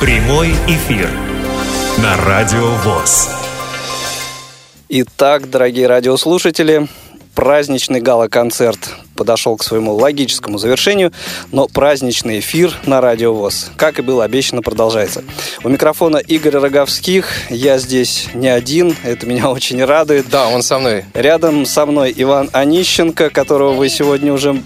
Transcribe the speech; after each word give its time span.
Прямой 0.00 0.52
эфир 0.68 1.10
на 2.00 2.16
Радио 2.24 2.68
ВОЗ. 2.84 3.30
Итак, 4.88 5.50
дорогие 5.50 5.88
радиослушатели, 5.88 6.86
праздничный 7.34 8.00
гала-концерт 8.00 8.78
подошел 9.16 9.56
к 9.56 9.64
своему 9.64 9.94
логическому 9.94 10.58
завершению, 10.58 11.12
но 11.50 11.66
праздничный 11.66 12.38
эфир 12.38 12.72
на 12.86 13.00
Радио 13.00 13.34
ВОЗ, 13.34 13.72
как 13.76 13.98
и 13.98 14.02
было 14.02 14.22
обещано, 14.22 14.62
продолжается. 14.62 15.24
У 15.64 15.68
микрофона 15.68 16.18
Игорь 16.18 16.54
Роговских, 16.54 17.32
я 17.50 17.78
здесь 17.78 18.28
не 18.34 18.46
один, 18.46 18.94
это 19.02 19.26
меня 19.26 19.50
очень 19.50 19.84
радует. 19.84 20.28
Да, 20.30 20.46
он 20.46 20.62
со 20.62 20.78
мной. 20.78 21.06
Рядом 21.12 21.66
со 21.66 21.86
мной 21.86 22.14
Иван 22.16 22.50
Онищенко, 22.52 23.30
которого 23.30 23.72
вы 23.72 23.88
сегодня 23.88 24.32
уже... 24.32 24.62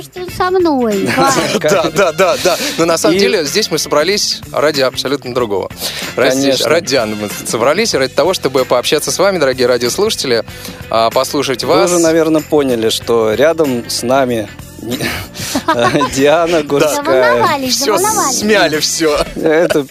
Радует, 0.00 0.04
что 0.04 0.22
он 0.22 0.30
со 0.30 0.50
мной. 0.50 1.08
Да, 1.60 1.90
да, 1.90 2.12
да, 2.12 2.36
да. 2.42 2.56
Но 2.78 2.86
на 2.86 2.96
самом 2.96 3.18
деле 3.18 3.44
здесь 3.44 3.70
мы 3.70 3.78
собрались 3.78 4.40
ради 4.52 4.80
абсолютно 4.80 5.34
другого. 5.34 5.70
Ради, 6.16 6.40
Конечно. 6.40 6.68
ради 6.68 6.86
Дианы 6.88 7.16
мы 7.16 7.28
собрались, 7.46 7.94
ради 7.94 8.12
того, 8.12 8.34
чтобы 8.34 8.64
пообщаться 8.64 9.12
с 9.12 9.18
вами, 9.18 9.38
дорогие 9.38 9.66
радиослушатели, 9.66 10.44
а, 10.90 11.10
послушать 11.10 11.64
Вы 11.64 11.74
вас. 11.74 11.90
уже, 11.90 12.00
наверное, 12.00 12.42
поняли, 12.42 12.88
что 12.88 13.34
рядом 13.34 13.88
с 13.88 14.02
нами 14.02 14.48
Диана 16.14 16.62
Гурская. 16.62 17.58
Все 17.68 17.98
смяли, 18.32 18.80
все. 18.80 19.18
Это 19.36 19.86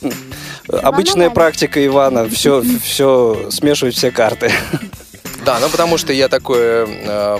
обычная 0.67 1.29
практика 1.29 1.85
Ивана, 1.85 2.27
все, 2.29 2.63
все 2.83 3.49
смешивать 3.51 3.95
все 3.95 4.11
карты. 4.11 4.51
Да, 5.45 5.59
ну 5.59 5.69
потому 5.69 5.97
что 5.97 6.11
я 6.13 6.27
такой 6.27 6.59
э, 6.61 7.37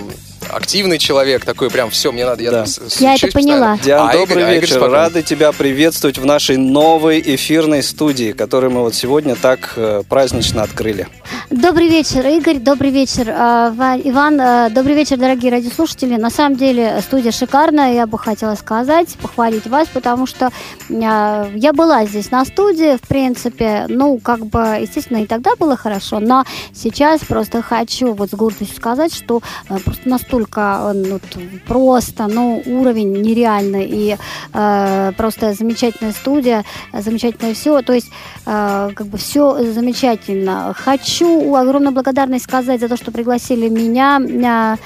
активный 0.50 0.98
человек, 0.98 1.44
такой 1.44 1.70
прям 1.70 1.90
все, 1.90 2.12
мне 2.12 2.24
надо, 2.26 2.42
я 2.42 2.50
Да. 2.50 2.64
там 2.64 2.86
Я 2.98 3.14
это 3.14 3.28
поняла. 3.28 3.78
Диан, 3.82 4.08
А 4.08 4.12
Игорь- 4.12 4.26
добрый 4.28 4.44
а 4.44 4.50
Игорь 4.52 4.60
вечер. 4.62 4.74
спокойно. 4.76 4.94
Рады 4.94 5.22
тебя 5.22 5.52
приветствовать 5.52 6.18
в 6.18 6.24
нашей 6.26 6.56
новой 6.56 7.20
эфирной 7.24 7.82
студии, 7.82 8.32
которую 8.32 8.70
мы 8.72 8.80
вот 8.82 8.94
сегодня 8.94 9.34
так 9.36 9.72
э, 9.76 10.02
празднично 10.08 10.62
открыли. 10.62 11.08
Добрый 11.50 11.88
вечер, 11.88 12.26
Игорь. 12.26 12.58
Добрый 12.58 12.90
вечер, 12.90 13.28
э, 13.28 13.70
Ва- 13.74 13.98
Иван. 14.02 14.40
э, 14.40 14.70
Добрый 14.70 14.94
вечер, 14.94 15.16
дорогие 15.16 15.50
радиослушатели. 15.52 16.16
На 16.16 16.30
самом 16.30 16.56
деле 16.56 17.00
студия 17.02 17.32
шикарная. 17.32 17.94
Я 17.94 18.06
бы 18.06 18.18
хотела 18.18 18.54
сказать, 18.54 19.08
похвалить 19.20 19.66
вас, 19.66 19.88
потому 19.92 20.26
что 20.26 20.50
э, 20.88 21.50
я 21.54 21.72
была 21.72 22.04
здесь 22.06 22.30
на 22.30 22.44
студии, 22.44 22.96
в 22.96 23.02
принципе. 23.08 23.86
Ну, 23.88 24.18
как 24.18 24.46
бы, 24.46 24.78
естественно, 24.80 25.18
и 25.22 25.26
тогда 25.26 25.50
было 25.58 25.76
хорошо, 25.76 26.20
но 26.20 26.44
сейчас 26.74 27.20
просто 27.20 27.62
хочу 27.62 28.12
вот 28.14 28.30
с 28.30 28.34
гордостью 28.34 28.76
сказать, 28.76 29.14
что 29.14 29.42
э, 29.68 29.76
просто 29.78 30.08
настолько 30.08 30.39
э, 30.56 30.92
ну, 30.94 31.20
просто, 31.66 32.26
ну, 32.26 32.62
уровень 32.66 33.12
нереальный 33.22 33.86
и 33.86 34.16
э, 34.52 35.12
просто 35.16 35.54
замечательная 35.54 36.12
студия, 36.12 36.64
замечательное 36.92 37.54
все. 37.54 37.82
То 37.82 37.92
есть 37.92 38.08
э, 38.46 38.90
как 38.94 39.06
бы 39.06 39.18
все 39.18 39.62
замечательно. 39.72 40.74
Хочу 40.76 41.54
огромную 41.54 41.92
благодарность 41.92 42.44
сказать 42.44 42.80
за 42.80 42.88
то, 42.88 42.96
что 42.96 43.10
пригласили 43.10 43.68
меня 43.68 44.20
э, 44.20 44.76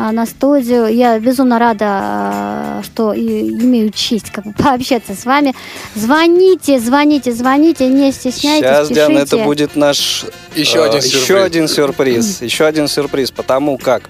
э, 0.00 0.10
на 0.10 0.26
студию. 0.26 0.86
Я 0.86 1.18
безумно 1.18 1.58
рада, 1.58 2.80
э, 2.80 2.82
что 2.84 3.12
и 3.12 3.50
имею 3.50 3.90
честь 3.90 4.30
как 4.30 4.44
бы 4.44 4.52
пообщаться 4.58 5.14
с 5.14 5.24
вами. 5.24 5.54
Звоните, 5.94 6.78
звоните, 6.78 7.32
звоните, 7.32 7.88
не 7.88 8.12
стесняйтесь, 8.12 8.60
Сейчас, 8.66 8.88
пишите. 8.88 9.06
Диана, 9.06 9.18
это 9.18 9.36
будет 9.38 9.76
наш 9.76 10.24
Еще 10.54 10.78
э, 10.78 10.84
один 10.88 11.00
еще 11.00 11.18
сюрприз. 11.18 11.44
один 11.46 11.68
сюрприз. 11.68 12.42
Еще 12.42 12.64
один 12.64 12.88
сюрприз, 12.88 13.30
потому 13.30 13.78
как 13.78 14.02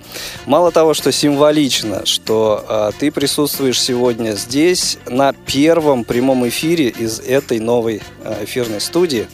мало 0.47 0.71
того, 0.71 0.90
что 0.95 1.13
символично, 1.13 2.07
что 2.07 2.65
э, 2.69 2.91
ты 2.99 3.11
присутствуешь 3.11 3.81
сегодня 3.81 4.33
здесь 4.33 4.99
на 5.07 5.33
первом 5.33 6.05
прямом 6.05 6.49
эфире 6.49 6.89
из 6.89 7.21
этой 7.21 7.61
новой 7.61 8.03
э, 8.25 8.45
эфирной 8.45 8.81
студии, 8.81 9.27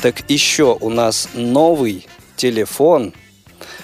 так 0.00 0.28
еще 0.28 0.76
у 0.80 0.90
нас 0.90 1.28
новый 1.34 2.06
телефон, 2.36 3.14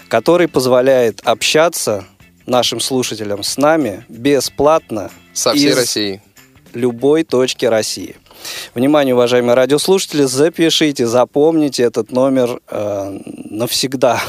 который 0.08 0.48
позволяет 0.48 1.20
общаться 1.24 2.05
нашим 2.46 2.80
слушателям 2.80 3.42
с 3.42 3.56
нами 3.56 4.05
бесплатно 4.08 5.11
Со 5.33 5.55
всей 5.55 5.70
из 5.70 5.77
России. 5.77 6.23
любой 6.74 7.24
точки 7.24 7.67
России. 7.67 8.17
Внимание, 8.75 9.14
уважаемые 9.14 9.55
радиослушатели, 9.55 10.25
запишите, 10.25 11.07
запомните 11.07 11.83
этот 11.83 12.13
номер 12.13 12.61
э, 12.69 13.19
навсегда. 13.51 14.20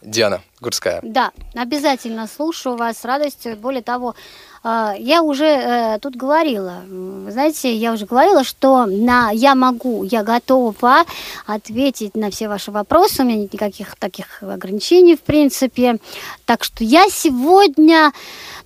Диана 0.01 0.41
Гурская. 0.61 0.99
Да, 1.03 1.31
обязательно 1.55 2.27
слушаю 2.27 2.75
вас 2.75 2.99
с 2.99 3.05
радостью. 3.05 3.57
Более 3.57 3.81
того, 3.81 4.15
э, 4.63 4.93
я 4.97 5.21
уже 5.21 5.45
э, 5.45 5.99
тут 5.99 6.15
говорила, 6.15 6.83
знаете, 7.29 7.73
я 7.73 7.93
уже 7.93 8.05
говорила, 8.05 8.43
что 8.43 8.85
на, 8.85 9.31
я 9.31 9.55
могу, 9.55 10.03
я 10.03 10.23
готова 10.23 11.03
ответить 11.45 12.15
на 12.15 12.31
все 12.31 12.47
ваши 12.47 12.71
вопросы. 12.71 13.21
У 13.21 13.25
меня 13.25 13.37
нет 13.37 13.53
никаких 13.53 13.95
таких 13.95 14.41
ограничений, 14.43 15.15
в 15.15 15.21
принципе. 15.21 15.97
Так 16.45 16.63
что 16.63 16.83
я 16.83 17.07
сегодня 17.09 18.11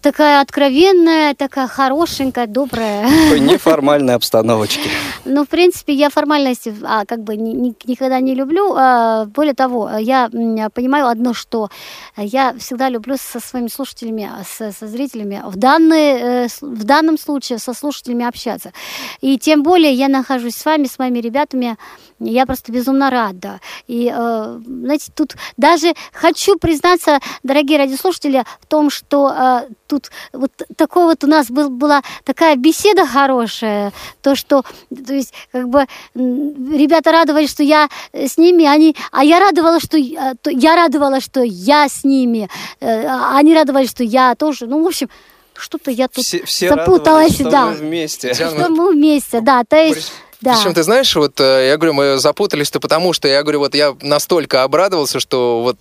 такая 0.03 0.41
откровенная, 0.41 1.34
такая 1.34 1.68
хорошенькая, 1.68 2.46
добрая. 2.46 3.03
Такой 3.03 3.40
неформальной 3.53 4.14
обстановочке. 4.16 4.90
Ну, 5.25 5.46
в 5.46 5.47
принципе, 5.47 5.94
я 5.94 6.09
формальности 6.09 6.75
а, 6.84 7.06
как 7.06 7.24
бы 7.24 7.36
ни- 7.38 7.53
ни- 7.53 7.75
никогда 7.86 8.19
не 8.19 8.36
люблю. 8.36 8.75
А, 8.75 9.25
более 9.25 9.53
того, 9.53 9.90
я 9.97 10.30
понимаю 10.74 11.08
одно, 11.08 11.34
что 11.34 11.69
я 12.18 12.53
всегда 12.59 12.90
люблю 12.90 13.16
со 13.18 13.40
своими 13.40 13.69
слушателями, 13.69 14.30
со, 14.46 14.72
со 14.72 14.88
зрителями 14.88 15.42
в, 15.46 15.56
данный, 15.56 16.44
э, 16.46 16.47
в 16.62 16.84
данном 16.84 17.18
случае 17.18 17.58
со 17.58 17.74
слушателями 17.74 18.25
общаться. 18.25 18.74
И 19.22 19.38
тем 19.38 19.63
более 19.63 19.94
я 19.94 20.09
нахожусь 20.09 20.56
с 20.56 20.66
вами, 20.66 20.86
с 20.86 21.00
моими 21.00 21.19
ребятами. 21.19 21.78
Я 22.26 22.46
просто 22.46 22.72
безумно 22.72 23.10
рада. 23.10 23.60
И, 23.88 24.12
э, 24.14 24.60
знаете, 24.66 25.12
тут 25.16 25.36
даже 25.58 25.94
хочу 26.12 26.58
признаться, 26.58 27.20
дорогие 27.44 27.78
радиослушатели, 27.78 28.44
в 28.62 28.66
том, 28.66 28.90
что 28.90 29.30
э, 29.36 29.70
тут 29.88 30.10
вот 30.32 30.52
такой 30.78 31.06
вот 31.06 31.24
у 31.24 31.28
нас 31.28 31.48
был, 31.50 31.70
была 31.70 32.02
такая 32.24 32.56
беседа 32.56 33.06
хорошая, 33.06 33.92
то, 34.22 34.36
что, 34.36 34.64
то 35.06 35.14
есть, 35.14 35.34
как 35.52 35.70
бы, 35.70 35.86
ребята 36.16 37.12
радовались, 37.12 37.50
что 37.52 37.64
я 37.64 37.90
э, 38.14 38.28
с 38.28 38.38
ними, 38.38 38.66
они, 38.66 38.96
а 39.12 39.24
я 39.24 39.40
радовала, 39.40 39.80
что, 39.80 39.98
я- 39.98 40.34
то- 40.42 40.52
я 40.52 40.76
радовала, 40.76 41.20
что 41.22 41.42
я 41.44 41.88
с 41.90 42.04
ними, 42.04 42.50
а 42.82 43.38
они 43.38 43.54
радовались, 43.54 43.90
что 43.90 44.04
я 44.04 44.36
тоже, 44.36 44.66
ну, 44.68 44.84
в 44.84 44.88
общем, 44.88 45.10
что-то 45.56 45.92
я 45.92 46.08
тут 46.08 46.24
Все, 46.24 46.44
все 46.46 46.70
запуталась, 46.70 47.04
радовались, 47.04 47.36
что 47.36 47.50
да. 47.52 47.66
мы 47.68 47.74
вместе. 47.74 48.34
Что 48.34 48.70
мы 48.70 48.92
вместе, 48.94 49.42
да, 49.42 49.64
то 49.64 49.76
есть, 49.78 50.12
да. 50.44 50.56
Причем, 50.56 50.74
ты 50.74 50.84
знаешь, 50.84 51.16
вот 51.16 51.40
э, 51.40 51.68
я 51.70 51.78
говорю, 51.78 51.94
мы 51.94 52.18
запутались-то 52.18 52.80
потому, 52.80 53.14
что 53.14 53.28
я 53.28 53.42
говорю, 53.44 53.59
вот 53.59 53.74
я 53.76 53.96
настолько 54.02 54.64
обрадовался, 54.64 55.20
что 55.20 55.62
вот 55.64 55.78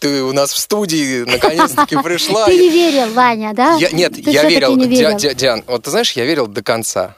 ты 0.00 0.22
у 0.22 0.32
нас 0.32 0.52
в 0.52 0.58
студии 0.58 1.22
наконец-таки 1.22 1.96
пришла. 2.02 2.46
Ты 2.46 2.58
не 2.58 2.68
верил, 2.68 3.12
Ваня, 3.12 3.52
да? 3.54 3.78
Нет, 3.92 4.18
я 4.18 4.48
верил, 4.48 4.76
Диан, 4.76 5.62
вот 5.66 5.84
ты 5.84 5.90
знаешь, 5.90 6.12
я 6.12 6.24
верил 6.24 6.46
до 6.46 6.62
конца. 6.62 7.14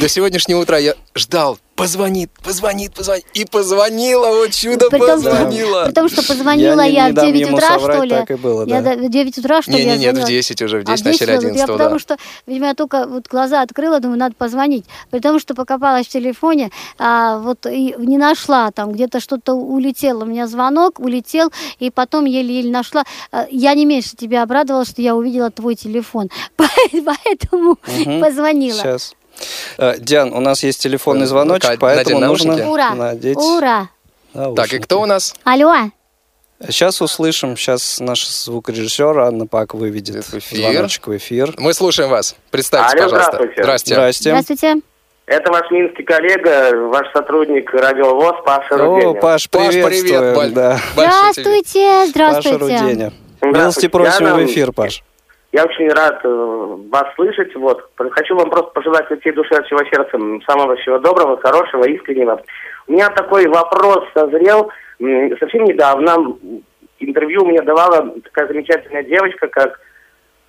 До 0.00 0.08
сегодняшнего 0.08 0.60
утра 0.60 0.78
я 0.78 0.94
ждал, 1.14 1.58
позвонит, 1.76 2.30
позвонит, 2.44 2.94
позвонит. 2.94 3.24
И 3.34 3.44
позвонила, 3.44 4.28
вот 4.28 4.50
чудо, 4.52 4.88
При 4.90 4.98
том, 4.98 5.20
что, 5.20 5.30
позвонила. 5.30 5.84
при 5.86 5.92
том, 5.92 6.08
что 6.08 6.22
позвонила 6.26 6.80
Я 6.82 6.86
не- 6.88 6.94
я, 6.94 7.06
не 7.06 7.12
в 7.12 7.14
дам 7.14 7.26
9 7.26 7.40
ему 7.46 7.56
утра, 7.56 7.68
соврать, 7.68 7.96
что 7.96 8.04
ли? 8.04 8.10
так 8.10 8.30
и 8.30 8.34
было, 8.34 8.66
я 8.66 8.80
да. 8.82 8.94
в 8.96 9.08
9 9.08 9.38
утра, 9.38 9.62
что 9.62 9.72
ли, 9.72 9.78
я 9.78 9.84
Не-не-нет, 9.84 10.12
в 10.12 10.16
звонила? 10.16 10.28
10 10.28 10.62
уже, 10.62 10.80
в 10.80 10.84
10 10.84 11.06
а 11.06 11.12
сразу? 11.14 11.32
11 11.46 11.58
Я 11.60 11.66
да. 11.66 11.72
потому 11.72 11.98
что, 11.98 12.16
видимо, 12.46 12.66
я 12.68 12.74
только 12.74 13.06
вот 13.06 13.26
глаза 13.28 13.62
открыла, 13.62 14.00
думаю, 14.00 14.18
надо 14.18 14.34
позвонить. 14.36 14.84
При 15.10 15.20
том, 15.20 15.38
что 15.40 15.54
покопалась 15.54 16.06
в 16.06 16.10
телефоне, 16.10 16.70
а, 16.98 17.38
вот 17.38 17.66
и 17.66 17.94
не 17.98 18.18
нашла 18.18 18.70
там, 18.70 18.92
где-то 18.92 19.20
что-то 19.20 19.54
улетело. 19.54 20.22
У 20.24 20.26
меня 20.26 20.46
звонок 20.46 21.00
улетел, 21.00 21.50
и 21.78 21.90
потом 21.90 22.24
еле-еле 22.26 22.70
нашла. 22.70 23.04
А, 23.30 23.46
Я 23.50 23.74
не 23.74 23.86
меньше 23.86 24.16
тебя 24.16 24.42
обрадовала, 24.42 24.84
что 24.84 25.02
я 25.02 25.14
увидела 25.16 25.50
твой 25.50 25.74
телефон. 25.74 26.28
Поэтому 26.56 27.78
Мгм. 27.86 28.20
позвонила. 28.20 28.76
Сейчас. 28.76 29.14
Э, 29.78 29.94
Диан, 29.98 30.32
у 30.32 30.40
нас 30.40 30.62
есть 30.62 30.80
телефонный 30.82 31.24
Э, 31.24 31.26
звоночек, 31.26 31.78
поэтому 31.78 32.20
нужно. 32.20 32.68
Ура! 32.70 32.94
надеть 32.94 33.36
Ура! 33.36 33.88
Так, 34.32 34.72
и 34.72 34.78
кто 34.78 35.00
у 35.00 35.06
нас? 35.06 35.34
Алло! 35.44 35.74
Сейчас 36.68 37.02
услышим, 37.02 37.56
сейчас 37.56 37.98
наш 37.98 38.24
звукорежиссер 38.26 39.18
Анна 39.18 39.46
Пак 39.46 39.74
выведет 39.74 40.24
В 40.26 40.34
эфир. 40.38 40.72
звоночек 40.72 41.06
в 41.08 41.16
эфир. 41.16 41.54
Мы 41.58 41.74
слушаем 41.74 42.08
вас. 42.08 42.36
Представьтесь, 42.50 42.92
Алло, 42.94 43.02
пожалуйста. 43.10 43.30
здравствуйте. 43.32 43.62
Здрасте. 43.62 43.94
Здрасте. 43.94 44.30
Здравствуйте. 44.30 44.74
Это 45.26 45.50
ваш 45.52 45.70
минский 45.70 46.02
коллега, 46.04 46.76
ваш 46.88 47.06
сотрудник 47.12 47.72
радио 47.74 48.14
ВОЗ 48.14 48.36
Паша 48.44 48.74
О, 48.74 48.78
Руденя. 48.78 49.20
Паш, 49.20 49.48
Паш, 49.50 49.68
привет, 49.68 49.86
приветствуем. 49.86 50.34
Баль. 50.34 50.50
да. 50.52 50.76
Тебе. 50.76 50.90
Здравствуйте, 50.92 51.88
Паша 51.90 52.10
здравствуйте. 52.10 52.56
Руденя. 52.58 53.12
Здравствуйте. 53.38 53.58
Милости 53.58 53.88
просим 53.88 54.26
Я 54.26 54.34
в 54.34 54.44
эфир, 54.44 54.72
Паш. 54.72 55.02
Я 55.52 55.64
очень 55.64 55.88
рад 55.90 56.20
э, 56.24 56.28
вас 56.90 57.14
слышать. 57.14 57.54
Вот. 57.56 57.86
Хочу 57.96 58.34
вам 58.36 58.48
просто 58.48 58.70
пожелать 58.70 59.10
от 59.10 59.20
всей 59.20 59.32
души, 59.32 59.54
от 59.54 59.66
всего 59.66 59.80
сердца 59.84 60.18
самого 60.46 60.76
всего 60.76 60.98
доброго, 60.98 61.36
хорошего, 61.40 61.84
искреннего. 61.84 62.40
У 62.86 62.92
меня 62.92 63.10
такой 63.10 63.46
вопрос 63.46 64.04
созрел. 64.14 64.70
Совсем 65.38 65.64
недавно 65.64 66.16
интервью 67.00 67.44
мне 67.44 67.60
давала 67.62 68.08
такая 68.24 68.46
замечательная 68.48 69.02
девочка, 69.02 69.48
как 69.48 69.78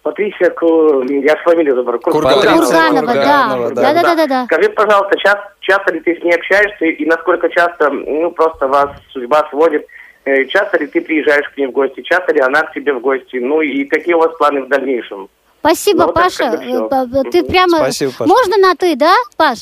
Патрисия, 0.03 0.49
Ку- 0.51 1.01
я 1.03 1.33
с 1.35 1.39
фамилию 1.43 1.75
забыл. 1.75 1.99
Кур- 1.99 2.13
Курганова. 2.13 2.41
Курганова, 2.43 3.01
да. 3.07 3.13
Курганова, 3.13 3.69
да. 3.71 3.81
Да, 3.81 3.93
да, 3.93 4.01
да, 4.03 4.15
да, 4.15 4.27
да. 4.27 4.45
Скажи, 4.45 4.69
пожалуйста, 4.69 5.17
ча- 5.19 5.51
часто 5.61 5.93
ли 5.93 5.99
ты 6.01 6.15
с 6.19 6.23
ней 6.23 6.33
общаешься 6.35 6.85
и 6.85 7.05
насколько 7.05 7.49
часто, 7.49 7.89
ну, 7.89 8.31
просто 8.31 8.67
вас 8.67 8.89
судьба 9.11 9.47
сводит? 9.49 9.85
Э, 10.25 10.45
Часто 10.45 10.77
ли 10.77 10.87
ты 10.87 11.01
приезжаешь 11.01 11.49
к 11.49 11.57
ней 11.57 11.67
в 11.67 11.71
гости? 11.71 12.01
Часто 12.01 12.33
ли 12.33 12.39
она 12.39 12.63
к 12.63 12.73
тебе 12.73 12.93
в 12.93 13.01
гости? 13.01 13.37
Ну 13.37 13.61
и 13.61 13.83
какие 13.85 14.13
у 14.15 14.19
вас 14.19 14.35
планы 14.37 14.63
в 14.63 14.67
дальнейшем? 14.67 15.29
Спасибо, 15.59 15.99
Ну, 15.99 16.05
вот 16.07 16.15
Паша. 16.15 16.43
Э, 16.43 17.31
Ты 17.31 17.43
прямо... 17.43 17.77
Спасибо, 17.77 18.11
Паша. 18.17 18.29
Можно 18.29 18.57
на 18.57 18.75
ты, 18.75 18.95
да, 18.95 19.13
Паш? 19.37 19.59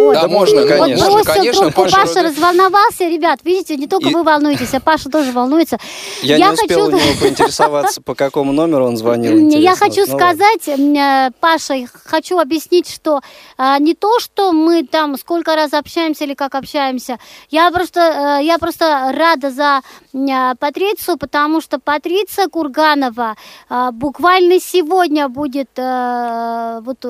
Ой, 0.00 0.14
Да, 0.14 0.28
можно, 0.28 0.60
вот 0.60 0.68
конечно. 0.68 1.06
бросил 1.10 1.24
Конечно, 1.24 1.60
трубку, 1.62 1.82
Паша 1.82 1.96
Паша, 1.96 2.12
вроде- 2.12 2.28
разволновался, 2.28 3.04
ребят. 3.08 3.40
Видите, 3.44 3.76
не 3.76 3.86
только 3.86 4.10
И- 4.10 4.12
вы 4.12 4.22
волнуетесь, 4.24 4.74
а 4.74 4.80
Паша 4.80 5.08
тоже 5.08 5.32
волнуется. 5.32 5.78
Я, 6.22 6.38
не 6.38 6.48
успел 6.52 6.86
у 6.88 6.90
него 6.90 7.00
поинтересоваться, 7.20 8.02
по 8.02 8.14
какому 8.14 8.52
номеру 8.52 8.86
он 8.86 8.96
звонил. 8.96 9.32
Я 9.36 9.40
интересно. 9.72 9.76
хочу 9.86 10.00
Ну, 10.06 10.16
сказать, 10.18 10.68
э, 10.68 11.30
Паша, 11.40 11.74
и 11.74 11.86
хочу 12.04 12.38
объяснить, 12.38 12.90
что 12.92 13.20
а, 13.56 13.78
не 13.78 13.94
то, 13.94 14.18
что 14.20 14.52
мы 14.52 14.82
там 14.84 15.16
сколько 15.16 15.54
раз 15.56 15.72
общаемся 15.72 16.24
или 16.24 16.34
как 16.34 16.54
общаемся. 16.54 17.18
Я 17.50 17.70
просто, 17.70 18.38
э, 18.40 18.44
я 18.44 18.58
просто 18.58 19.12
рада 19.16 19.50
за 19.50 19.80
Патрицию, 20.58 21.16
потому 21.18 21.60
что 21.60 21.78
Патриция 21.78 22.48
Курганова 22.48 23.36
а, 23.68 23.92
буквально 23.92 24.60
сегодня 24.60 25.28
будет 25.28 25.70
э, 25.76 26.80
вот 26.82 27.04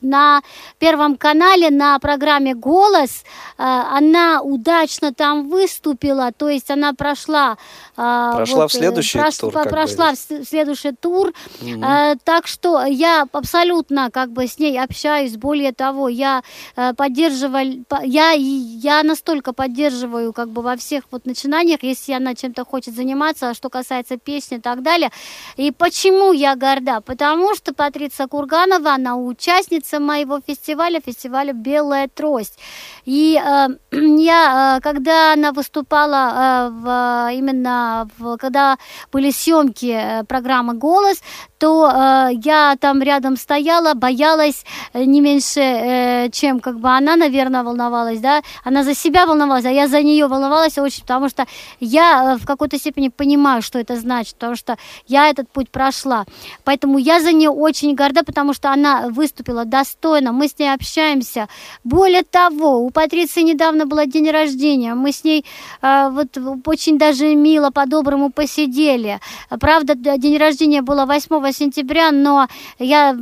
на 0.00 0.40
Первом 0.78 1.16
канале 1.16 1.70
на 1.70 1.98
программе 1.98 2.21
«Голос». 2.54 3.24
А, 3.58 3.96
Она 3.98 4.40
удачно 4.42 5.12
там 5.12 5.48
выступила, 5.48 6.32
то 6.32 6.48
есть 6.48 6.70
она 6.70 6.92
прошла... 6.94 7.56
а, 7.96 8.34
Прошла 8.36 8.66
в 8.68 8.74
э, 8.74 8.78
следующий 8.78 9.18
прош- 9.18 9.40
тур. 9.40 9.52
Прошла 9.52 10.12
в 10.12 10.16
с- 10.16 10.44
следующий 10.48 10.92
тур. 10.92 11.32
Э, 11.60 12.14
так 12.24 12.46
что 12.46 12.82
я 12.84 13.26
абсолютно 13.32 14.10
как 14.10 14.30
бы 14.30 14.46
с 14.46 14.58
ней 14.58 14.80
общаюсь. 14.80 15.36
Более 15.36 15.72
того, 15.72 16.08
я 16.08 16.42
э, 16.76 16.94
поддерживаю, 16.94 17.84
по- 17.88 18.02
я, 18.04 18.30
я 18.32 19.02
настолько 19.02 19.52
поддерживаю 19.52 20.32
как 20.32 20.48
бы 20.48 20.62
во 20.62 20.76
всех 20.76 21.04
вот 21.10 21.26
начинаниях, 21.26 21.82
если 21.82 22.12
она 22.12 22.34
чем-то 22.34 22.64
хочет 22.64 22.94
заниматься, 22.94 23.54
что 23.54 23.68
касается 23.70 24.16
песни 24.16 24.56
и 24.56 24.60
так 24.60 24.82
далее. 24.82 25.10
И 25.56 25.70
почему 25.70 26.32
я 26.32 26.56
горда? 26.56 27.00
Потому 27.00 27.54
что 27.54 27.74
Патриция 27.74 28.26
Курганова, 28.26 28.94
она 28.94 29.16
участница 29.16 30.00
моего 30.00 30.40
фестиваля, 30.46 31.00
фестиваля 31.00 31.52
«Белая 31.52 32.08
трость». 32.14 32.58
И 33.04 33.40
э, 33.42 33.68
я, 34.18 34.76
э, 34.76 34.80
когда 34.80 35.32
она 35.32 35.52
выступала 35.52 36.32
э, 36.32 36.70
в, 36.70 37.30
именно 37.34 38.08
в, 38.18 38.36
когда 38.36 38.78
были 39.12 39.30
съемки 39.30 39.92
э, 39.92 40.24
программы 40.24 40.74
«Голос», 40.74 41.22
то 41.62 41.88
э, 41.88 42.30
я 42.44 42.76
там 42.80 43.02
рядом 43.02 43.36
стояла, 43.36 43.94
боялась 43.94 44.64
э, 44.94 45.04
не 45.04 45.20
меньше, 45.20 45.60
э, 45.60 46.28
чем 46.32 46.58
как 46.58 46.80
бы 46.80 46.88
она, 46.88 47.14
наверное, 47.14 47.62
волновалась, 47.62 48.18
да, 48.18 48.42
она 48.64 48.82
за 48.82 48.96
себя 48.96 49.26
волновалась, 49.26 49.64
а 49.64 49.70
я 49.70 49.86
за 49.86 50.02
нее 50.02 50.26
волновалась 50.26 50.76
очень, 50.78 51.02
потому 51.02 51.28
что 51.28 51.46
я 51.78 52.34
э, 52.34 52.36
в 52.38 52.46
какой-то 52.46 52.78
степени 52.78 53.10
понимаю, 53.10 53.62
что 53.62 53.78
это 53.78 53.96
значит, 53.96 54.34
потому 54.34 54.56
что 54.56 54.76
я 55.06 55.28
этот 55.28 55.48
путь 55.50 55.70
прошла, 55.70 56.24
поэтому 56.64 56.98
я 56.98 57.20
за 57.20 57.30
нее 57.30 57.50
очень 57.50 57.94
горда, 57.94 58.24
потому 58.24 58.54
что 58.54 58.72
она 58.72 59.08
выступила 59.08 59.64
достойно, 59.64 60.32
мы 60.32 60.48
с 60.48 60.58
ней 60.58 60.74
общаемся, 60.74 61.46
более 61.84 62.24
того, 62.24 62.78
у 62.84 62.90
Патриции 62.90 63.42
недавно 63.42 63.86
был 63.86 64.04
день 64.06 64.30
рождения, 64.32 64.94
мы 64.94 65.12
с 65.12 65.22
ней 65.22 65.44
э, 65.80 66.08
вот 66.10 66.36
очень 66.66 66.98
даже 66.98 67.36
мило 67.36 67.70
по-доброму 67.70 68.30
посидели, 68.32 69.20
правда, 69.60 69.94
день 69.94 70.38
рождения 70.38 70.82
было 70.82 71.06
8 71.06 71.51
сентября, 71.52 72.10
но 72.10 72.48
я 72.78 73.16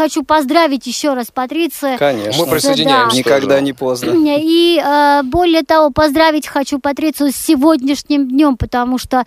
хочу 0.00 0.22
поздравить 0.22 0.86
еще 0.86 1.14
раз 1.14 1.26
Патриция. 1.32 1.98
Конечно. 1.98 2.44
Мы 2.44 2.50
присоединяемся. 2.50 3.16
Никогда 3.16 3.56
тоже. 3.56 3.62
не 3.62 3.72
поздно. 3.72 4.14
И 4.16 4.80
э, 4.82 5.22
более 5.24 5.62
того, 5.62 5.90
поздравить 5.90 6.46
хочу 6.46 6.78
Патрицию 6.78 7.32
с 7.32 7.36
сегодняшним 7.36 8.28
днем, 8.28 8.56
потому 8.56 8.96
что 8.98 9.24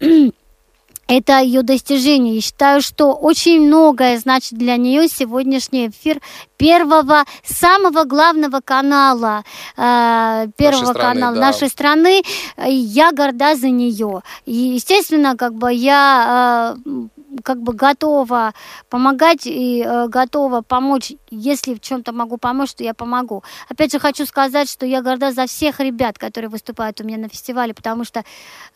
это 1.08 1.40
ее 1.40 1.62
достижение. 1.62 2.38
И 2.38 2.40
считаю, 2.40 2.80
что 2.80 3.12
очень 3.12 3.60
многое 3.66 4.18
значит 4.18 4.56
для 4.56 4.76
нее 4.76 5.08
сегодняшний 5.08 5.88
эфир 5.88 6.20
первого, 6.56 7.24
самого 7.44 8.04
главного 8.04 8.60
канала, 8.64 9.44
э, 9.76 10.46
первого 10.56 10.80
Нашей 10.80 10.94
страны, 10.94 11.14
канала 11.14 11.34
да. 11.34 11.40
нашей 11.40 11.68
страны. 11.68 12.22
И 12.66 12.72
Я 12.72 13.12
горда 13.12 13.56
за 13.56 13.68
нее. 13.68 14.22
И, 14.46 14.54
естественно, 14.54 15.36
как 15.36 15.54
бы 15.54 15.72
я 15.72 16.76
э, 16.76 17.08
как 17.42 17.62
бы 17.62 17.72
готова 17.72 18.54
помогать 18.88 19.46
и 19.46 19.82
э, 19.84 20.08
готова 20.08 20.62
помочь, 20.62 21.12
если 21.30 21.74
в 21.74 21.80
чем-то 21.80 22.12
могу 22.12 22.38
помочь, 22.38 22.74
то 22.74 22.84
я 22.84 22.94
помогу. 22.94 23.44
Опять 23.68 23.92
же, 23.92 23.98
хочу 23.98 24.26
сказать, 24.26 24.68
что 24.68 24.86
я 24.86 25.02
горда 25.02 25.32
за 25.32 25.46
всех 25.46 25.80
ребят, 25.80 26.18
которые 26.18 26.48
выступают 26.48 27.00
у 27.00 27.04
меня 27.04 27.18
на 27.18 27.28
фестивале, 27.28 27.74
потому 27.74 28.04
что 28.04 28.20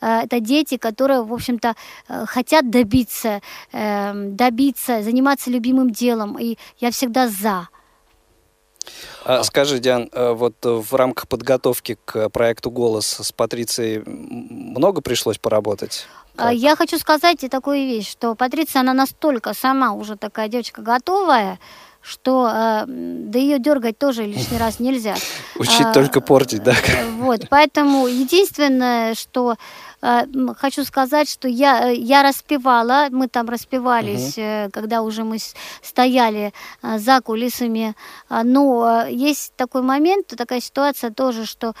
э, 0.01 0.19
это 0.23 0.39
дети, 0.39 0.77
которые, 0.77 1.23
в 1.23 1.33
общем-то, 1.33 1.75
э, 2.07 2.25
хотят 2.25 2.69
добиться, 2.69 3.41
э, 3.71 4.13
добиться, 4.13 5.01
заниматься 5.01 5.49
любимым 5.49 5.89
делом, 5.89 6.37
и 6.39 6.57
я 6.79 6.91
всегда 6.91 7.27
за. 7.27 7.69
А, 9.25 9.43
скажи, 9.43 9.79
Диан, 9.79 10.09
э, 10.11 10.33
вот 10.33 10.55
в 10.61 10.93
рамках 10.93 11.27
подготовки 11.27 11.97
к 12.05 12.29
проекту 12.29 12.69
«Голос» 12.69 13.07
с 13.07 13.31
Патрицией 13.31 14.03
много 14.05 15.01
пришлось 15.01 15.37
поработать? 15.37 16.07
А? 16.37 16.51
Я 16.51 16.75
хочу 16.75 16.97
сказать 16.97 17.43
и 17.43 17.49
такую 17.49 17.77
вещь, 17.77 18.09
что 18.09 18.35
Патриция, 18.35 18.81
она 18.81 18.93
настолько 18.93 19.53
сама 19.53 19.93
уже 19.93 20.15
такая 20.17 20.47
девочка 20.47 20.81
готовая, 20.81 21.59
что 22.01 22.49
э, 22.53 22.83
да 22.87 23.39
ее 23.39 23.59
дергать 23.59 23.97
тоже 23.97 24.25
лишний 24.25 24.57
раз 24.57 24.79
нельзя. 24.79 25.15
Учить 25.55 25.85
А, 25.85 25.93
только 25.93 26.19
портить, 26.21 26.61
да? 26.63 26.75
Вот, 27.17 27.47
поэтому 27.49 28.07
единственное, 28.07 29.15
что 29.15 29.55
э, 30.01 30.23
хочу 30.57 30.83
сказать, 30.83 31.29
что 31.29 31.47
я, 31.47 31.91
э, 31.91 31.95
я 31.95 32.23
распевала, 32.23 33.07
мы 33.09 33.29
там 33.29 33.47
распевались, 33.47 34.37
э, 34.37 34.69
когда 34.73 35.01
уже 35.01 35.23
мы 35.23 35.37
стояли 35.81 36.51
э, 36.81 36.99
за 36.99 37.21
кулисами, 37.21 37.95
А, 38.27 38.43
но 38.43 39.05
э, 39.05 39.13
есть 39.13 39.53
такой 39.55 39.81
момент, 39.81 40.27
такая 40.27 40.59
ситуация 40.59 41.09
тоже, 41.11 41.45
что 41.45 41.73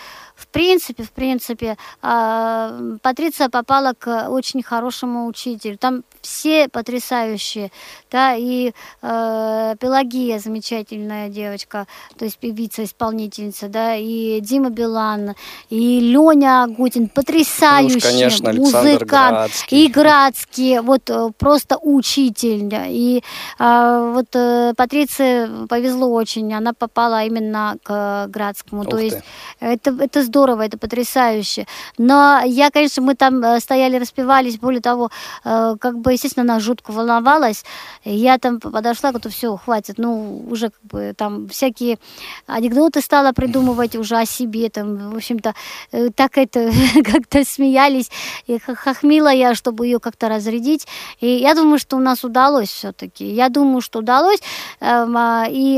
в 0.43 0.47
принципе, 0.47 1.03
в 1.03 1.11
принципе, 1.11 1.77
а, 2.01 2.97
Патриция 3.01 3.49
попала 3.49 3.93
к 3.97 4.27
очень 4.29 4.61
хорошему 4.61 5.27
учителю. 5.27 5.77
Там 5.77 6.03
все 6.23 6.69
потрясающие, 6.69 7.71
да, 8.11 8.35
и 8.35 8.71
э, 9.01 9.75
Пелагия 9.79 10.39
замечательная 10.39 11.27
девочка, 11.29 11.85
то 12.17 12.25
есть 12.25 12.37
певица, 12.37 12.85
исполнительница, 12.85 13.67
да, 13.67 13.95
и 13.95 14.39
Дима 14.39 14.69
Билан, 14.69 15.35
и 15.69 15.99
Леня 15.99 16.63
Агутин, 16.63 17.09
потрясающий 17.09 17.99
конечно, 17.99 18.49
Александр 18.49 18.89
музыкант, 18.91 19.31
Градский. 19.31 19.85
и 19.85 19.91
Градский, 19.91 20.79
вот 20.79 21.09
э, 21.09 21.31
просто 21.37 21.77
учитель, 21.81 22.63
да, 22.63 22.85
и 22.87 23.21
а, 23.59 24.13
вот 24.13 24.27
э, 24.33 24.73
Патриции 24.77 25.67
повезло 25.67 26.09
очень, 26.09 26.53
она 26.53 26.73
попала 26.73 27.25
именно 27.25 27.75
к 27.83 28.27
Градскому, 28.27 28.85
то 28.85 28.95
Ух 28.95 29.01
есть 29.01 29.17
ты. 29.59 29.65
это, 29.65 29.97
это 29.99 30.23
здорово, 30.33 30.63
это 30.63 30.77
потрясающе. 30.77 31.67
Но 31.99 32.41
я, 32.45 32.71
конечно, 32.71 33.03
мы 33.03 33.13
там 33.13 33.43
э, 33.43 33.59
стояли, 33.59 33.99
распевались, 33.99 34.57
более 34.57 34.81
того, 34.81 35.11
э, 35.45 35.75
как 35.79 35.99
бы, 35.99 36.13
естественно, 36.13 36.53
она 36.53 36.59
жутко 36.59 36.91
волновалась. 36.91 37.63
Я 38.03 38.37
там 38.39 38.59
подошла, 38.59 39.11
говорю, 39.11 39.29
все, 39.29 39.55
хватит, 39.57 39.99
ну, 39.99 40.43
уже 40.49 40.69
как 40.69 40.83
бы 40.83 41.13
там 41.15 41.47
всякие 41.49 41.99
анекдоты 42.47 43.01
стала 43.01 43.31
придумывать 43.31 43.95
уже 43.95 44.17
о 44.17 44.25
себе, 44.25 44.69
там, 44.69 45.11
в 45.11 45.15
общем-то, 45.15 45.53
э, 45.91 46.09
так 46.15 46.37
это 46.39 46.71
как-то 47.05 47.45
смеялись 47.45 48.09
и 48.47 48.57
хохмила 48.57 49.31
я, 49.31 49.53
чтобы 49.53 49.85
ее 49.85 49.99
как-то 49.99 50.29
разрядить. 50.29 50.87
И 51.21 51.27
я 51.27 51.53
думаю, 51.53 51.77
что 51.77 51.97
у 51.97 51.99
нас 51.99 52.23
удалось 52.23 52.69
все-таки. 52.69 53.25
Я 53.25 53.49
думаю, 53.49 53.81
что 53.81 53.99
удалось. 53.99 54.39
Эм, 54.79 55.15
а, 55.15 55.45
и 55.47 55.75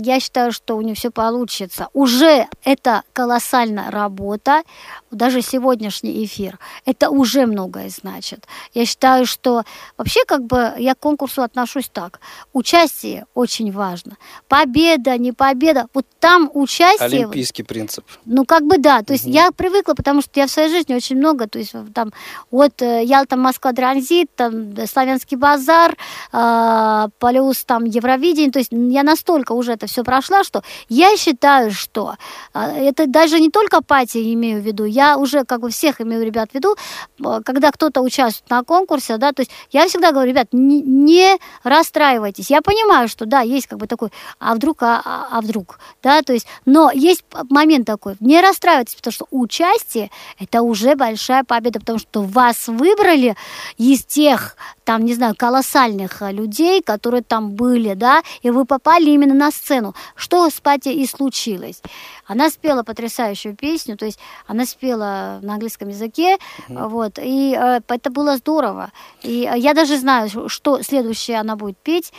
я 0.00 0.20
считаю, 0.20 0.52
что 0.52 0.76
у 0.76 0.80
нее 0.80 0.94
все 0.94 1.10
получится. 1.10 1.88
Уже 1.92 2.46
это 2.64 3.02
колоссальная 3.48 3.90
работа 3.90 4.62
даже 5.10 5.42
сегодняшний 5.42 6.24
эфир, 6.24 6.58
это 6.84 7.10
уже 7.10 7.46
многое 7.46 7.88
значит. 7.88 8.46
Я 8.74 8.84
считаю, 8.84 9.26
что 9.26 9.62
вообще 9.96 10.24
как 10.26 10.44
бы 10.44 10.74
я 10.78 10.94
к 10.94 10.98
конкурсу 10.98 11.42
отношусь 11.42 11.88
так. 11.92 12.20
Участие 12.52 13.24
очень 13.34 13.72
важно. 13.72 14.16
Победа, 14.48 15.16
не 15.16 15.32
победа. 15.32 15.86
Вот 15.94 16.06
там 16.20 16.50
участие... 16.52 17.06
Олимпийский 17.06 17.62
принцип. 17.62 18.04
Ну, 18.26 18.44
как 18.44 18.64
бы 18.64 18.78
да. 18.78 19.02
То 19.02 19.14
есть 19.14 19.24
угу. 19.24 19.32
я 19.32 19.50
привыкла, 19.50 19.94
потому 19.94 20.20
что 20.20 20.40
я 20.40 20.46
в 20.46 20.50
своей 20.50 20.68
жизни 20.68 20.94
очень 20.94 21.16
много, 21.16 21.46
то 21.46 21.58
есть 21.58 21.74
там 21.94 22.12
вот 22.50 22.82
э, 22.82 23.04
Ялта, 23.04 23.36
Москва, 23.36 23.72
Транзит, 23.72 24.28
там 24.36 24.74
Славянский 24.86 25.36
базар, 25.36 25.96
э, 26.32 27.08
плюс 27.18 27.64
там 27.64 27.84
Евровидение. 27.84 28.52
То 28.52 28.58
есть 28.58 28.72
я 28.72 29.02
настолько 29.02 29.52
уже 29.52 29.72
это 29.72 29.86
все 29.86 30.04
прошла, 30.04 30.44
что 30.44 30.62
я 30.88 31.16
считаю, 31.16 31.70
что 31.70 32.16
э, 32.52 32.60
это 32.60 33.06
даже 33.06 33.37
не 33.40 33.50
только 33.50 33.82
пати 33.82 34.32
имею 34.34 34.60
в 34.62 34.64
виду, 34.64 34.84
я 34.84 35.16
уже 35.16 35.44
как 35.44 35.60
бы 35.60 35.70
всех 35.70 36.00
имею 36.00 36.24
ребят 36.24 36.50
в 36.50 36.54
виду, 36.54 36.76
э, 37.24 37.40
когда 37.44 37.70
кто-то 37.70 38.00
участвует 38.00 38.50
на 38.50 38.62
конкурсе, 38.62 39.16
да, 39.16 39.32
то 39.32 39.42
есть 39.42 39.50
я 39.70 39.86
всегда 39.88 40.12
говорю, 40.12 40.30
ребят, 40.30 40.48
не, 40.52 40.80
не 40.82 41.38
расстраивайтесь. 41.62 42.50
Я 42.50 42.62
понимаю, 42.62 43.08
что 43.08 43.26
да, 43.26 43.40
есть 43.40 43.66
как 43.66 43.78
бы 43.78 43.86
такой, 43.86 44.10
а 44.38 44.54
вдруг, 44.54 44.82
а, 44.82 45.02
а, 45.04 45.28
а 45.30 45.40
вдруг, 45.40 45.78
да, 46.02 46.22
то 46.22 46.32
есть, 46.32 46.46
но 46.64 46.90
есть 46.90 47.24
момент 47.50 47.86
такой, 47.86 48.16
не 48.20 48.40
расстраивайтесь, 48.40 48.94
потому 48.94 49.12
что 49.12 49.26
участие 49.30 50.10
это 50.38 50.62
уже 50.62 50.94
большая 50.94 51.44
победа, 51.44 51.80
потому 51.80 51.98
что 51.98 52.22
вас 52.22 52.68
выбрали 52.68 53.36
из 53.76 54.04
тех 54.04 54.56
там, 54.88 55.04
не 55.04 55.12
знаю, 55.12 55.34
колоссальных 55.36 56.22
э, 56.22 56.32
людей, 56.32 56.80
которые 56.82 57.22
там 57.22 57.50
были, 57.50 57.92
да, 57.92 58.22
и 58.40 58.48
вы 58.48 58.64
попали 58.64 59.10
именно 59.10 59.34
на 59.34 59.50
сцену. 59.50 59.94
Что 60.16 60.48
с 60.48 60.60
Пати 60.60 60.88
и 60.88 61.06
случилось? 61.06 61.82
Она 62.26 62.48
спела 62.48 62.82
потрясающую 62.82 63.54
песню, 63.54 63.98
то 63.98 64.06
есть 64.06 64.18
она 64.46 64.64
спела 64.64 65.40
на 65.42 65.52
английском 65.52 65.88
языке, 65.88 66.38
mm-hmm. 66.38 66.88
вот, 66.88 67.18
и 67.18 67.54
э, 67.54 67.80
это 67.86 68.10
было 68.10 68.38
здорово. 68.38 68.90
И 69.22 69.46
э, 69.46 69.58
я 69.58 69.74
даже 69.74 69.98
знаю, 69.98 70.48
что 70.48 70.82
следующее 70.82 71.40
она 71.40 71.54
будет 71.56 71.76
петь, 71.76 72.10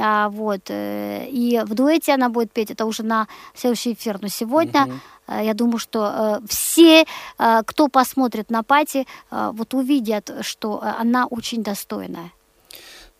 а, 0.00 0.28
вот, 0.28 0.62
э, 0.68 1.26
и 1.28 1.60
в 1.64 1.74
дуэте 1.74 2.14
она 2.14 2.28
будет 2.28 2.52
петь, 2.52 2.70
это 2.70 2.86
уже 2.86 3.02
на 3.02 3.26
следующий 3.54 3.92
эфир, 3.92 4.18
но 4.20 4.28
сегодня... 4.28 4.82
Mm-hmm 4.82 4.98
я 5.26 5.54
думаю, 5.54 5.78
что 5.78 6.42
все, 6.46 7.06
кто 7.38 7.88
посмотрит 7.88 8.50
на 8.50 8.62
пати, 8.62 9.06
вот 9.30 9.72
увидят, 9.72 10.30
что 10.42 10.82
она 10.82 11.24
очень 11.24 11.62
достойная. 11.62 12.30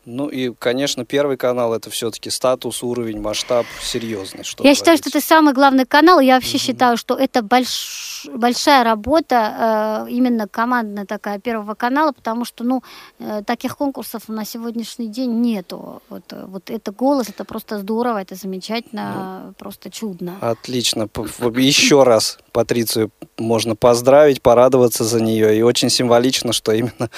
Ну 0.05 0.27
и, 0.27 0.53
конечно, 0.53 1.03
первый 1.03 1.35
канал 1.35 1.73
это 1.73 1.89
все-таки 1.89 2.29
статус, 2.29 2.83
уровень, 2.83 3.19
масштаб 3.19 3.65
серьезный. 3.81 4.43
Что 4.43 4.63
я 4.63 4.75
считаю, 4.75 4.97
что 4.97 5.09
это 5.09 5.19
самый 5.19 5.53
главный 5.53 5.85
канал. 5.85 6.19
Я 6.19 6.35
вообще 6.35 6.57
угу. 6.57 6.63
считаю, 6.63 6.97
что 6.97 7.15
это 7.15 7.41
больш... 7.41 8.27
большая 8.31 8.83
работа, 8.83 10.05
э, 10.07 10.11
именно 10.11 10.47
командная 10.47 11.05
такая 11.05 11.39
первого 11.39 11.73
канала, 11.73 12.11
потому 12.11 12.45
что, 12.45 12.63
ну, 12.63 12.83
э, 13.19 13.41
таких 13.45 13.77
конкурсов 13.77 14.27
на 14.27 14.45
сегодняшний 14.45 15.07
день 15.07 15.41
нету. 15.41 16.03
Вот, 16.09 16.23
вот 16.31 16.69
это 16.69 16.91
голос, 16.91 17.29
это 17.29 17.43
просто 17.43 17.79
здорово, 17.79 18.21
это 18.21 18.35
замечательно, 18.35 19.43
ну, 19.47 19.53
просто 19.53 19.89
чудно. 19.89 20.35
Отлично. 20.39 21.09
Еще 21.55 22.03
раз 22.03 22.37
Патрицию 22.51 23.11
можно 23.37 23.75
поздравить, 23.75 24.41
порадоваться 24.41 25.03
за 25.03 25.19
нее. 25.19 25.57
И 25.57 25.61
очень 25.61 25.89
символично, 25.89 26.53
что 26.53 26.71
именно 26.71 27.09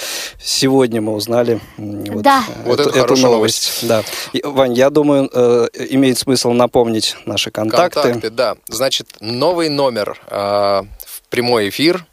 сегодня 0.41 1.01
мы 1.01 1.13
узнали 1.13 1.59
вот, 1.77 2.23
да. 2.23 2.43
Вот 2.77 2.95
вот 2.95 2.95
эту, 2.95 3.13
эту 3.13 3.21
новость. 3.21 3.87
Да. 3.87 4.03
И, 4.33 4.41
Вань, 4.43 4.73
я 4.73 4.89
думаю, 4.89 5.29
э, 5.31 5.67
имеет 5.89 6.17
смысл 6.17 6.51
напомнить 6.51 7.15
наши 7.25 7.51
контакты. 7.51 8.01
Контакты, 8.01 8.29
да. 8.29 8.55
Значит, 8.67 9.07
новый 9.19 9.69
номер 9.69 10.19
э, 10.29 10.35
в 10.35 11.29
прямой 11.29 11.69
эфир 11.69 12.05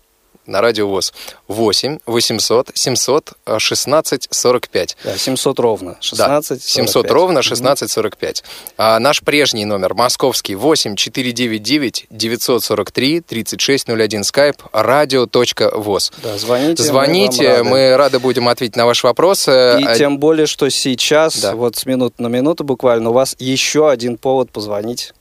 на 0.47 0.61
радио 0.61 0.89
ВОЗ. 0.89 1.13
8 1.49 1.99
800 2.07 2.71
700 2.75 3.33
16 3.59 4.29
45. 4.31 4.97
Да, 5.05 5.19
700 5.19 5.59
ровно. 5.61 5.97
16 6.01 6.59
да, 6.59 6.65
700 6.65 7.11
ровно 7.11 7.43
16 7.43 7.91
45. 7.91 8.45
А 8.77 8.99
наш 8.99 9.23
прежний 9.23 9.65
номер 9.65 9.95
московский 9.95 10.55
8 10.55 10.97
499 10.97 12.07
943 12.11 13.21
3601 13.21 14.25
скайп 14.25 14.63
радио.воз. 14.73 16.13
Да, 16.23 16.39
звоните. 16.39 16.83
Звоните, 16.83 17.63
мы, 17.63 17.71
мы 17.71 17.97
рады 17.97 18.19
будем 18.19 18.49
ответить 18.49 18.77
на 18.77 18.87
ваши 18.87 19.07
вопросы. 19.07 19.77
И 19.81 19.85
а... 19.85 19.97
тем 19.97 20.19
более, 20.19 20.47
что 20.47 20.69
сейчас, 20.69 21.39
да. 21.41 21.55
вот 21.55 21.77
с 21.77 21.87
минуты 21.87 22.23
на 22.23 22.29
минуту 22.29 22.65
буквально, 22.65 23.11
у 23.11 23.13
вас 23.13 23.37
еще 23.39 23.91
один 23.91 24.17
повод 24.17 24.51
позвонить 24.51 25.13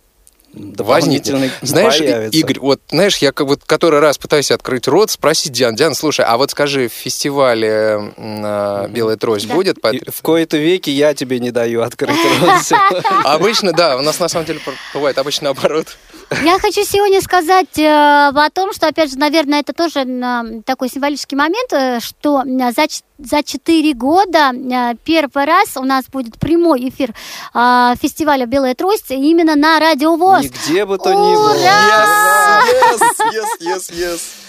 дополнительный 0.54 1.52
Знаешь, 1.62 1.98
появится. 1.98 2.40
Игорь, 2.40 2.60
вот, 2.60 2.82
знаешь, 2.90 3.18
я 3.18 3.32
как 3.32 3.48
вот 3.48 3.62
который 3.66 4.00
раз 4.00 4.18
пытаюсь 4.18 4.52
открыть 4.52 4.88
рот, 4.88 5.12
спросить 5.12 5.52
Диан, 5.52 5.76
Диан, 5.76 5.96
слушай, 5.96 6.24
а 6.26 6.38
вот 6.38 6.52
скажи, 6.52 6.88
в 6.88 6.94
фестивале 6.94 8.14
э, 8.16 8.88
«Белая 8.90 9.18
трость» 9.18 9.48
да. 9.48 9.56
будет? 9.56 9.78
И 9.92 10.02
в 10.10 10.22
кои-то 10.22 10.58
веки 10.58 10.90
я 10.90 11.14
тебе 11.14 11.40
не 11.40 11.52
даю 11.52 11.82
открыть 11.82 12.18
рот. 12.42 13.04
Обычно, 13.24 13.74
да, 13.74 13.98
у 13.98 14.02
нас 14.02 14.20
на 14.20 14.28
самом 14.28 14.46
деле 14.46 14.60
бывает 14.94 15.18
обычно 15.18 15.46
наоборот. 15.46 15.98
Я 16.42 16.60
хочу 16.60 16.84
сегодня 16.84 17.22
сказать 17.22 17.78
э, 17.78 18.30
о 18.34 18.50
том, 18.52 18.74
что, 18.74 18.88
опять 18.88 19.12
же, 19.12 19.18
наверное, 19.18 19.60
это 19.60 19.74
тоже 19.74 20.00
э, 20.00 20.62
такой 20.66 20.90
символический 20.90 21.38
момент, 21.38 21.72
э, 21.74 22.00
что 22.00 22.44
э, 22.44 22.72
за, 22.72 22.86
за 23.18 23.44
4 23.44 23.94
года 23.94 24.52
э, 24.54 24.96
первый 25.04 25.46
раз 25.46 25.78
у 25.78 25.84
нас 25.84 26.06
будет 26.06 26.40
прямой 26.40 26.90
эфир 26.90 27.14
э, 27.54 27.94
фестиваля 28.02 28.46
«Белая 28.46 28.76
трость» 28.76 29.12
именно 29.12 29.56
на 29.56 29.80
Радио 29.80 30.16
ВОЗ. 30.16 30.44
Нигде 30.44 30.86
бы 30.86 30.98
то 30.98 31.14
ни 31.14 31.36
было. 31.36 31.54
Yes, 31.56 32.64
yes, 32.82 33.02
yes, 33.34 33.50
yes, 33.60 33.92
yes. 33.92 34.43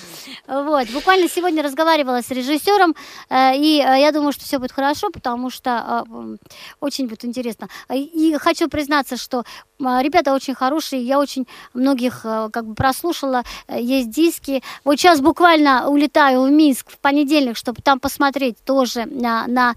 Вот, 0.47 0.91
буквально 0.91 1.29
сегодня 1.29 1.63
разговаривала 1.63 2.21
с 2.21 2.31
режиссером, 2.31 2.95
э, 3.31 3.57
и 3.57 3.81
э, 3.81 4.01
я 4.01 4.13
думаю, 4.13 4.33
что 4.33 4.45
все 4.45 4.59
будет 4.59 4.73
хорошо, 4.73 5.09
потому 5.11 5.49
что 5.49 6.05
э, 6.07 6.37
очень 6.81 7.09
будет 7.09 7.25
интересно. 7.25 7.69
И 7.91 8.37
хочу 8.39 8.69
признаться, 8.69 9.17
что 9.17 9.45
ребята 9.79 10.35
очень 10.35 10.55
хорошие, 10.55 11.03
я 11.03 11.19
очень 11.19 11.47
многих 11.73 12.23
как 12.23 12.65
бы 12.65 12.75
прослушала, 12.75 13.43
есть 13.69 14.09
диски. 14.11 14.63
Вот 14.85 14.99
сейчас 14.99 15.21
буквально 15.21 15.89
улетаю 15.89 16.43
в 16.43 16.51
Минск 16.51 16.91
в 16.91 16.99
понедельник, 16.99 17.57
чтобы 17.57 17.83
там 17.83 17.99
посмотреть 17.99 18.57
тоже 18.65 19.05
на, 19.07 19.47
на 19.49 19.75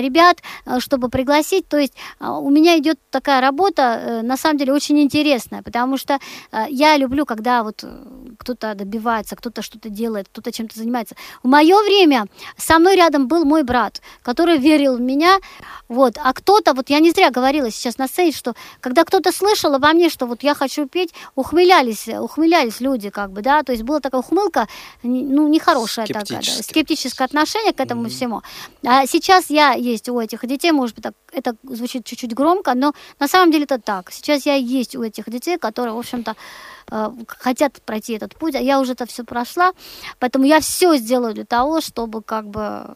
ребят, 0.00 0.38
чтобы 0.80 1.08
пригласить. 1.08 1.68
То 1.68 1.78
есть 1.78 1.94
у 2.18 2.50
меня 2.50 2.78
идет 2.78 2.98
такая 3.10 3.40
работа, 3.40 4.20
на 4.24 4.36
самом 4.36 4.58
деле, 4.58 4.72
очень 4.72 5.00
интересная, 5.00 5.62
потому 5.62 5.96
что 5.96 6.18
я 6.68 6.96
люблю, 6.96 7.24
когда 7.24 7.62
вот 7.62 7.84
кто-то 8.38 8.74
добивается, 8.74 9.36
кто-то 9.36 9.49
что-то 9.62 9.88
делает, 9.88 10.28
кто-то 10.28 10.52
чем-то 10.52 10.78
занимается. 10.78 11.16
В 11.42 11.48
мое 11.48 11.82
время 11.82 12.26
со 12.56 12.78
мной 12.78 12.96
рядом 12.96 13.28
был 13.28 13.44
мой 13.44 13.62
брат, 13.62 14.00
который 14.22 14.58
верил 14.58 14.96
в 14.96 15.00
меня, 15.00 15.38
вот, 15.88 16.14
а 16.22 16.32
кто-то, 16.32 16.72
вот 16.72 16.88
я 16.90 17.00
не 17.00 17.10
зря 17.10 17.30
говорила 17.30 17.70
сейчас 17.70 17.98
на 17.98 18.06
сцене, 18.06 18.32
что 18.32 18.54
когда 18.80 19.04
кто-то 19.04 19.32
слышал 19.32 19.74
обо 19.74 19.88
мне, 19.92 20.08
что 20.08 20.26
вот 20.26 20.42
я 20.42 20.54
хочу 20.54 20.86
петь, 20.86 21.12
ухмылялись, 21.34 22.08
ухмылялись 22.08 22.80
люди, 22.80 23.10
как 23.10 23.32
бы, 23.32 23.42
да, 23.42 23.62
то 23.62 23.72
есть 23.72 23.82
была 23.82 24.00
такая 24.00 24.20
ухмылка, 24.20 24.68
ну, 25.02 25.48
нехорошая 25.48 26.06
такая, 26.06 26.24
да, 26.40 26.62
скептическое 26.62 27.26
отношение 27.26 27.72
к 27.72 27.80
этому 27.80 28.04
mm-hmm. 28.04 28.08
всему. 28.08 28.42
А 28.84 29.06
сейчас 29.06 29.50
я 29.50 29.72
есть 29.72 30.08
у 30.08 30.20
этих 30.20 30.46
детей, 30.46 30.72
может 30.72 30.94
быть, 30.94 31.04
так, 31.04 31.14
это 31.32 31.56
звучит 31.62 32.04
чуть-чуть 32.04 32.34
громко, 32.34 32.74
но 32.74 32.92
на 33.18 33.28
самом 33.28 33.50
деле 33.50 33.64
это 33.64 33.78
так. 33.78 34.12
Сейчас 34.12 34.46
я 34.46 34.54
есть 34.54 34.96
у 34.96 35.02
этих 35.02 35.28
детей, 35.28 35.58
которые, 35.58 35.94
в 35.94 35.98
общем-то, 35.98 36.36
хотят 37.26 37.80
пройти 37.82 38.14
этот 38.14 38.36
путь, 38.36 38.54
а 38.54 38.60
я 38.60 38.80
уже 38.80 38.92
это 38.92 39.06
все 39.06 39.24
прошла, 39.24 39.72
поэтому 40.18 40.44
я 40.44 40.60
все 40.60 40.96
сделаю 40.96 41.34
для 41.34 41.44
того, 41.44 41.80
чтобы 41.80 42.22
как 42.22 42.48
бы 42.48 42.94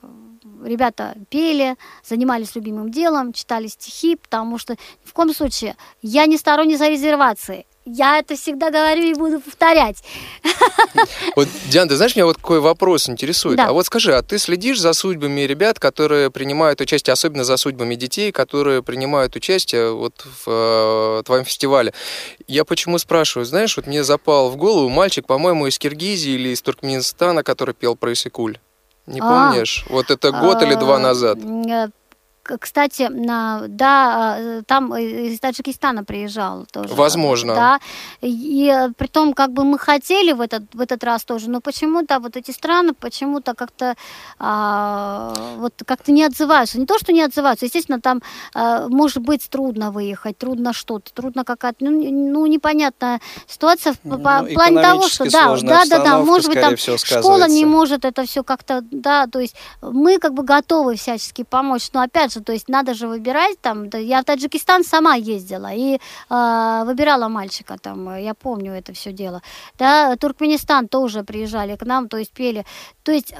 ребята 0.64 1.14
пели, 1.28 1.76
занимались 2.04 2.54
любимым 2.54 2.90
делом, 2.90 3.32
читали 3.32 3.66
стихи, 3.66 4.16
потому 4.16 4.58
что 4.58 4.76
в 5.04 5.12
коем 5.12 5.34
случае 5.34 5.76
я 6.02 6.26
не 6.26 6.36
сторонница 6.36 6.88
резервации. 6.88 7.66
Я 7.86 8.18
это 8.18 8.34
всегда 8.34 8.70
говорю 8.70 9.02
и 9.02 9.14
буду 9.14 9.40
повторять. 9.40 10.02
Вот, 11.36 11.48
Диана, 11.68 11.88
ты 11.88 11.96
знаешь, 11.96 12.14
меня 12.14 12.26
вот 12.26 12.36
какой 12.36 12.60
вопрос 12.60 13.08
интересует. 13.08 13.56
Да. 13.56 13.68
А 13.68 13.72
вот 13.72 13.86
скажи, 13.86 14.14
а 14.14 14.22
ты 14.22 14.38
следишь 14.38 14.80
за 14.80 14.92
судьбами 14.92 15.40
ребят, 15.40 15.80
которые 15.80 16.30
принимают 16.30 16.80
участие, 16.80 17.12
особенно 17.12 17.42
за 17.44 17.56
судьбами 17.56 17.96
детей, 17.96 18.30
которые 18.30 18.82
принимают 18.82 19.34
участие 19.34 19.92
вот 19.92 20.24
в 20.24 20.44
э, 20.46 21.22
твоем 21.24 21.44
фестивале? 21.44 21.92
Я 22.46 22.64
почему 22.64 22.98
спрашиваю? 22.98 23.44
Знаешь, 23.44 23.76
вот 23.76 23.86
мне 23.86 24.04
запал 24.04 24.50
в 24.50 24.56
голову 24.56 24.88
мальчик, 24.88 25.26
по-моему, 25.26 25.66
из 25.66 25.78
Киргизии 25.78 26.32
или 26.32 26.50
из 26.50 26.62
Туркменистана, 26.62 27.42
который 27.42 27.74
пел 27.74 27.96
про 27.96 28.12
Исыкуль. 28.12 28.58
Не 29.06 29.20
а, 29.20 29.50
помнишь? 29.50 29.84
Вот 29.88 30.10
это 30.10 30.30
год 30.30 30.62
или 30.62 30.74
два 30.74 30.98
назад. 30.98 31.38
Кстати, 32.44 33.08
да, 33.10 34.62
там 34.66 34.94
из 34.96 35.40
Таджикистана 35.40 36.04
приезжал 36.04 36.66
тоже. 36.70 36.94
Возможно. 36.94 37.54
Да, 37.54 37.80
и 38.20 38.72
при 38.96 39.06
том, 39.06 39.32
как 39.32 39.52
бы 39.52 39.64
мы 39.64 39.78
хотели 39.78 40.32
в 40.32 40.40
этот, 40.40 40.62
в 40.74 40.80
этот 40.80 41.02
раз 41.04 41.24
тоже, 41.24 41.50
но 41.50 41.60
почему-то 41.60 42.18
вот 42.20 42.36
эти 42.36 42.50
страны 42.50 42.92
почему-то 42.94 43.54
как-то 43.54 43.94
а, 44.38 45.32
вот 45.56 45.74
как-то 45.86 46.12
не 46.12 46.24
отзываются. 46.24 46.78
Не 46.78 46.86
то, 46.86 46.98
что 46.98 47.12
не 47.12 47.22
отзываются, 47.22 47.66
естественно, 47.66 48.00
там 48.00 48.22
а, 48.54 48.88
может 48.88 49.18
быть 49.18 49.48
трудно 49.48 49.90
выехать, 49.90 50.38
трудно 50.38 50.72
что-то, 50.72 51.12
трудно 51.12 51.44
какая-то, 51.44 51.84
ну, 51.84 51.90
ну 51.90 52.46
непонятная 52.46 53.20
ситуация 53.46 53.94
ну, 54.04 54.18
по 54.18 54.42
плане 54.42 54.82
того, 54.82 55.08
что 55.08 55.30
да, 55.30 55.56
да, 55.60 55.84
да, 55.88 56.04
да, 56.04 56.18
может 56.18 56.48
быть 56.48 56.60
там 56.60 56.76
школа 56.76 57.48
не 57.48 57.64
может 57.64 58.04
это 58.04 58.24
все 58.24 58.42
как-то, 58.42 58.82
да, 58.90 59.26
то 59.26 59.40
есть 59.40 59.56
мы 59.80 60.18
как 60.18 60.34
бы 60.34 60.42
готовы 60.42 60.96
всячески 60.96 61.42
помочь, 61.42 61.90
но 61.92 62.00
опять 62.00 62.32
же, 62.32 62.33
то 62.42 62.52
есть 62.52 62.68
надо 62.68 62.94
же 62.94 63.08
выбирать 63.08 63.60
там, 63.60 63.88
я 63.92 64.20
в 64.20 64.24
Таджикистан 64.24 64.84
сама 64.84 65.14
ездила 65.14 65.72
и 65.72 65.98
э, 66.30 66.82
выбирала 66.86 67.28
мальчика 67.28 67.76
там, 67.78 68.16
я 68.16 68.34
помню 68.34 68.72
это 68.72 68.92
все 68.92 69.12
дело, 69.12 69.42
да, 69.78 70.16
Туркменистан 70.16 70.88
тоже 70.88 71.22
приезжали 71.24 71.76
к 71.76 71.84
нам, 71.84 72.08
то 72.08 72.16
есть 72.16 72.32
пели, 72.32 72.64
то 73.02 73.12
есть 73.12 73.34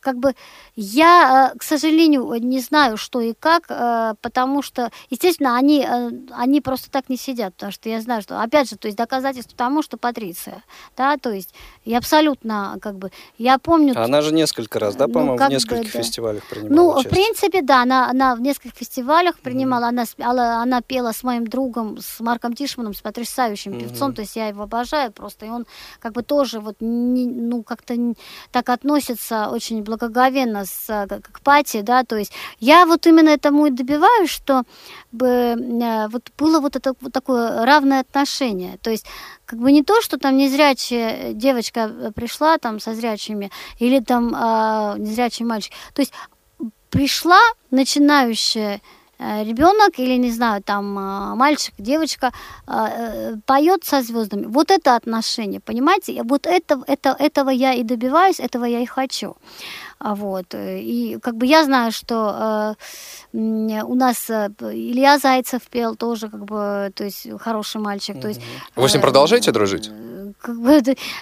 как 0.00 0.18
бы 0.18 0.34
я, 0.76 1.52
э, 1.52 1.58
к 1.58 1.62
сожалению, 1.62 2.32
не 2.40 2.60
знаю, 2.60 2.96
что 2.96 3.20
и 3.20 3.34
как, 3.34 3.64
э, 3.68 4.14
потому 4.20 4.62
что, 4.62 4.90
естественно, 5.10 5.56
они, 5.56 5.84
э, 5.84 6.10
они 6.30 6.60
просто 6.60 6.90
так 6.90 7.08
не 7.08 7.16
сидят, 7.16 7.54
потому 7.54 7.72
что 7.72 7.88
я 7.88 8.00
знаю, 8.00 8.22
что, 8.22 8.40
опять 8.40 8.70
же, 8.70 8.76
то 8.76 8.86
есть 8.86 8.96
доказательство 8.96 9.56
тому, 9.56 9.82
что 9.82 9.96
Патриция, 9.96 10.62
да, 10.96 11.16
то 11.16 11.30
есть 11.30 11.52
я 11.84 11.98
абсолютно, 11.98 12.78
как 12.80 12.96
бы, 12.96 13.10
я 13.38 13.58
помню... 13.58 13.94
Она 13.98 14.22
же 14.22 14.32
несколько 14.32 14.78
раз, 14.78 14.94
да, 14.94 15.06
ну, 15.06 15.12
по-моему, 15.14 15.38
ну, 15.38 15.46
в 15.46 15.50
нескольких 15.50 15.92
бы, 15.92 15.92
да. 15.92 16.02
фестивалях 16.02 16.42
принимала 16.48 16.74
Ну, 16.74 16.90
участие. 16.90 17.10
в 17.10 17.14
принципе, 17.14 17.62
да, 17.62 17.82
она, 17.82 18.08
она 18.08 18.34
в 18.36 18.40
нескольких 18.40 18.78
фестивалях 18.78 19.38
принимала, 19.40 19.90
mm-hmm. 19.90 20.22
она, 20.22 20.62
она 20.62 20.80
пела 20.80 21.12
с 21.12 21.22
моим 21.24 21.46
другом, 21.46 21.98
с 21.98 22.20
Марком 22.20 22.54
Тишманом, 22.54 22.94
с 22.94 23.00
потрясающим 23.00 23.72
mm-hmm. 23.72 23.80
певцом, 23.80 24.14
то 24.14 24.22
есть 24.22 24.36
я 24.36 24.48
его 24.48 24.62
обожаю 24.62 25.10
просто, 25.12 25.46
и 25.46 25.48
он 25.48 25.66
как 25.98 26.12
бы 26.12 26.22
тоже 26.22 26.60
вот, 26.60 26.76
не, 26.80 27.26
ну, 27.26 27.62
как-то 27.62 27.94
так 28.52 28.68
относится 28.68 29.48
очень 29.48 29.82
благоговенно 29.88 30.64
с, 30.64 30.88
э, 30.88 31.06
к 31.06 31.40
пати, 31.40 31.80
да, 31.80 32.04
то 32.04 32.16
есть 32.16 32.32
я 32.60 32.84
вот 32.86 33.06
именно 33.06 33.30
этому 33.30 33.66
и 33.66 33.70
добиваюсь, 33.70 34.30
что 34.30 34.62
э, 35.20 36.08
вот 36.08 36.30
было 36.38 36.60
вот 36.60 36.76
это 36.76 36.94
вот 37.00 37.12
такое 37.12 37.64
равное 37.64 38.00
отношение, 38.00 38.78
то 38.82 38.90
есть 38.90 39.06
как 39.46 39.58
бы 39.58 39.72
не 39.72 39.82
то, 39.82 40.02
что 40.02 40.18
там 40.18 40.36
незрячая 40.36 41.32
девочка 41.32 41.80
э, 41.80 42.12
пришла 42.14 42.58
там 42.58 42.80
со 42.80 42.94
зрячими 42.94 43.50
или 43.80 44.00
там 44.00 44.34
э, 44.34 44.98
незрячий 44.98 45.46
мальчик, 45.46 45.72
то 45.94 46.02
есть 46.02 46.12
пришла 46.90 47.40
начинающая 47.70 48.80
ребенок 49.18 49.98
или 49.98 50.16
не 50.16 50.30
знаю 50.30 50.62
там 50.62 50.84
мальчик 51.36 51.74
девочка 51.78 52.32
поет 53.46 53.84
со 53.84 54.02
звездами 54.02 54.46
вот 54.46 54.70
это 54.70 54.96
отношение 54.96 55.60
понимаете 55.60 56.22
вот 56.22 56.46
это 56.46 56.82
это 56.86 57.16
этого 57.18 57.50
я 57.50 57.72
и 57.72 57.82
добиваюсь 57.82 58.40
этого 58.40 58.64
я 58.64 58.80
и 58.80 58.86
хочу 58.86 59.36
а 59.98 60.14
вот. 60.14 60.54
Э, 60.54 60.80
и 60.80 61.18
как 61.18 61.36
бы 61.36 61.46
я 61.46 61.64
знаю, 61.64 61.92
что 61.92 62.76
э, 63.32 63.82
у 63.82 63.94
нас 63.94 64.30
э, 64.30 64.48
Илья 64.60 65.18
Зайцев 65.18 65.62
пел 65.68 65.96
тоже, 65.96 66.28
как 66.28 66.44
бы, 66.44 66.92
то 66.94 67.04
есть 67.04 67.28
хороший 67.40 67.80
мальчик. 67.80 68.20
То 68.20 68.28
есть, 68.28 68.40
Вы 68.76 68.88
с 68.88 68.92
ним 68.92 69.02
продолжаете 69.02 69.50
дружить? 69.50 69.90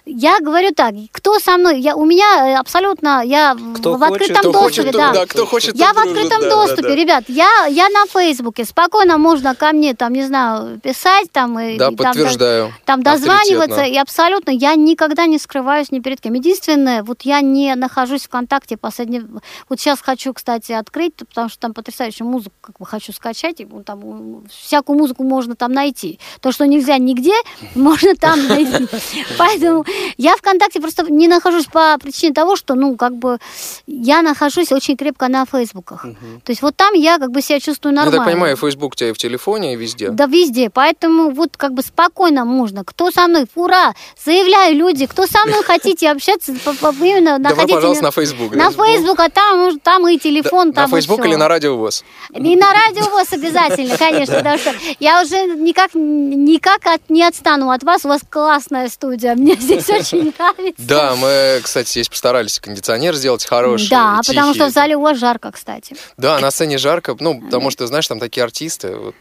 Я 0.05 0.41
говорю 0.41 0.73
так, 0.75 0.95
кто 1.13 1.39
со 1.39 1.57
мной, 1.57 1.81
я, 1.81 1.97
у 1.97 2.05
меня 2.05 2.59
абсолютно, 2.59 3.23
я 3.25 3.57
кто 3.77 3.97
в 3.97 4.03
открытом 4.03 4.37
кто 4.39 4.53
доступе, 4.53 4.83
хочет, 4.83 4.93
да. 4.93 5.13
да. 5.13 5.27
Кто 5.27 5.47
хочет, 5.47 5.77
я 5.77 5.93
в 5.93 5.95
дружит, 5.95 6.11
открытом 6.11 6.43
да, 6.43 6.51
доступе, 6.51 6.83
да, 6.83 6.89
да. 6.89 6.95
ребят, 6.95 7.25
я, 7.29 7.67
я 7.67 7.89
на 7.89 8.07
Фейсбуке, 8.07 8.65
спокойно 8.65 9.19
можно 9.19 9.55
ко 9.55 9.73
мне, 9.73 9.95
там, 9.95 10.13
не 10.13 10.23
знаю, 10.23 10.81
писать, 10.81 11.31
там, 11.33 11.59
и, 11.59 11.77
да, 11.77 11.89
и 11.89 11.97
подтверждаю. 11.97 12.73
там, 12.85 13.03
там 13.03 13.15
дозваниваться, 13.15 13.83
и 13.83 13.97
абсолютно, 13.97 14.51
я 14.51 14.75
никогда 14.75 15.27
не 15.27 15.39
скрываюсь 15.39 15.91
ни 15.91 16.01
перед 16.01 16.21
кем. 16.21 16.35
Единственное, 16.35 17.03
вот 17.03 17.23
я 17.23 17.41
не 17.41 17.75
нахожусь 17.75 18.23
в 18.23 18.27
ВКонтакте 18.27 18.77
последний, 18.77 19.23
вот 19.69 19.81
сейчас 19.81 20.01
хочу, 20.01 20.33
кстати, 20.33 20.73
открыть, 20.73 21.15
потому 21.17 21.49
что 21.49 21.59
там 21.59 21.75
потрясающую 21.75 22.27
музыку, 22.27 22.55
как 22.61 22.79
бы, 22.79 22.87
хочу 22.87 23.13
скачать, 23.13 23.61
и, 23.61 23.67
там, 23.85 24.45
всякую 24.49 24.99
музыку 24.99 25.25
можно 25.25 25.57
там 25.57 25.73
найти. 25.73 26.19
То, 26.41 26.53
что 26.53 26.67
нельзя 26.67 26.99
нигде, 26.99 27.35
можно 27.75 28.15
там 28.15 28.47
найти. 28.47 28.89
Поэтому 29.39 29.85
я 30.17 30.37
ВКонтакте 30.37 30.81
просто 30.81 31.11
не 31.11 31.29
нахожусь 31.29 31.67
по 31.67 31.97
причине 31.99 32.35
того, 32.35 32.57
что, 32.57 32.75
ну, 32.75 32.97
как 32.97 33.17
бы, 33.17 33.39
я 33.87 34.23
нахожусь 34.23 34.73
очень 34.73 34.97
крепко 34.97 35.29
на 35.29 35.45
Фейсбуках. 35.47 36.05
Угу. 36.05 36.41
То 36.45 36.53
есть 36.53 36.63
вот 36.63 36.77
там 36.77 36.95
я 36.95 37.19
как 37.19 37.31
бы 37.31 37.43
себя 37.43 37.61
чувствую 37.61 37.95
нормально. 37.95 38.11
Ну, 38.11 38.23
я 38.23 38.25
так 38.25 38.33
понимаю, 38.33 38.57
Фейсбук 38.57 38.93
у 38.93 38.97
тебя 38.97 39.11
и 39.11 39.13
в 39.13 39.19
телефоне, 39.19 39.75
и 39.75 39.77
везде. 39.77 40.11
Да, 40.11 40.27
везде. 40.27 40.71
Поэтому 40.71 41.31
вот 41.31 41.57
как 41.57 41.73
бы 41.73 41.83
спокойно 41.83 42.45
можно. 42.45 42.85
Кто 42.85 43.11
со 43.11 43.27
мной? 43.27 43.47
Ура! 43.55 43.95
Заявляю, 44.25 44.77
люди, 44.77 45.07
кто 45.07 45.27
со 45.27 45.45
мной 45.47 45.63
хотите 45.65 46.11
общаться, 46.11 46.53
именно 46.53 47.39
находите... 47.39 47.67
Давай, 47.67 47.75
пожалуйста, 47.75 48.05
на 48.05 48.11
Фейсбук. 48.11 48.55
На 48.55 48.71
Фейсбук, 48.71 49.21
а 49.21 49.29
там, 49.29 49.81
там 49.81 50.09
и 50.09 50.19
телефон, 50.19 50.73
там 50.73 50.91
На 50.91 50.97
Фейсбук 50.97 51.25
или 51.25 51.35
на 51.35 51.49
Радио 51.49 51.77
ВОЗ? 51.77 52.05
И 52.35 52.57
на 52.57 52.73
Радио 52.73 53.11
ВОЗ 53.11 53.33
обязательно, 53.33 53.97
конечно, 53.97 54.35
потому 54.39 54.59
что 54.59 54.75
я 54.99 55.23
уже 55.23 55.37
никак, 55.57 55.95
никак 55.95 56.87
от, 56.87 57.09
не 57.09 57.23
отстану 57.23 57.71
от 57.71 57.83
вас. 57.83 58.05
У 58.05 58.09
вас 58.09 58.23
классная 58.29 58.86
студия. 58.89 59.35
Мне 59.35 59.55
здесь 59.61 59.89
очень 59.89 60.33
нравится. 60.37 60.83
Да, 60.87 61.15
мы, 61.17 61.61
кстати, 61.63 61.91
здесь 61.91 62.09
постарались 62.09 62.59
кондиционер 62.61 63.15
сделать 63.15 63.45
хороший. 63.45 63.89
Да, 63.91 64.21
потому 64.27 64.55
что 64.55 64.67
в 64.67 64.71
зале 64.71 64.97
у 64.97 65.01
вас 65.01 65.19
жарко, 65.19 65.53
кстати. 65.53 65.97
Да, 66.17 66.39
на 66.39 66.51
сцене 66.51 66.79
жарко, 66.79 67.17
ну, 67.19 67.41
потому 67.41 67.71
что, 67.71 67.87
знаешь, 67.87 68.07
там 68.07 68.19
такие 68.21 68.45
артисты. 68.45 68.89
Э, 68.89 69.13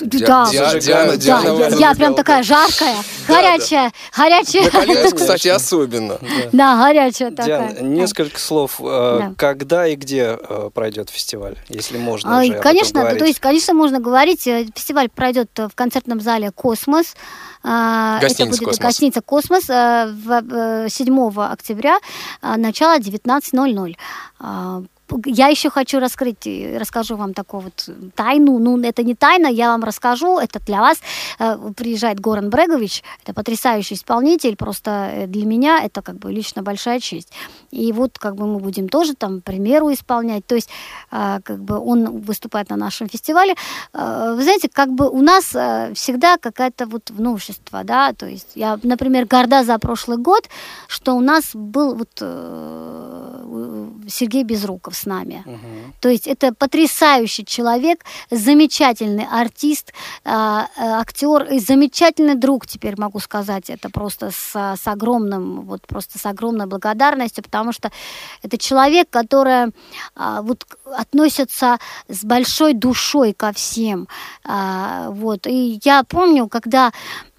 да, 0.00 0.48
Диана, 0.50 0.80
Диана, 0.80 1.16
Диана, 1.16 1.74
я, 1.76 1.94
прям 1.94 2.14
такая 2.14 2.42
жаркая, 2.42 2.96
горячая, 3.28 3.92
горячая. 4.16 5.10
Кстати, 5.12 5.48
особенно. 5.48 6.18
Да, 6.52 6.76
горячая 6.76 7.30
такая. 7.30 7.74
Диана, 7.74 7.86
несколько 7.86 8.38
слов. 8.38 8.80
Э, 8.80 9.32
когда 9.36 9.86
и 9.86 9.96
где 9.96 10.38
э, 10.40 10.70
пройдет 10.72 11.10
фестиваль, 11.10 11.56
если 11.68 11.98
можно 11.98 12.40
уже 12.40 12.54
Конечно, 12.54 13.14
то 13.14 13.24
есть, 13.24 13.40
конечно, 13.40 13.74
можно 13.74 14.00
говорить. 14.00 14.42
Фестиваль 14.74 15.08
пройдет 15.08 15.50
в 15.56 15.74
концертном 15.74 16.20
зале 16.20 16.50
«Космос». 16.50 17.14
А, 17.64 18.20
гостиница 18.20 18.56
Это 18.56 18.64
будет 18.64 18.78
«Космос». 18.78 18.78
гостиница 18.78 19.20
«Космос» 19.22 19.64
7 19.64 21.30
э, 21.30 21.46
октября, 21.46 21.98
а, 22.42 22.56
начало 22.58 22.98
19.00 22.98 23.96
я 25.26 25.48
еще 25.48 25.70
хочу 25.70 26.00
раскрыть, 26.00 26.46
расскажу 26.78 27.16
вам 27.16 27.34
такую 27.34 27.64
вот 27.64 27.88
тайну. 28.14 28.58
Ну, 28.58 28.80
это 28.82 29.02
не 29.02 29.14
тайна, 29.14 29.46
я 29.46 29.68
вам 29.68 29.84
расскажу, 29.84 30.38
это 30.38 30.60
для 30.60 30.80
вас. 30.80 30.98
Э, 31.38 31.58
приезжает 31.76 32.20
Горан 32.20 32.50
Брегович, 32.50 33.02
это 33.22 33.34
потрясающий 33.34 33.94
исполнитель, 33.94 34.56
просто 34.56 35.10
э, 35.12 35.26
для 35.26 35.46
меня 35.46 35.80
это 35.82 36.02
как 36.02 36.16
бы 36.16 36.32
лично 36.32 36.62
большая 36.62 37.00
честь. 37.00 37.32
И 37.70 37.92
вот 37.92 38.18
как 38.18 38.36
бы 38.36 38.46
мы 38.46 38.58
будем 38.60 38.88
тоже 38.88 39.14
там 39.14 39.40
премьеру 39.40 39.92
исполнять. 39.92 40.46
То 40.46 40.54
есть 40.54 40.70
э, 41.10 41.40
как 41.42 41.62
бы 41.62 41.78
он 41.78 42.20
выступает 42.20 42.70
на 42.70 42.76
нашем 42.76 43.08
фестивале. 43.08 43.54
Вы 43.92 44.42
знаете, 44.42 44.68
как 44.68 44.92
бы 44.92 45.08
у 45.08 45.20
нас 45.20 45.44
всегда 45.94 46.36
какая-то 46.38 46.86
вот 46.86 47.10
новшество, 47.10 47.84
да, 47.84 48.12
то 48.12 48.26
есть 48.26 48.52
я, 48.54 48.78
например, 48.82 49.26
горда 49.26 49.64
за 49.64 49.78
прошлый 49.78 50.18
год, 50.18 50.48
что 50.88 51.14
у 51.14 51.20
нас 51.20 51.50
был 51.54 51.94
вот 51.94 52.10
Сергей 54.08 54.44
Безруков 54.44 54.93
с 54.94 55.06
нами. 55.06 55.42
Угу. 55.46 55.92
То 56.00 56.08
есть 56.08 56.26
это 56.26 56.54
потрясающий 56.54 57.44
человек, 57.44 58.04
замечательный 58.30 59.26
артист, 59.30 59.92
э, 60.24 60.30
актер 60.76 61.44
и 61.52 61.58
замечательный 61.58 62.34
друг, 62.34 62.66
теперь 62.66 62.94
могу 62.98 63.20
сказать 63.20 63.70
это 63.70 63.90
просто 63.90 64.30
с, 64.30 64.76
с 64.76 64.86
огромным, 64.86 65.62
вот 65.62 65.86
просто 65.86 66.18
с 66.18 66.26
огромной 66.26 66.66
благодарностью, 66.66 67.44
потому 67.44 67.72
что 67.72 67.90
это 68.42 68.58
человек, 68.58 69.10
который 69.10 69.68
э, 69.68 70.40
вот 70.42 70.64
относится 70.96 71.78
с 72.08 72.24
большой 72.24 72.74
душой 72.74 73.32
ко 73.32 73.52
всем. 73.52 74.08
Э, 74.44 75.08
вот. 75.10 75.46
И 75.46 75.80
я 75.84 76.04
помню, 76.04 76.48
когда 76.48 76.92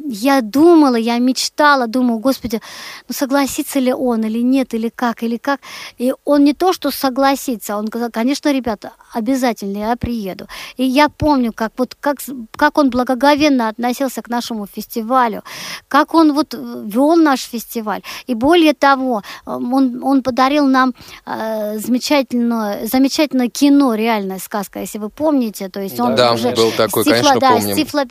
я 0.08 0.42
думала, 0.42 0.96
я 0.96 1.18
мечтала, 1.18 1.88
думала, 1.88 2.20
господи, 2.20 2.62
ну 3.08 3.16
согласится 3.16 3.80
ли 3.80 3.94
он 3.94 4.24
или 4.24 4.40
нет, 4.42 4.74
или 4.74 4.90
как, 4.90 5.24
или 5.24 5.38
как. 5.38 5.60
И 5.98 6.14
он 6.26 6.44
не 6.44 6.54
то, 6.54 6.74
что 6.74 6.92
согласится, 6.92 7.76
он 7.76 7.88
сказал, 7.88 8.10
конечно, 8.12 8.52
ребята, 8.52 8.92
обязательно 9.14 9.78
я 9.78 9.96
приеду. 9.96 10.48
И 10.78 10.84
я 10.84 11.10
помню, 11.10 11.52
как, 11.54 11.72
вот, 11.78 11.96
как, 12.00 12.18
как 12.56 12.78
он 12.78 12.90
благоговенно 12.90 13.70
относился 13.70 14.22
к 14.22 14.30
нашему 14.30 14.68
фестивалю, 14.68 15.44
как 15.88 16.14
он 16.14 16.34
вот 16.34 16.54
вел 16.54 17.16
наш 17.16 17.42
фестиваль. 17.42 18.02
И 18.28 18.36
более 18.36 18.74
того, 18.74 19.24
он, 19.46 20.04
он 20.04 20.22
подарил 20.22 20.68
нам 20.68 20.94
э, 21.26 21.80
замечательное, 21.80 22.88
замечательное 22.88 23.50
кино, 23.50 23.96
реальная 23.96 24.40
сказка, 24.40 24.80
если 24.80 25.00
вы 25.00 25.10
помните. 25.10 25.70
То 25.70 25.82
есть 25.82 26.00
он 26.00 26.16
да, 26.16 26.34
уже 26.34 26.52
был 26.52 26.72
такой, 26.72 27.04
с 27.04 27.06
тифло, 27.08 27.22
конечно, 27.24 27.40
да, 27.40 27.52
помним. 27.52 27.74
С, 27.74 27.78
тифло, 27.78 28.04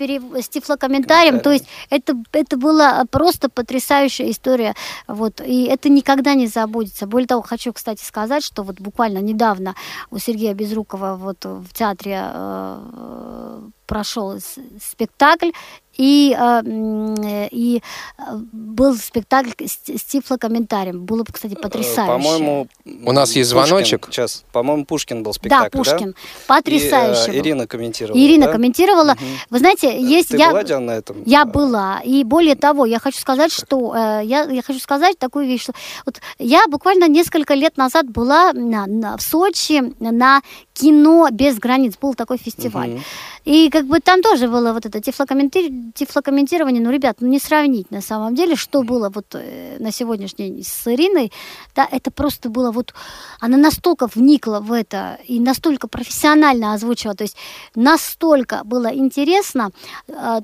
с 0.43 0.49
тифлокомментарием. 0.49 1.41
То 1.41 1.53
есть 1.53 1.67
это, 1.91 2.15
это 2.33 2.57
была 2.57 3.05
просто 3.11 3.49
потрясающая 3.49 4.31
история. 4.31 4.75
Вот, 5.07 5.41
и 5.41 5.65
это 5.65 5.89
никогда 5.89 6.35
не 6.35 6.47
забудется. 6.47 7.07
Более 7.07 7.27
того, 7.27 7.43
хочу, 7.43 7.73
кстати, 7.73 8.05
сказать, 8.05 8.45
что 8.45 8.63
вот 8.63 8.81
буквально 8.81 9.19
недавно 9.19 9.75
у 10.11 10.19
Сергея 10.19 10.55
Безрукова 10.55 11.17
вот 11.17 11.45
в 11.45 11.73
театре 11.73 12.21
э, 12.23 13.61
прошел 13.87 14.39
спектакль, 14.81 15.51
и, 15.97 16.37
э, 16.39 17.49
и 17.51 17.81
э, 18.19 18.23
был 18.53 18.97
спектакль 18.97 19.51
с, 19.65 20.05
тифлокомментарием. 20.05 21.05
Было 21.05 21.23
бы, 21.23 21.33
кстати, 21.33 21.55
потрясающе. 21.55 22.13
По-моему, 22.13 22.69
у 22.85 23.13
нас 23.13 23.33
есть 23.37 23.53
Пушкин, 23.53 23.67
звоночек. 23.67 24.09
Сейчас, 24.11 24.45
по-моему, 24.53 24.85
Пушкин 24.87 25.23
был 25.23 25.33
спектакль, 25.33 25.71
да? 25.71 25.79
Пушкин. 25.79 26.13
Да? 26.13 26.57
Потрясающе. 26.57 27.33
И, 27.33 27.37
э, 27.37 27.41
Ирина 27.41 27.67
комментировала. 27.67 28.19
Ирина 28.19 28.47
да? 28.47 28.53
комментировала. 28.53 29.13
Угу. 29.13 29.25
Вы 29.51 29.59
знаете, 29.59 30.01
есть... 30.01 30.31
Ты 30.31 30.39
я, 30.39 30.51
была, 30.51 30.65
Диана, 30.65 30.87
на 30.87 30.91
этом? 30.97 31.23
Я 31.25 31.45
была. 31.45 32.01
И 32.05 32.25
более 32.25 32.57
того, 32.57 32.87
я 32.87 32.99
хочу 32.99 33.21
сказать, 33.21 33.53
что... 33.53 33.95
Э, 33.95 34.21
я, 34.25 34.45
я 34.45 34.63
хочу 34.63 34.81
сказать 34.81 35.19
такую 35.19 35.47
вещь, 35.47 35.63
что... 35.63 35.75
Вот 36.07 36.21
я 36.39 36.67
буквально 36.67 37.09
несколько 37.09 37.55
лет 37.55 37.77
назад 37.77 38.11
была 38.11 38.53
на, 38.53 38.87
на, 38.87 39.17
в 39.17 39.23
Сочи 39.23 39.95
на 40.01 40.43
кино 40.73 41.29
без 41.31 41.59
границ. 41.59 41.95
Был 42.01 42.15
такой 42.15 42.39
фестиваль. 42.39 42.95
Угу. 42.95 43.03
И 43.45 43.69
как 43.71 43.87
бы 43.87 44.01
там 44.01 44.23
тоже 44.23 44.49
было 44.49 44.73
вот 44.73 44.87
это 44.87 45.01
тифлокомменти... 45.01 45.93
тифлокомментирование. 45.95 46.83
Ну, 46.83 46.91
ребят, 46.91 47.19
ну 47.21 47.29
не 47.29 47.39
сравнить 47.39 47.91
на 47.91 48.01
самом 48.01 48.35
деле, 48.35 48.57
что 48.57 48.83
было 48.83 49.11
вот 49.11 49.35
э, 49.35 49.77
на 49.79 49.93
сегодняшний 49.93 50.51
день 50.51 50.65
с 50.65 50.87
Ириной. 50.87 51.33
Да, 51.75 51.87
это 51.91 52.11
просто 52.11 52.49
было 52.49 52.71
вот... 52.71 52.95
Она 53.41 53.57
настолько 53.57 54.09
вникла 54.15 54.61
в 54.61 54.73
это 54.73 55.19
и 55.27 55.41
настолько 55.41 55.89
профессионально 55.89 56.73
озвучила. 56.73 57.15
То 57.15 57.25
есть 57.25 57.37
настолько 57.75 58.63
было 58.65 58.95
интересно 58.95 59.71
э, 60.09 60.41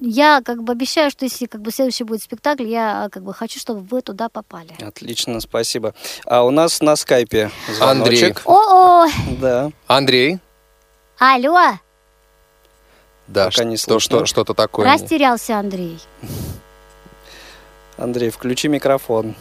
я 0.00 0.40
как 0.44 0.62
бы 0.62 0.72
обещаю, 0.72 1.10
что 1.10 1.24
если 1.24 1.46
как 1.46 1.62
бы 1.62 1.72
следующий 1.72 2.04
будет 2.04 2.22
спектакль, 2.22 2.66
я 2.66 3.08
как 3.10 3.24
бы 3.24 3.34
хочу, 3.34 3.58
чтобы 3.58 3.80
вы 3.80 4.02
туда 4.02 4.28
попали. 4.28 4.70
Отлично, 4.80 5.40
спасибо. 5.40 5.94
А 6.26 6.44
у 6.44 6.50
нас 6.50 6.80
на 6.80 6.96
скайпе 6.96 7.50
Андрей. 7.80 8.18
звоночек. 8.18 8.42
О-о! 8.46 9.08
Да. 9.40 9.70
Андрей. 9.86 10.38
Алло. 11.18 11.78
Да, 13.28 13.46
Пока 13.46 13.64
не 13.64 13.76
слышно. 13.76 14.00
что, 14.00 14.26
что-то 14.26 14.54
такое. 14.54 14.90
Растерялся 14.92 15.58
Андрей. 15.58 15.98
Андрей, 17.96 18.30
включи 18.30 18.68
микрофон. 18.68 19.34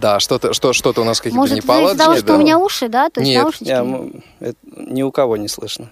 Да, 0.00 0.20
что-то 0.20 0.52
что, 0.52 0.72
что 0.72 0.92
у 0.96 1.04
нас 1.04 1.18
какие-то 1.18 1.38
Может, 1.38 1.56
неполадки. 1.56 1.94
из-за 1.96 2.04
того, 2.04 2.16
что 2.16 2.26
да. 2.26 2.34
у 2.34 2.38
меня 2.38 2.58
уши, 2.58 2.88
да? 2.88 3.10
То 3.10 3.20
есть 3.20 3.30
Нет. 3.32 3.42
наушнички? 3.42 3.68
Я, 3.70 3.78
м, 3.80 4.22
это 4.38 4.56
ни 4.76 5.02
у 5.02 5.10
кого 5.10 5.36
не 5.36 5.48
слышно. 5.48 5.90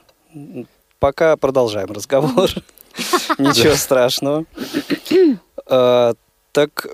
Пока 1.01 1.37
продолжаем 1.37 1.90
разговор. 1.90 2.51
Ничего 3.38 3.75
страшного. 3.75 4.44
А, 5.66 6.14
Так, 6.53 6.87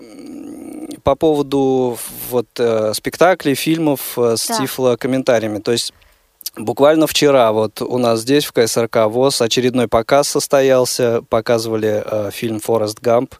по 1.02 1.14
поводу 1.16 1.98
вот 2.30 2.46
э, 2.58 2.92
спектаклей, 2.94 3.54
фильмов 3.54 4.18
э, 4.18 4.36
с 4.36 4.46
тифлокомментариями. 4.58 5.60
То 5.60 5.72
есть 5.72 5.92
Буквально 6.56 7.06
вчера 7.06 7.52
вот 7.52 7.82
у 7.82 7.98
нас 7.98 8.20
здесь 8.20 8.46
в 8.46 8.52
КСРК 8.52 9.06
ВОЗ 9.08 9.42
очередной 9.42 9.88
показ 9.88 10.28
состоялся, 10.28 11.20
показывали 11.28 12.02
э, 12.02 12.30
фильм 12.32 12.60
«Форест 12.60 12.98
Гамп», 13.00 13.34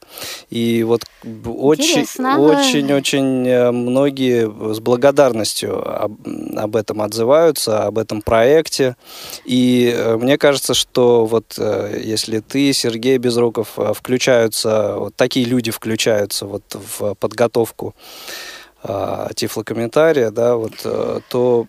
и 0.50 0.82
вот 0.82 1.02
б- 1.24 1.48
очень, 1.50 2.00
Интересно. 2.00 2.38
очень, 2.38 2.92
очень 2.92 3.48
э, 3.48 3.70
многие 3.70 4.74
с 4.74 4.80
благодарностью 4.80 5.80
об, 5.88 6.18
об 6.56 6.76
этом 6.76 7.00
отзываются, 7.00 7.84
об 7.84 7.96
этом 7.96 8.20
проекте, 8.20 8.96
и 9.46 9.94
э, 9.96 10.16
мне 10.16 10.36
кажется, 10.36 10.74
что 10.74 11.24
вот 11.24 11.54
э, 11.56 11.98
если 12.04 12.40
ты, 12.40 12.74
Сергей 12.74 13.16
Безруков, 13.16 13.78
э, 13.78 13.94
включаются, 13.94 14.96
вот 14.98 15.16
такие 15.16 15.46
люди 15.46 15.70
включаются 15.70 16.44
вот 16.44 16.64
в 16.74 17.14
подготовку 17.14 17.94
а, 18.88 19.28
тифлокомментария, 19.34 20.30
да, 20.30 20.56
вот, 20.56 20.74
э, 20.84 21.20
то 21.28 21.66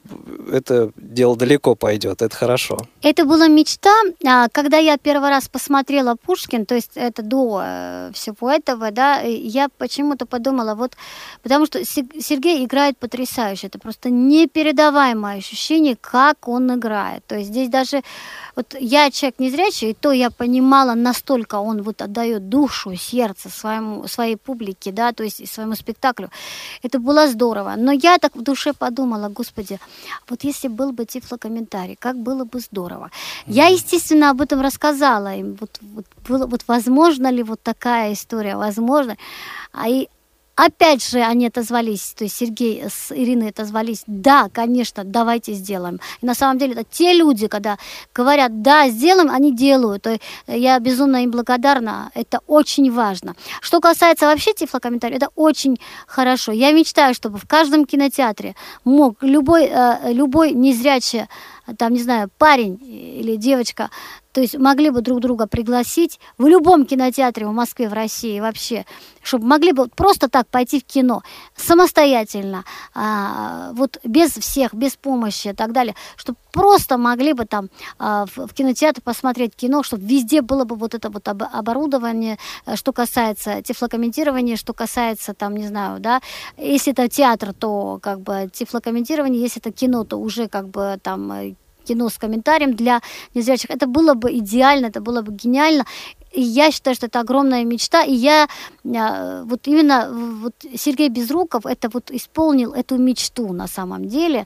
это 0.51 0.91
дело 0.97 1.35
далеко 1.35 1.75
пойдет, 1.75 2.21
это 2.21 2.35
хорошо. 2.35 2.77
Это 3.01 3.25
была 3.25 3.47
мечта, 3.47 3.91
а, 4.25 4.47
когда 4.49 4.77
я 4.77 4.97
первый 4.97 5.29
раз 5.29 5.47
посмотрела 5.47 6.15
Пушкин, 6.15 6.65
то 6.65 6.75
есть 6.75 6.91
это 6.95 7.23
до 7.23 7.61
э, 7.63 8.11
всего 8.13 8.51
этого, 8.51 8.91
да, 8.91 9.21
я 9.21 9.69
почему-то 9.77 10.25
подумала, 10.25 10.75
вот, 10.75 10.95
потому 11.41 11.65
что 11.65 11.83
Се- 11.83 12.21
Сергей 12.21 12.63
играет 12.63 12.97
потрясающе, 12.97 13.67
это 13.67 13.79
просто 13.79 14.09
непередаваемое 14.09 15.37
ощущение, 15.37 15.95
как 15.99 16.47
он 16.47 16.75
играет. 16.75 17.25
То 17.25 17.35
есть 17.35 17.49
здесь 17.49 17.69
даже, 17.69 18.01
вот 18.55 18.75
я 18.79 19.09
человек 19.09 19.39
незрячий, 19.39 19.89
и 19.89 19.93
то 19.93 20.11
я 20.11 20.29
понимала, 20.29 20.93
настолько 20.93 21.55
он 21.55 21.81
вот 21.81 22.01
отдает 22.01 22.49
душу, 22.49 22.95
сердце 22.95 23.49
своему, 23.49 24.07
своей 24.07 24.35
публике, 24.35 24.91
да, 24.91 25.11
то 25.13 25.23
есть 25.23 25.51
своему 25.51 25.75
спектаклю. 25.75 26.29
Это 26.83 26.99
было 27.07 27.27
здорово. 27.27 27.75
Но 27.77 27.91
я 27.91 28.17
так 28.17 28.35
в 28.35 28.41
душе 28.41 28.73
подумала, 28.73 29.29
господи, 29.29 29.79
вот 30.29 30.43
если 30.43 30.69
был 30.69 30.91
бы 30.91 31.05
тифлокомментарий, 31.05 31.95
как 31.99 32.15
было 32.15 32.43
бы 32.45 32.59
здорово. 32.59 33.09
Я, 33.47 33.67
естественно, 33.67 34.29
об 34.29 34.41
этом 34.41 34.61
рассказала 34.61 35.35
им. 35.35 35.57
Вот, 35.59 35.79
вот, 35.81 36.05
было, 36.29 36.47
вот 36.47 36.63
возможно 36.67 37.31
ли 37.31 37.43
вот 37.43 37.61
такая 37.63 38.13
история, 38.13 38.55
возможно. 38.55 39.15
А 39.73 39.89
и 39.89 40.07
Опять 40.57 41.07
же, 41.07 41.19
они 41.19 41.45
отозвались, 41.45 42.15
то 42.17 42.23
есть 42.23 42.35
Сергей 42.35 42.83
с 42.89 43.11
Ириной 43.11 43.49
отозвались, 43.49 44.01
да, 44.07 44.49
конечно, 44.51 45.03
давайте 45.03 45.53
сделаем. 45.53 45.99
И 46.19 46.25
на 46.25 46.33
самом 46.33 46.57
деле 46.57 46.73
это 46.73 46.83
те 46.83 47.13
люди, 47.13 47.47
когда 47.47 47.77
говорят, 48.15 48.63
да, 48.63 48.89
сделаем, 48.89 49.29
они 49.29 49.55
делают. 49.55 50.07
И 50.07 50.19
я 50.47 50.79
безумно 50.79 51.23
им 51.23 51.29
благодарна, 51.29 52.09
это 52.15 52.39
очень 52.47 52.91
важно. 52.91 53.35
Что 53.61 53.79
касается 53.79 54.25
вообще 54.25 54.51
тифлокомментариев, 54.51 55.17
это 55.17 55.29
очень 55.35 55.77
хорошо. 56.07 56.51
Я 56.51 56.71
мечтаю, 56.71 57.13
чтобы 57.13 57.37
в 57.37 57.47
каждом 57.47 57.85
кинотеатре 57.85 58.55
мог 58.83 59.21
любой, 59.21 59.65
э, 59.65 60.11
любой 60.11 60.53
незрячий, 60.53 61.27
там, 61.77 61.93
не 61.93 62.01
знаю, 62.01 62.31
парень 62.39 62.79
или 62.81 63.35
девочка, 63.35 63.91
то 64.37 64.41
есть 64.41 64.55
могли 64.55 64.91
бы 64.91 65.01
друг 65.01 65.19
друга 65.19 65.47
пригласить 65.47 66.19
в 66.37 66.45
любом 66.45 66.85
кинотеатре 66.85 67.47
в 67.47 67.51
Москве, 67.51 67.89
в 67.89 67.93
России 67.93 68.39
вообще, 68.39 68.85
чтобы 69.23 69.47
могли 69.47 69.71
бы 69.71 69.87
просто 69.87 70.29
так 70.29 70.47
пойти 70.47 70.79
в 70.79 70.83
кино 70.83 71.23
самостоятельно, 71.55 72.63
а, 72.93 73.71
вот 73.73 73.97
без 74.03 74.33
всех, 74.33 74.75
без 74.75 74.95
помощи 74.95 75.47
и 75.47 75.53
так 75.53 75.71
далее, 75.71 75.95
чтобы 76.17 76.37
просто 76.51 76.99
могли 76.99 77.33
бы 77.33 77.45
там 77.45 77.69
а, 77.97 78.27
в, 78.27 78.53
кинотеатре 78.53 79.01
посмотреть 79.01 79.55
кино, 79.55 79.81
чтобы 79.81 80.05
везде 80.05 80.43
было 80.43 80.65
бы 80.65 80.75
вот 80.75 80.93
это 80.93 81.09
вот 81.09 81.27
об- 81.27 81.41
оборудование, 81.41 82.37
э, 82.67 82.75
что 82.75 82.93
касается 82.93 83.63
тифлокомментирования, 83.63 84.55
что 84.55 84.73
касается 84.73 85.33
там, 85.33 85.57
не 85.57 85.65
знаю, 85.65 85.99
да, 85.99 86.21
если 86.57 86.93
это 86.93 87.09
театр, 87.09 87.53
то 87.53 87.97
как 88.03 88.19
бы 88.19 88.51
тифлокомментирование, 88.53 89.41
если 89.41 89.59
это 89.59 89.71
кино, 89.71 90.03
то 90.03 90.17
уже 90.17 90.47
как 90.47 90.67
бы 90.67 90.99
там 91.01 91.31
э, 91.31 91.55
кино 91.87 92.09
с 92.09 92.17
комментарием 92.17 92.75
для 92.75 93.01
незрячих. 93.35 93.69
Это 93.69 93.87
было 93.87 94.13
бы 94.13 94.31
идеально, 94.31 94.87
это 94.87 95.01
было 95.01 95.21
бы 95.21 95.31
гениально. 95.31 95.85
И 96.31 96.41
я 96.41 96.71
считаю, 96.71 96.95
что 96.95 97.05
это 97.07 97.19
огромная 97.19 97.63
мечта. 97.63 98.03
И 98.03 98.13
я 98.13 98.47
а, 98.95 99.43
вот 99.43 99.67
именно 99.67 100.09
вот 100.41 100.53
Сергей 100.75 101.09
Безруков 101.09 101.65
это 101.65 101.89
вот 101.93 102.11
исполнил 102.11 102.73
эту 102.73 102.97
мечту 102.97 103.53
на 103.53 103.67
самом 103.67 104.07
деле. 104.07 104.45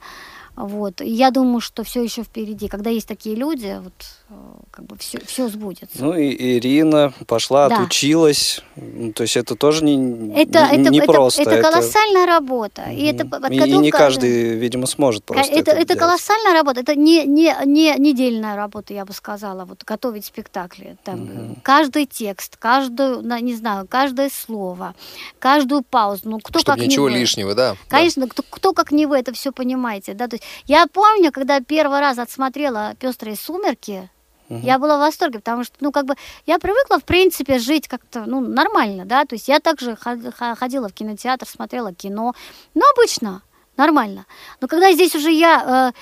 Вот. 0.68 1.02
И 1.02 1.10
я 1.10 1.32
думаю, 1.32 1.60
что 1.60 1.84
все 1.84 2.04
еще 2.04 2.24
впереди. 2.24 2.68
Когда 2.68 2.90
есть 2.90 3.08
такие 3.08 3.36
люди, 3.36 3.80
вот 3.84 3.94
э, 4.30 4.34
как 4.72 4.86
бы 4.86 4.98
все, 4.98 5.20
все 5.26 5.48
сбудется. 5.48 5.98
Ну 6.00 6.14
и 6.14 6.58
Ирина 6.58 7.14
пошла, 7.28 7.68
Да. 7.70 7.78
отучилась, 7.78 8.62
Ну, 8.76 9.12
то 9.14 9.24
есть 9.24 9.38
это 9.38 9.56
тоже 9.56 9.84
не, 9.84 9.96
это, 10.40 10.68
не, 10.72 10.82
это, 10.82 10.90
не 10.92 11.00
это, 11.00 11.12
просто. 11.12 11.42
это 11.42 11.62
колоссальная 11.62 12.26
работа. 12.26 12.84
И 12.92 13.04
это 13.06 13.26
Мгм. 13.26 13.46
И- 13.48 13.56
и 13.56 13.60
не 13.60 13.92
подготовка- 13.92 13.98
каждый, 13.98 14.56
видимо, 14.56 14.86
сможет 14.88 15.24
просто 15.24 15.52
это, 15.52 15.72
это, 15.72 15.72
это 15.72 15.86
делать. 15.94 16.00
колоссальная 16.00 16.54
работа, 16.54 16.82
это 16.82 16.96
не, 16.96 17.26
не, 17.26 17.54
не 17.66 17.96
недельная 17.98 18.56
работа, 18.56 18.94
я 18.94 19.06
бы 19.06 19.14
сказала, 19.14 19.66
вот 19.66 19.84
готовить 19.84 20.26
спектакли. 20.26 20.98
Там, 21.04 21.56
Каждый 21.64 22.06
текст, 22.06 22.58
каждую, 22.58 23.22
не 23.42 23.56
знаю, 23.56 23.88
каждое 23.90 24.30
слово, 24.30 24.94
каждую 25.40 25.82
паузу. 25.84 26.22
Ну, 26.26 26.40
кто 26.40 26.60
Чтобы 26.60 26.78
как 26.78 26.86
ничего 26.88 27.10
не 27.10 27.16
вы. 27.16 27.20
лишнего, 27.22 27.56
да. 27.56 27.76
Конечно, 27.88 28.28
кто, 28.28 28.44
кто 28.50 28.74
как 28.74 28.92
не 28.92 29.06
вы 29.06 29.18
это 29.18 29.34
все 29.34 29.52
понимаете, 29.52 30.14
да, 30.14 30.28
то 30.28 30.36
есть 30.36 30.44
я 30.66 30.88
помню, 30.88 31.32
когда 31.32 31.60
первый 31.60 32.00
раз 32.00 32.18
отсмотрела 32.18 32.96
«Пестрые 33.00 33.36
сумерки», 33.36 34.10
я 34.50 34.80
была 34.80 34.98
в 34.98 35.00
восторге, 35.00 35.40
потому 35.40 35.64
что, 35.64 35.78
ну, 35.80 35.94
как 35.94 36.06
бы, 36.06 36.16
я 36.46 36.60
привыкла, 36.60 37.00
в 37.00 37.06
принципе, 37.06 37.58
жить 37.58 37.88
как-то, 37.88 38.26
ну, 38.26 38.42
нормально, 38.42 39.06
да, 39.06 39.24
то 39.24 39.36
есть 39.36 39.48
я 39.48 39.62
также 39.62 39.96
ходила 39.96 40.90
в 40.90 40.94
кинотеатр, 40.94 41.48
смотрела 41.48 41.94
кино, 41.94 42.34
ну, 42.74 42.82
обычно, 42.94 43.44
нормально. 43.78 44.26
Но 44.60 44.68
когда 44.68 44.92
здесь 44.92 45.16
уже 45.16 45.32
я 45.32 45.94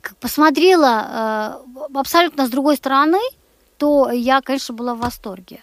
э, 0.00 0.10
посмотрела 0.20 1.62
э, 1.66 1.98
абсолютно 1.98 2.46
с 2.46 2.50
другой 2.50 2.76
стороны, 2.76 3.18
то 3.78 4.10
я, 4.10 4.40
конечно, 4.40 4.74
была 4.74 4.94
в 4.94 5.00
восторге. 5.00 5.62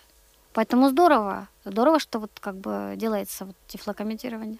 Поэтому 0.53 0.89
здорово, 0.89 1.47
здорово, 1.65 1.99
что 1.99 2.19
вот 2.19 2.31
как 2.39 2.57
бы 2.57 2.93
делается 2.95 3.45
вот 3.45 3.55
тифлокомментирование. 3.67 4.59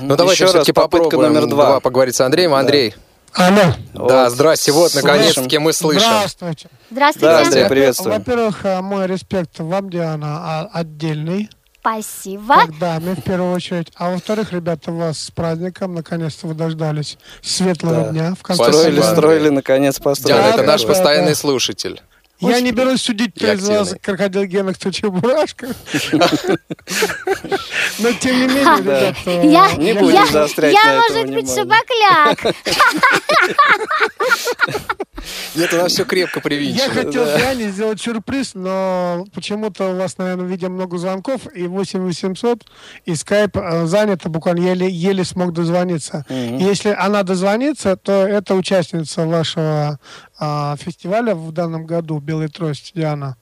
Ну 0.00 0.16
давайте 0.16 0.34
Еще 0.34 0.44
раз, 0.44 0.50
все-таки 0.52 0.72
попытка 0.72 1.16
номер 1.16 1.46
два. 1.46 1.80
поговорить 1.80 2.14
с 2.16 2.20
Андреем. 2.20 2.50
Да. 2.50 2.58
Андрей, 2.58 2.94
Алло. 3.34 3.74
Да, 3.94 4.30
здрасте, 4.30 4.72
вот 4.72 4.94
наконец-таки 4.94 5.58
мы 5.58 5.72
слышим. 5.72 6.00
Здравствуйте. 6.10 6.68
Здравствуйте. 6.90 7.26
Да, 7.26 7.40
Андрей, 7.42 7.64
приветствуем. 7.68 8.18
Во-первых, 8.18 8.64
э, 8.64 8.80
мой 8.80 9.06
респект 9.06 9.58
вам, 9.58 9.90
Диана, 9.90 10.38
а- 10.40 10.70
отдельный. 10.72 11.48
Спасибо. 11.80 12.54
Как 12.56 12.78
даме, 12.78 13.14
в 13.14 13.22
первую 13.22 13.52
очередь. 13.54 13.88
А 13.94 14.10
во-вторых, 14.10 14.52
ребята, 14.52 14.90
вас 14.92 15.18
с 15.20 15.30
праздником. 15.30 15.94
Наконец-то 15.94 16.46
вы 16.48 16.54
дождались 16.54 17.16
светлого 17.40 18.04
Да. 18.06 18.08
дня. 18.10 18.34
В 18.38 18.42
конце 18.42 18.62
Спасибо, 18.64 18.78
Строили, 18.80 18.96
Андрей. 19.00 19.12
строили, 19.16 19.48
наконец 19.50 19.98
построили. 20.00 20.38
Диана, 20.42 20.54
это 20.54 20.62
Да, 20.64 20.72
наш 20.72 20.82
да, 20.82 20.88
постоянный 20.88 21.30
да. 21.32 21.36
слушатель. 21.36 22.02
Я 22.40 22.48
Очень 22.50 22.64
не 22.66 22.72
берусь 22.72 23.02
судить, 23.02 23.34
кто 23.34 23.52
из 23.52 23.68
вас 23.68 23.94
крокодил 24.00 24.44
Гена, 24.44 24.72
кто 24.74 24.90
Чебурашка. 24.92 25.68
Но 27.98 28.12
тем 28.12 28.40
не 28.40 28.46
менее, 28.46 28.78
ребята... 28.78 29.30
Я, 29.30 29.74
Не 29.76 29.92
я, 29.92 30.00
будем 30.00 30.26
заострять 30.30 30.74
я, 30.74 30.84
на 30.84 31.00
этом 31.00 31.16
может 31.16 31.34
быть, 31.34 31.54
шабакляк. 31.54 32.54
Нет, 35.54 35.72
у 35.72 35.76
нас 35.76 35.92
все 35.92 36.04
крепко 36.04 36.38
Я 36.38 36.42
привинчено. 36.42 36.94
хотел 36.94 37.24
Диане 37.24 37.70
сделать 37.70 38.00
сюрприз, 38.00 38.52
но 38.54 39.26
почему-то 39.34 39.90
у 39.92 39.96
вас, 39.96 40.16
наверное, 40.18 40.46
видим 40.46 40.72
много 40.72 40.98
звонков, 40.98 41.42
и 41.54 41.66
8800, 41.66 42.64
и 43.04 43.14
скайп 43.14 43.56
э, 43.56 43.86
занято, 43.86 44.28
буквально 44.28 44.68
еле, 44.68 44.88
еле 44.88 45.24
смог 45.24 45.52
дозвониться. 45.52 46.24
Если 46.28 46.90
она 46.90 47.22
дозвонится, 47.22 47.96
то 47.96 48.12
это 48.12 48.54
участница 48.54 49.26
вашего 49.26 49.98
а, 50.38 50.76
фестиваля 50.76 51.34
в 51.34 51.50
данном 51.52 51.84
году 51.84 52.20
«Белый 52.20 52.48
трость» 52.48 52.92
Диана. 52.94 53.36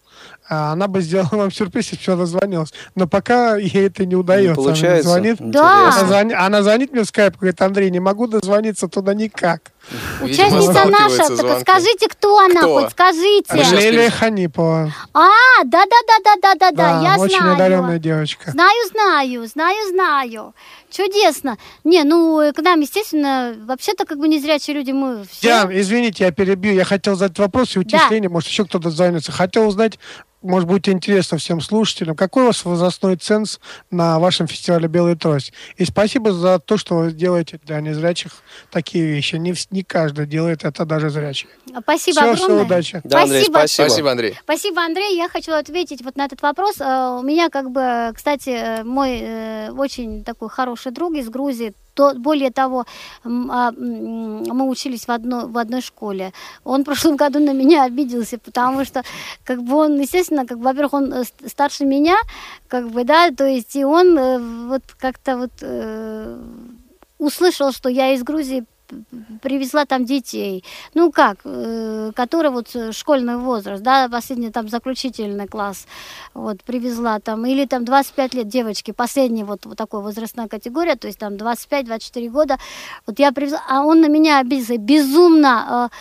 А, 0.48 0.72
Она 0.72 0.86
бы 0.88 1.00
сделала 1.00 1.28
вам 1.32 1.50
сюрприз, 1.50 1.90
если 1.92 2.06
бы 2.06 2.12
она 2.12 2.22
дозвонилась. 2.22 2.72
Но 2.94 3.06
пока 3.06 3.56
ей 3.56 3.86
это 3.86 4.04
не 4.06 4.14
удается. 4.14 4.50
Не 4.50 4.54
получается. 4.54 5.10
Она, 5.10 5.20
звонит, 5.20 5.36
Да. 5.40 5.88
она, 5.88 6.08
звони- 6.08 6.34
она 6.34 6.62
звонит 6.62 6.92
мне 6.92 7.02
в 7.02 7.06
скайп, 7.06 7.36
говорит, 7.36 7.60
Андрей, 7.60 7.90
не 7.90 8.00
могу 8.00 8.26
дозвониться 8.26 8.88
туда 8.88 9.14
никак. 9.14 9.72
Участница 10.20 10.84
наша, 10.86 11.36
так 11.36 11.60
скажите, 11.60 12.08
кто 12.08 12.38
она, 12.38 12.60
Кто? 12.60 12.80
хоть 12.80 12.90
скажите. 12.90 13.46
Скажем. 13.46 14.10
Ханипова. 14.10 14.92
А, 15.12 15.28
да-да-да-да-да-да, 15.64 17.02
я 17.02 17.16
очень 17.18 17.38
знаю. 17.38 17.54
одаренная 17.54 17.98
девочка. 17.98 18.50
Знаю, 18.50 18.88
знаю, 18.90 19.46
знаю, 19.46 19.88
знаю. 19.88 20.54
Чудесно. 20.90 21.58
Не, 21.84 22.04
ну, 22.04 22.40
э, 22.40 22.52
к 22.52 22.62
нам, 22.62 22.80
естественно, 22.80 23.54
вообще-то 23.66 24.06
как 24.06 24.18
бы 24.18 24.28
незрячие 24.28 24.76
люди 24.76 24.92
мы 24.92 25.24
все... 25.30 25.42
Диан, 25.42 25.70
извините, 25.72 26.24
я 26.24 26.32
перебью. 26.32 26.72
Я 26.72 26.84
хотел 26.84 27.16
задать 27.16 27.38
вопрос 27.38 27.76
и 27.76 27.80
уйти 27.80 27.96
Да. 27.96 28.28
Может, 28.28 28.48
еще 28.48 28.64
кто-то 28.64 28.90
звонится. 28.90 29.32
Хотел 29.32 29.68
узнать, 29.68 29.98
может 30.42 30.68
быть, 30.68 30.88
интересно 30.88 31.38
всем 31.38 31.60
слушателям, 31.60 32.14
какой 32.14 32.44
у 32.44 32.46
вас 32.46 32.64
возрастной 32.64 33.16
ценз 33.16 33.58
на 33.90 34.18
вашем 34.18 34.46
фестивале 34.46 34.86
«Белый 34.86 35.16
трость». 35.16 35.52
И 35.76 35.84
спасибо 35.84 36.32
за 36.32 36.58
то, 36.58 36.76
что 36.76 36.96
вы 36.96 37.12
делаете 37.12 37.58
для 37.64 37.80
незрячих 37.80 38.32
такие 38.70 39.06
вещи. 39.06 39.36
Не, 39.36 39.54
не 39.76 39.82
каждый 39.82 40.26
делает 40.26 40.64
это, 40.64 40.84
даже 40.84 41.10
зрячий. 41.10 41.48
Спасибо 41.82 42.20
Все, 42.20 42.34
все, 42.34 42.44
огромное. 42.44 42.64
удачи. 42.64 43.00
Да, 43.04 43.22
Андрей, 43.22 43.42
Спасибо. 43.44 43.56
спасибо. 43.58 43.86
Спасибо, 43.88 44.10
Андрей. 44.10 44.34
Спасибо, 44.44 44.82
Андрей. 44.82 45.16
Я 45.16 45.28
хочу 45.28 45.52
ответить 45.52 46.02
вот 46.02 46.16
на 46.16 46.24
этот 46.24 46.42
вопрос. 46.42 46.76
Э, 46.80 47.18
У 47.20 47.22
меня, 47.22 47.48
как 47.50 47.70
бы, 47.70 48.12
кстати, 48.14 48.50
э, 48.50 48.84
мой 48.84 49.18
э, 49.22 49.70
очень 49.72 50.24
такой 50.24 50.48
хороший 50.48 50.92
друг 50.92 51.14
из 51.14 51.28
Грузии. 51.28 51.74
То, 51.94 52.12
более 52.14 52.50
того, 52.50 52.84
а, 53.24 53.70
мы 53.72 54.68
учились 54.68 55.06
в 55.08 55.10
одной, 55.10 55.46
в 55.46 55.56
одной 55.56 55.80
школе. 55.80 56.32
Он 56.64 56.82
в 56.82 56.84
прошлом 56.84 57.16
году 57.22 57.38
на 57.38 57.52
меня 57.54 57.84
обиделся, 57.84 58.38
потому 58.38 58.84
что, 58.84 59.02
как 59.44 59.62
бы, 59.62 59.76
он, 59.76 60.00
естественно, 60.00 60.44
как, 60.46 60.58
бы, 60.58 60.64
во-первых, 60.64 60.92
он 60.94 61.24
ст- 61.24 61.48
старше 61.50 61.84
меня, 61.86 62.16
как 62.68 62.90
бы, 62.90 63.04
да, 63.04 63.30
то 63.30 63.46
есть, 63.46 63.76
и 63.76 63.84
он 63.84 64.68
вот 64.68 64.82
как-то 64.98 65.36
вот 65.38 65.52
э, 65.62 66.38
услышал, 67.18 67.72
что 67.72 67.88
я 67.88 68.12
из 68.12 68.22
Грузии 68.22 68.64
привезла 69.42 69.84
там 69.84 70.04
детей, 70.04 70.64
ну 70.94 71.10
как, 71.12 71.38
э, 71.44 72.12
которые 72.14 72.50
вот 72.52 72.74
э, 72.74 72.92
школьный 72.92 73.36
возраст, 73.36 73.82
да, 73.82 74.08
последний 74.08 74.50
там 74.50 74.68
заключительный 74.68 75.46
класс, 75.46 75.86
вот, 76.34 76.62
привезла 76.62 77.18
там, 77.20 77.46
или 77.46 77.66
там 77.66 77.84
25 77.84 78.34
лет 78.34 78.48
девочки, 78.48 78.92
последняя 78.92 79.44
вот, 79.44 79.66
вот 79.66 79.76
такой 79.76 80.02
возрастная 80.02 80.48
категория, 80.48 80.96
то 80.96 81.06
есть 81.06 81.18
там 81.18 81.34
25-24 81.34 82.28
года, 82.30 82.58
вот 83.06 83.18
я 83.18 83.32
привезла, 83.32 83.62
а 83.68 83.82
он 83.82 84.00
на 84.00 84.08
меня 84.08 84.38
обиделся, 84.38 84.76
безумно, 84.78 85.90
э, 85.90 85.96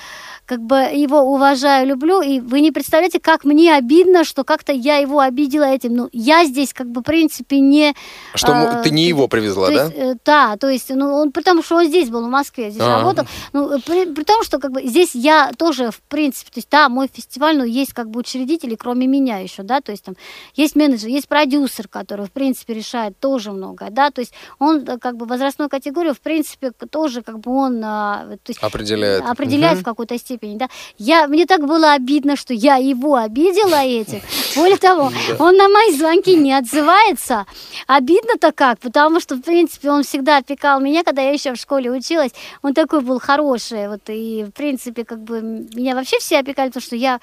как 0.46 0.62
бы 0.62 0.76
его 0.76 1.22
уважаю, 1.22 1.88
люблю, 1.88 2.22
и 2.22 2.40
вы 2.40 2.62
не 2.62 2.72
представляете, 2.72 3.20
как 3.20 3.46
мне 3.46 3.76
обидно, 3.76 4.24
что 4.24 4.44
как-то 4.44 4.72
я 4.72 4.98
его 4.98 5.20
обидела 5.20 5.64
этим, 5.64 5.96
ну, 5.96 6.10
я 6.12 6.46
здесь, 6.46 6.74
как 6.74 6.88
бы, 6.88 7.02
в 7.02 7.04
принципе, 7.04 7.60
не... 7.60 7.96
Что, 8.36 8.52
м- 8.52 8.80
э, 8.80 8.84
ты 8.84 8.92
не 8.92 9.08
его 9.08 9.28
привезла, 9.28 9.68
да? 9.68 9.86
есть, 9.86 9.96
э, 9.96 10.16
да, 10.24 10.58
то 10.58 10.70
есть, 10.70 10.90
ну, 10.90 11.14
он, 11.16 11.32
потому 11.32 11.64
что 11.64 11.78
он 11.78 11.86
здесь 11.86 12.10
был, 12.10 12.26
в 12.26 12.30
Москве, 12.30 12.70
здесь 12.76 12.88
А. 12.88 13.00
работал. 13.00 13.26
Ну, 13.54 13.72
э, 13.72 13.80
при, 13.80 14.06
при 14.06 14.24
том, 14.24 14.44
что 14.44 14.60
как 14.60 14.72
бы 14.72 14.84
здесь 14.84 15.16
я 15.16 15.52
тоже, 15.58 15.92
в 15.92 16.02
принципе, 16.02 16.52
то 16.52 16.60
есть, 16.60 16.70
да, 16.70 16.90
мой 16.90 17.10
фестиваль, 17.12 17.58
но 17.58 17.64
есть 17.64 17.94
как 17.94 18.10
бы 18.10 18.20
учредители, 18.20 18.76
кроме 18.76 19.08
меня 19.08 19.40
еще, 19.40 19.64
да, 19.64 19.82
то 19.82 19.92
есть 19.92 20.04
там 20.04 20.16
есть 20.56 20.76
менеджер, 20.76 21.10
есть 21.10 21.28
продюсер, 21.28 21.88
который, 21.88 22.26
в 22.26 22.32
принципе, 22.32 22.74
решает 22.74 23.20
тоже 23.20 23.52
многое, 23.52 23.90
да, 23.90 24.12
то 24.12 24.22
есть 24.22 24.34
он 24.60 24.88
э, 24.88 24.98
как 24.98 25.18
бы 25.18 25.26
возрастную 25.26 25.70
категорию, 25.70 26.14
в 26.14 26.20
принципе, 26.20 26.72
тоже 26.72 27.22
как 27.22 27.40
бы 27.40 27.52
он 27.52 27.82
а, 27.84 28.28
то 28.44 28.50
есть, 28.50 28.62
Определяет. 28.62 29.24
определяет 29.26 29.80
в 29.80 29.84
какой-то 29.84 30.18
степени, 30.18 30.58
да. 30.58 30.70
Я, 30.98 31.28
мне 31.28 31.46
так 31.46 31.66
было 31.66 31.94
обидно, 31.94 32.36
что 32.36 32.54
я 32.54 32.76
его 32.76 33.16
обидела 33.16 33.84
этим. 33.84 34.22
Более 34.56 34.78
того, 34.78 35.12
он 35.40 35.58
на 35.58 35.70
мои 35.70 35.94
звонки 35.94 36.36
не 36.36 36.54
отзывается. 36.54 37.46
Обидно-то 37.88 38.52
как, 38.52 38.80
потому 38.80 39.20
что, 39.20 39.36
в 39.36 39.42
принципе, 39.42 39.92
он 39.92 40.04
всегда 40.04 40.38
опекал 40.38 40.80
меня, 40.80 41.04
когда 41.04 41.22
я 41.22 41.32
еще 41.32 41.54
в 41.54 41.58
школе 41.58 41.92
училась. 41.92 42.32
Он 42.66 42.74
такой 42.74 43.02
был 43.02 43.20
хороший, 43.20 43.88
вот, 43.88 44.10
и, 44.10 44.44
в 44.44 44.52
принципе, 44.52 45.06
как 45.06 45.20
бы, 45.20 45.40
меня 45.42 45.94
вообще 45.94 46.18
все 46.18 46.40
опекали, 46.40 46.70
потому 46.70 46.82
что 46.82 46.96
я 46.96 47.20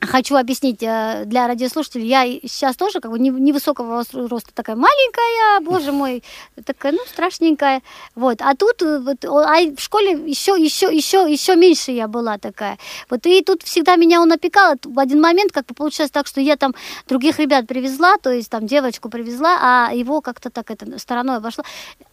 Хочу 0.00 0.36
объяснить 0.36 0.80
э, 0.80 1.24
для 1.26 1.48
радиослушателей, 1.48 2.06
я 2.06 2.24
сейчас 2.24 2.76
тоже 2.76 3.00
как 3.00 3.10
бы 3.10 3.18
не- 3.18 3.30
невысокого 3.30 3.96
рос- 3.98 4.14
роста 4.14 4.50
такая 4.54 4.76
маленькая, 4.76 5.60
боже 5.60 5.90
мой, 5.90 6.22
такая, 6.64 6.92
ну, 6.92 7.00
страшненькая, 7.04 7.82
вот, 8.14 8.40
а 8.40 8.54
тут 8.54 8.80
э, 8.82 9.00
вот, 9.00 9.24
а 9.24 9.56
в 9.76 9.80
школе 9.80 10.12
еще, 10.12 10.52
еще, 10.52 10.86
еще, 10.86 11.26
еще 11.28 11.56
меньше 11.56 11.90
я 11.90 12.06
была 12.06 12.38
такая, 12.38 12.78
вот, 13.10 13.26
и 13.26 13.42
тут 13.42 13.64
всегда 13.64 13.96
меня 13.96 14.20
он 14.20 14.30
опекал, 14.30 14.76
в 14.84 15.00
один 15.00 15.20
момент 15.20 15.50
как 15.50 15.66
бы 15.66 15.74
получилось 15.74 16.12
так, 16.12 16.28
что 16.28 16.40
я 16.40 16.56
там 16.56 16.76
других 17.08 17.40
ребят 17.40 17.66
привезла, 17.66 18.18
то 18.18 18.30
есть 18.30 18.50
там 18.50 18.68
девочку 18.68 19.08
привезла, 19.08 19.58
а 19.60 19.92
его 19.92 20.20
как-то 20.20 20.50
так 20.50 20.70
это 20.70 20.96
стороной 21.00 21.38
обошла, 21.38 21.64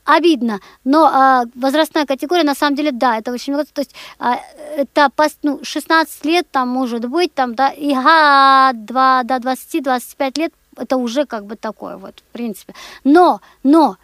обидно, 0.06 0.60
но 0.84 1.06
а, 1.06 1.44
возрастная 1.54 2.08
категория, 2.08 2.44
на 2.44 2.56
самом 2.56 2.76
деле, 2.76 2.92
да, 2.92 3.20
это 3.20 3.32
очень 3.32 3.54
много, 3.54 3.70
то 3.72 3.82
есть 3.82 3.94
а, 4.18 4.40
это 4.76 5.12
ну, 5.44 5.60
16 5.62 6.26
лет, 6.26 6.48
там, 6.50 6.68
может 6.70 7.06
быть, 7.06 7.32
там, 7.34 7.54
да, 7.54 7.75
и 7.78 7.94
га, 7.94 8.72
2, 8.74 9.24
до 9.24 9.36
20-25 9.36 10.40
лет, 10.40 10.54
это 10.78 10.98
уже 10.98 11.26
как 11.26 11.46
бы 11.46 11.56
такое 11.56 11.98
вот, 11.98 12.16
в 12.20 12.34
принципе. 12.34 12.74
Но, 13.04 13.42
но, 13.64 13.98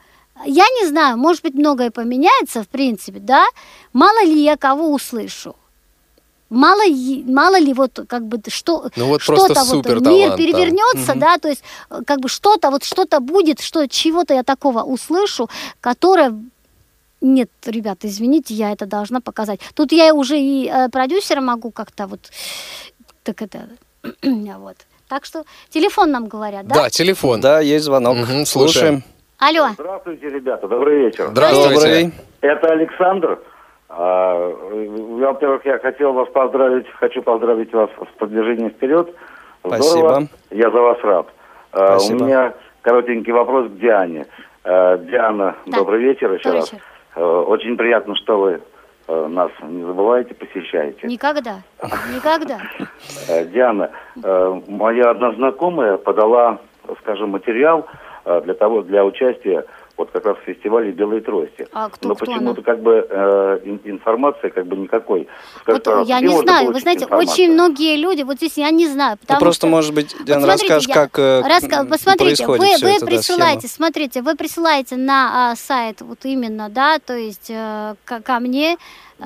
я 0.46 0.66
не 0.82 0.88
знаю, 0.88 1.18
может 1.18 1.44
быть, 1.44 1.54
многое 1.56 1.92
поменяется, 1.92 2.64
в 2.64 2.68
принципе, 2.68 3.20
да, 3.20 3.46
мало 3.94 4.24
ли 4.24 4.44
я 4.44 4.58
кого 4.58 4.92
услышу. 4.94 5.56
Мало, 6.50 6.86
ли- 6.86 7.24
мало 7.26 7.58
ли 7.58 7.74
вот 7.74 7.98
как 8.10 8.26
бы 8.28 8.42
что 8.50 8.90
Ну 8.98 9.06
вот 9.06 9.22
что-то 9.22 9.64
вот 9.64 9.86
мир 9.86 10.02
талант 10.02 10.28
там. 10.28 10.38
перевернется, 10.38 11.14
да, 11.16 11.38
то 11.38 11.48
есть 11.48 11.64
э, 11.90 12.02
как 12.06 12.20
бы 12.20 12.28
что-то 12.28 12.72
вот 12.72 12.84
что-то 12.84 13.22
будет, 13.22 13.62
что 13.62 13.88
чего-то 13.88 14.34
я 14.34 14.44
такого 14.44 14.84
услышу, 14.84 15.50
которое 15.80 16.34
нет, 17.22 17.50
ребята, 17.66 18.08
извините, 18.08 18.54
я 18.56 18.72
это 18.72 18.86
должна 18.86 19.22
показать. 19.22 19.60
Тут 19.76 19.92
я 19.92 20.14
уже 20.14 20.40
и 20.40 20.68
э, 20.68 20.90
продюсера 20.90 21.40
могу 21.40 21.72
как-то 21.72 22.08
вот 22.08 22.32
так 23.24 23.42
это 23.42 23.60
вот. 24.60 24.76
Так 25.10 25.26
что 25.26 25.44
телефон 25.70 26.12
нам 26.12 26.28
говорят, 26.28 26.68
да? 26.68 26.76
Да, 26.76 26.90
телефон. 26.90 27.42
Да, 27.42 27.60
есть 27.60 27.86
звонок. 27.86 28.18
Мгм, 28.18 28.46
Слушаем. 28.46 29.04
Алло. 29.40 29.70
Здравствуйте, 29.74 30.30
ребята, 30.30 30.68
добрый 30.68 31.06
вечер. 31.06 31.28
Здравствуйте. 31.32 31.76
Добрый. 31.76 32.12
Это 32.42 32.68
Александр. 32.70 33.40
А, 33.90 34.36
я, 35.20 35.28
Во-первых, 35.28 35.66
я 35.66 35.80
хотел 35.80 36.14
вас 36.14 36.30
поздравить, 36.30 36.86
хочу 37.00 37.22
поздравить 37.22 37.74
вас 37.74 37.90
с 37.92 38.18
продвижением 38.18 38.70
вперед. 38.70 39.14
Здорово. 39.64 39.82
Спасибо. 39.84 40.28
Я 40.52 40.72
за 40.72 40.82
вас 40.82 40.98
рад. 41.04 41.28
А, 41.74 41.98
У 41.98 42.14
меня 42.14 42.54
коротенький 42.82 43.34
вопрос 43.34 43.70
к 43.70 43.78
Диане. 43.80 44.28
А, 44.64 44.98
Диана, 44.98 45.56
Да. 45.66 45.78
добрый 45.80 46.02
вечер 46.02 46.32
еще 46.34 46.44
Добрый 46.46 46.60
раз. 46.62 46.72
вечер. 46.72 46.84
А, 47.16 47.42
Очень 47.42 47.76
приятно, 47.78 48.16
что 48.16 48.40
вы 48.40 48.62
нас 49.30 49.52
не 49.62 49.84
забываете, 49.84 50.34
посещаете. 50.34 51.08
Никогда. 51.08 51.62
Никогда. 52.14 52.60
Э, 53.28 53.46
Диана, 53.46 53.92
э, 54.24 54.62
моя 54.68 55.12
одна 55.12 55.34
знакомая 55.34 55.98
подала, 55.98 56.60
скажем, 57.02 57.30
материал 57.30 57.88
э, 58.26 58.42
для 58.42 58.54
того, 58.54 58.82
для 58.82 59.06
участия 59.06 59.66
вот 60.02 60.12
как 60.12 60.26
раз 60.26 60.38
в 60.38 60.42
фестивале 60.42 60.92
«Белые 60.92 61.22
трости». 61.22 61.68
А 61.72 61.90
кто- 61.90 62.10
Но 62.10 62.16
кто 62.16 62.26
почему-то 62.26 62.62
она? 62.62 62.64
как 62.64 62.82
бы 62.82 63.08
э, 63.10 63.60
ин- 63.66 63.82
информации 63.86 64.50
как 64.50 64.66
бы 64.68 64.76
никакой. 64.76 65.28
Скажите, 65.62 65.90
Вот 65.96 66.08
я 66.08 66.20
не 66.20 66.38
знаю, 66.38 66.72
вы 66.72 66.80
знаете, 66.80 67.06
информацию? 67.06 67.34
очень 67.34 67.54
многие 67.54 67.96
люди, 67.98 68.24
вот 68.24 68.38
здесь 68.38 68.58
я 68.58 68.70
не 68.72 68.88
знаю, 68.88 69.14
Ну, 69.14 69.18
потому 69.22 69.40
просто, 69.40 69.68
что... 69.68 69.76
может 69.76 69.94
быть, 69.94 70.16
Диана, 70.26 70.42
Вот 70.48 70.50
смотрите, 70.60 70.74
расскажешь, 70.76 70.88
я- 70.88 70.94
как 70.94 71.20
э, 71.20 71.42
раска- 71.42 71.88
Посмотрите, 71.88 72.46
вы, 72.48 72.58
вы 72.58 72.66
это, 72.68 73.00
да, 73.00 73.06
присылаете, 73.06 73.68
схема. 73.68 73.74
смотрите, 73.88 74.22
вы 74.22 74.36
присылаете 74.36 74.96
на 74.98 75.52
а, 75.52 75.56
сайт 75.56 76.02
вот 76.02 76.20
именно, 76.26 76.70
да, 76.70 77.00
то 77.00 77.16
есть 77.16 77.50
э, 77.50 77.96
ко, 78.06 78.22
ко 78.22 78.40
мне, 78.40 78.78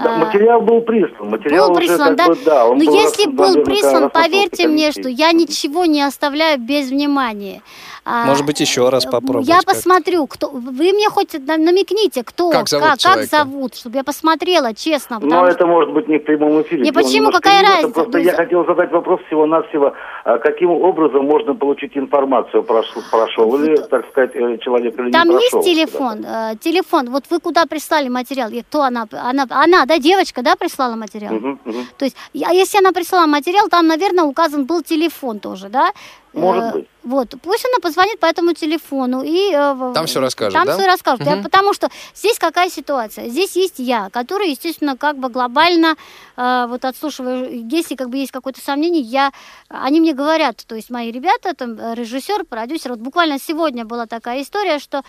Да, 0.04 0.18
материал 0.18 0.62
был 0.62 0.82
прислан. 0.82 1.30
Материал 1.30 1.70
был 1.70 1.78
прислан, 1.78 2.16
да? 2.16 2.28
Бы, 2.28 2.38
да 2.44 2.68
Но 2.68 2.84
если 2.84 3.30
был 3.30 3.64
прислан, 3.64 4.10
поверьте 4.10 4.68
мне, 4.68 4.92
что 4.92 5.08
я 5.08 5.32
ничего 5.32 5.86
не 5.86 6.02
оставляю 6.02 6.60
без 6.60 6.90
внимания. 6.90 7.62
А, 8.08 8.28
Может 8.28 8.46
быть, 8.46 8.60
еще 8.60 8.90
раз 8.90 9.04
попробовать. 9.06 9.48
Я 9.48 9.62
посмотрю, 9.66 10.28
кто. 10.28 10.50
Вы 10.50 10.94
мне 10.94 11.10
хоть 11.10 11.34
намекните, 11.34 12.24
кто, 12.24 12.52
как 12.52 12.70
зовут, 12.70 12.86
как, 13.02 13.02
как 13.02 13.24
зовут, 13.26 13.76
чтобы 13.76 13.96
я 13.96 14.04
посмотрела, 14.04 14.76
честно. 14.76 15.18
Но 15.20 15.40
что... 15.40 15.48
это 15.48 15.66
может 15.66 15.92
быть 15.92 16.08
не 16.08 16.20
в 16.20 16.24
прямом 16.24 16.62
эфире. 16.62 16.84
Не 16.84 16.92
почему, 16.92 17.32
какая 17.32 17.64
разница? 17.64 17.90
Просто 17.90 18.20
я 18.20 18.34
хотел 18.34 18.64
задать 18.66 18.92
вопрос 18.92 19.22
всего-навсего, 19.26 19.94
а 20.24 20.38
каким 20.38 20.70
образом 20.70 21.26
можно 21.26 21.56
получить 21.56 21.98
информацию, 21.98 22.62
прошел, 22.62 23.02
прошел 23.10 23.58
ли, 23.58 23.76
так 23.90 24.08
сказать, 24.10 24.36
э, 24.36 24.60
человек 24.60 25.00
или 25.00 25.12
Там 25.12 25.30
не 25.30 25.38
прошел. 25.38 25.50
Там 25.50 25.62
есть 25.62 25.76
телефон, 25.76 26.26
э, 26.26 26.56
телефон. 26.62 27.10
Вот 27.10 27.24
вы 27.32 27.40
куда 27.40 27.66
прислали 27.66 28.10
материал? 28.10 28.52
И 28.52 28.62
кто 28.62 28.84
она? 28.84 29.08
Она, 29.14 29.48
она, 29.50 29.85
да, 29.86 29.98
девочка, 29.98 30.42
да, 30.42 30.56
прислала 30.56 30.96
материал? 30.96 31.36
Угу, 31.36 31.60
угу. 31.66 31.86
То 31.98 32.06
есть, 32.06 32.16
а 32.34 32.54
если 32.54 32.80
она 32.80 32.92
прислала 32.92 33.28
материал, 33.28 33.68
там, 33.70 33.88
наверное, 33.88 34.24
указан 34.24 34.66
был 34.66 34.82
телефон 34.82 35.40
тоже, 35.40 35.70
да? 35.70 35.92
Может 36.36 36.64
э, 36.64 36.72
быть. 36.74 36.88
Вот, 37.04 37.34
пусть 37.42 37.66
она 37.66 37.80
позвонит 37.82 38.20
по 38.20 38.26
этому 38.26 38.54
телефону 38.54 39.24
и... 39.24 39.52
Э, 39.54 39.94
там 39.94 40.06
все 40.06 40.20
расскажет, 40.20 40.54
Там 40.54 40.66
да? 40.66 40.74
все 40.74 40.86
расскажет, 40.86 41.26
угу. 41.26 41.44
потому 41.44 41.74
что 41.74 41.90
здесь 42.14 42.38
какая 42.38 42.70
ситуация? 42.70 43.30
Здесь 43.30 43.56
есть 43.56 43.76
я, 43.78 44.10
который, 44.10 44.50
естественно, 44.50 44.98
как 44.98 45.18
бы 45.18 45.30
глобально, 45.30 45.96
э, 46.36 46.66
вот 46.68 46.84
отслушиваю, 46.84 47.68
если 47.70 47.96
как 47.96 48.10
бы 48.10 48.18
есть 48.18 48.32
какое-то 48.32 48.62
сомнение, 48.62 49.02
я, 49.02 49.32
они 49.70 50.02
мне 50.02 50.14
говорят, 50.14 50.64
то 50.68 50.76
есть 50.76 50.90
мои 50.90 51.12
ребята, 51.12 51.54
там, 51.56 51.78
режиссер, 51.94 52.46
продюсер, 52.46 52.92
вот 52.92 53.00
буквально 53.00 53.40
сегодня 53.40 53.86
была 53.86 54.06
такая 54.06 54.42
история, 54.42 54.80
что 54.80 55.04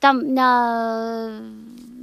там 0.00 0.18
э, 0.36 1.40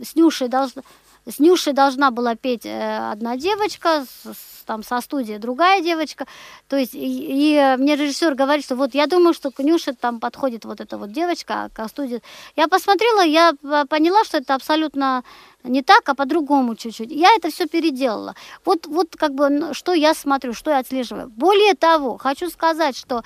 с 0.03 0.15
Нюшей 0.15 0.47
должна... 0.47 0.83
С 1.25 1.39
Нюшей 1.39 1.73
должна 1.73 2.11
была 2.11 2.35
петь 2.35 2.65
э, 2.65 3.11
одна 3.11 3.37
девочка, 3.37 4.05
с, 4.05 4.63
там 4.65 4.83
со 4.83 5.01
студии 5.01 5.37
другая 5.37 5.81
девочка. 5.81 6.25
То 6.67 6.77
есть, 6.77 6.93
и, 6.93 6.99
и 6.99 7.75
мне 7.77 7.95
режиссер 7.95 8.35
говорит, 8.35 8.65
что 8.65 8.75
вот 8.75 8.93
я 8.93 9.07
думаю, 9.07 9.33
что 9.33 9.51
к 9.51 9.59
Нюше 9.59 9.93
там 9.93 10.19
подходит 10.19 10.65
вот 10.65 10.81
эта 10.81 10.97
вот 10.97 11.11
девочка, 11.11 11.65
а 11.65 11.69
к 11.69 11.87
студии... 11.89 12.21
Я 12.55 12.67
посмотрела, 12.67 13.21
я 13.21 13.53
поняла, 13.89 14.23
что 14.23 14.37
это 14.37 14.55
абсолютно 14.55 15.23
не 15.63 15.81
так, 15.81 16.07
а 16.09 16.15
по-другому 16.15 16.75
чуть-чуть. 16.75 17.11
Я 17.11 17.29
это 17.35 17.49
все 17.49 17.67
переделала. 17.67 18.35
Вот, 18.65 18.87
вот 18.87 19.15
как 19.15 19.33
бы, 19.33 19.73
что 19.73 19.93
я 19.93 20.13
смотрю, 20.13 20.53
что 20.53 20.71
я 20.71 20.79
отслеживаю. 20.79 21.29
Более 21.29 21.73
того, 21.73 22.17
хочу 22.17 22.49
сказать, 22.49 22.95
что 22.97 23.23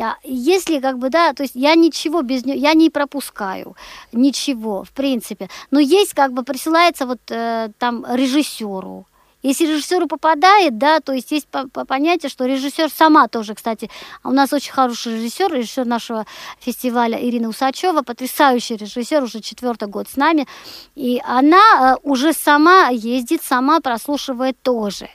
а, 0.00 0.16
если 0.24 0.80
как 0.80 0.98
бы, 0.98 1.10
да, 1.10 1.32
то 1.34 1.42
есть 1.42 1.54
я 1.54 1.74
ничего 1.74 2.22
без 2.22 2.44
нее, 2.44 2.56
я 2.56 2.74
не 2.74 2.90
пропускаю, 2.90 3.76
ничего, 4.12 4.84
в 4.84 4.90
принципе. 4.92 5.48
Но 5.70 5.78
есть 5.78 6.14
как 6.14 6.32
бы 6.32 6.42
присылается 6.42 7.06
вот 7.06 7.20
э, 7.30 7.70
там 7.78 8.04
режиссеру, 8.08 9.06
если 9.44 9.66
режиссеру 9.66 10.06
попадает, 10.06 10.78
да, 10.78 11.00
то 11.00 11.12
есть 11.12 11.30
есть 11.30 11.46
понятие, 11.86 12.30
что 12.30 12.46
режиссер 12.46 12.90
сама 12.90 13.28
тоже, 13.28 13.54
кстати, 13.54 13.90
у 14.24 14.30
нас 14.30 14.52
очень 14.54 14.72
хороший 14.72 15.16
режиссер, 15.16 15.52
режиссер 15.52 15.84
нашего 15.84 16.24
фестиваля 16.58 17.22
Ирина 17.22 17.48
Усачева, 17.48 18.00
потрясающий 18.00 18.76
режиссер, 18.76 19.22
уже 19.22 19.40
четвертый 19.40 19.86
год 19.88 20.08
с 20.08 20.16
нами, 20.16 20.48
и 20.94 21.20
она 21.24 21.58
э, 21.58 21.96
уже 22.02 22.32
сама 22.32 22.88
ездит, 22.88 23.42
сама 23.42 23.80
прослушивает 23.80 24.56
тоже. 24.62 25.10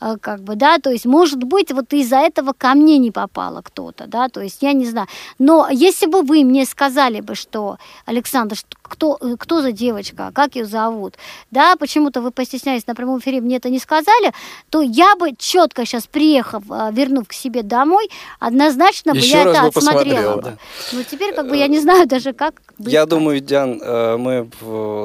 Э, 0.00 0.16
как 0.20 0.42
бы, 0.42 0.56
да, 0.56 0.78
то 0.78 0.90
есть, 0.90 1.06
может 1.06 1.42
быть, 1.42 1.72
вот 1.72 1.92
из-за 1.92 2.16
этого 2.16 2.52
ко 2.56 2.74
мне 2.74 2.98
не 2.98 3.10
попало 3.10 3.62
кто-то, 3.62 4.06
да, 4.06 4.28
то 4.28 4.40
есть, 4.40 4.62
я 4.62 4.72
не 4.72 4.86
знаю. 4.86 5.08
Но 5.38 5.68
если 5.70 6.06
бы 6.06 6.22
вы 6.22 6.44
мне 6.44 6.66
сказали 6.66 7.20
бы, 7.20 7.34
что, 7.34 7.78
Александр, 8.04 8.56
кто, 8.82 9.18
э, 9.20 9.36
кто 9.38 9.62
за 9.62 9.72
девочка, 9.72 10.30
как 10.34 10.56
ее 10.56 10.66
зовут, 10.66 11.14
да, 11.50 11.76
почему-то 11.76 12.20
вы 12.20 12.30
постеснялись 12.30 12.86
на 12.86 12.94
прямом 12.94 13.20
эфире, 13.20 13.40
мне 13.40 13.56
это 13.56 13.70
не 13.70 13.78
сказали, 13.78 14.32
то 14.70 14.82
я 14.82 15.16
бы 15.16 15.34
четко 15.36 15.86
сейчас, 15.86 16.06
приехав, 16.06 16.62
э, 16.70 16.90
вернув 16.92 17.26
к 17.28 17.32
себе 17.32 17.62
домой, 17.62 18.10
однозначно 18.38 19.12
бы 19.12 19.20
я 19.20 19.42
это 19.42 19.62
отсмотрела 19.62 20.36
бы. 20.36 20.42
Да. 20.42 20.58
Но 20.92 21.02
теперь, 21.02 21.34
как 21.34 21.48
бы, 21.48 21.56
я 21.56 21.68
не 21.68 21.80
знаю 21.80 22.06
даже, 22.06 22.32
как 22.32 22.60
быть 22.78 22.92
Я 22.92 23.06
думаю, 23.06 23.40
Диан, 23.40 23.80
мы 24.20 24.48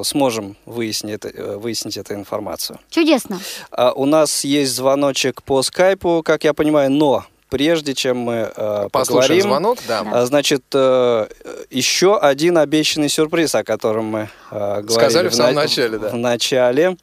сможем 0.04 0.58
выяснить, 0.66 1.22
выяснить 1.24 1.98
эту 1.98 2.14
информацию. 2.14 2.80
Чудесно. 2.90 3.40
А 3.72 3.94
у 3.94 4.06
нас 4.06 4.44
есть 4.44 4.81
звоночек 4.82 5.44
по 5.44 5.62
скайпу, 5.62 6.24
как 6.26 6.44
я 6.44 6.54
понимаю, 6.54 6.92
но 6.92 7.24
прежде 7.50 7.94
чем 7.94 8.18
мы 8.18 8.52
э, 8.56 8.88
поговорим, 8.92 9.42
звонок, 9.42 9.78
да. 9.88 10.04
Э, 10.12 10.26
значит, 10.26 10.64
э, 10.74 11.28
еще 11.70 12.18
один 12.18 12.58
обещанный 12.58 13.10
сюрприз, 13.10 13.54
о 13.56 13.64
котором 13.64 14.06
мы 14.06 14.30
э, 14.50 14.82
говорили 14.82 14.92
Сказали 14.92 15.28
в, 15.28 15.32
в 15.32 15.36
самом 15.36 15.56
на... 15.56 15.62
начале, 15.62 15.98
да. 16.00 16.10
В 16.10 16.16
начале. 16.16 16.98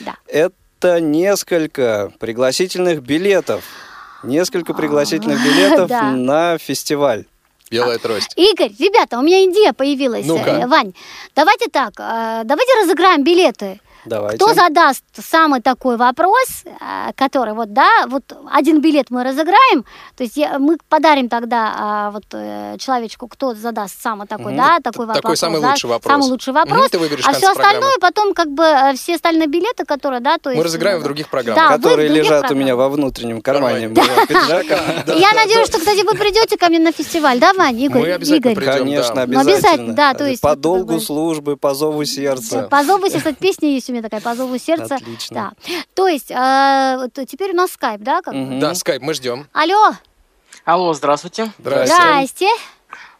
Да. 0.00 0.16
Это 0.28 1.00
несколько 1.00 2.12
пригласительных 2.20 3.02
билетов. 3.02 3.64
Несколько 4.22 4.72
пригласительных 4.72 5.42
билетов 5.44 5.90
на 5.90 6.58
фестиваль. 6.58 7.24
Белая 7.70 7.98
трость. 7.98 8.32
Игорь, 8.36 8.72
ребята, 8.78 9.18
у 9.18 9.22
меня 9.22 9.44
идея 9.50 9.72
появилась. 9.72 10.24
ну 10.24 10.36
-ка. 10.36 10.68
Вань, 10.68 10.92
давайте 11.34 11.68
так, 11.68 11.94
э, 11.98 12.42
давайте 12.44 12.72
разыграем 12.80 13.24
билеты. 13.24 13.80
Давайте. 14.06 14.36
Кто 14.36 14.54
задаст 14.54 15.04
самый 15.14 15.60
такой 15.60 15.96
вопрос, 15.96 16.64
э, 16.64 17.12
который 17.14 17.54
вот, 17.54 17.72
да, 17.72 18.06
вот 18.08 18.24
один 18.50 18.80
билет 18.80 19.10
мы 19.10 19.24
разыграем, 19.24 19.84
то 20.16 20.22
есть 20.22 20.38
мы 20.58 20.78
подарим 20.88 21.28
тогда 21.28 21.74
а, 21.76 22.10
вот 22.10 22.24
э, 22.32 22.76
человечку, 22.78 23.28
кто 23.28 23.54
задаст 23.54 24.00
самый 24.00 24.26
такой, 24.26 24.52
угу. 24.52 24.56
да, 24.56 24.78
такой 24.82 25.06
вопрос. 25.06 25.22
Такой 25.22 25.36
самый 25.36 25.60
да, 25.60 25.70
лучший 25.70 25.90
вопрос. 25.90 26.12
Самый 26.12 26.30
лучший 26.30 26.52
вопрос. 26.52 26.80
Угу, 26.80 26.88
ты 26.90 26.98
выберешь 26.98 27.24
а 27.26 27.32
все 27.32 27.50
остальное 27.50 27.80
программы. 27.80 28.00
потом 28.00 28.34
как 28.34 28.50
бы 28.50 28.64
э, 28.64 28.94
все 28.94 29.16
остальные 29.16 29.48
билеты, 29.48 29.84
которые, 29.84 30.20
да, 30.20 30.38
то 30.38 30.50
есть... 30.50 30.58
Мы 30.58 30.64
разыграем 30.64 31.00
в 31.00 31.02
других 31.02 31.28
программах. 31.28 31.70
Да, 31.70 31.76
которые 31.76 32.08
лежат 32.08 32.40
программах. 32.40 32.50
у 32.50 32.54
меня 32.54 32.76
во 32.76 32.88
внутреннем 32.88 33.40
кармане. 33.40 33.92
Я 33.94 35.32
надеюсь, 35.34 35.66
что, 35.66 35.78
кстати, 35.78 36.04
вы 36.04 36.16
придете 36.16 36.56
ко 36.56 36.68
мне 36.68 36.78
на 36.78 36.92
фестиваль, 36.92 37.38
да, 37.38 37.52
Вань, 37.54 37.80
Игорь? 37.80 38.02
Мы 38.02 38.12
обязательно 38.12 38.54
придем, 38.54 38.78
Конечно, 38.78 39.22
обязательно. 39.22 39.94
Да, 39.94 40.14
то 40.14 40.26
есть... 40.26 40.40
По 40.40 40.56
долгу 40.56 41.00
службы, 41.00 41.56
по 41.56 41.74
зову 41.74 42.04
сердца. 42.04 42.68
По 42.70 42.84
зову 42.84 43.08
сердца, 43.08 43.34
песня 43.34 43.70
есть 43.70 43.88
у 43.90 43.92
меня 43.92 43.95
такая, 44.02 44.20
по 44.20 44.34
зову 44.34 44.58
сердца. 44.58 44.96
Отлично. 44.96 45.54
Да. 45.66 45.74
То 45.94 46.08
есть, 46.08 46.30
э, 46.30 47.26
теперь 47.26 47.52
у 47.52 47.56
нас 47.56 47.72
скайп, 47.72 48.00
да? 48.00 48.22
Как 48.22 48.34
угу. 48.34 48.58
Да, 48.58 48.74
скайп, 48.74 49.02
мы 49.02 49.14
ждем. 49.14 49.46
Алло. 49.52 49.92
Алло, 50.64 50.92
здравствуйте. 50.94 51.52
Здравствуйте. 51.58 51.94
Здрасте. 51.94 52.48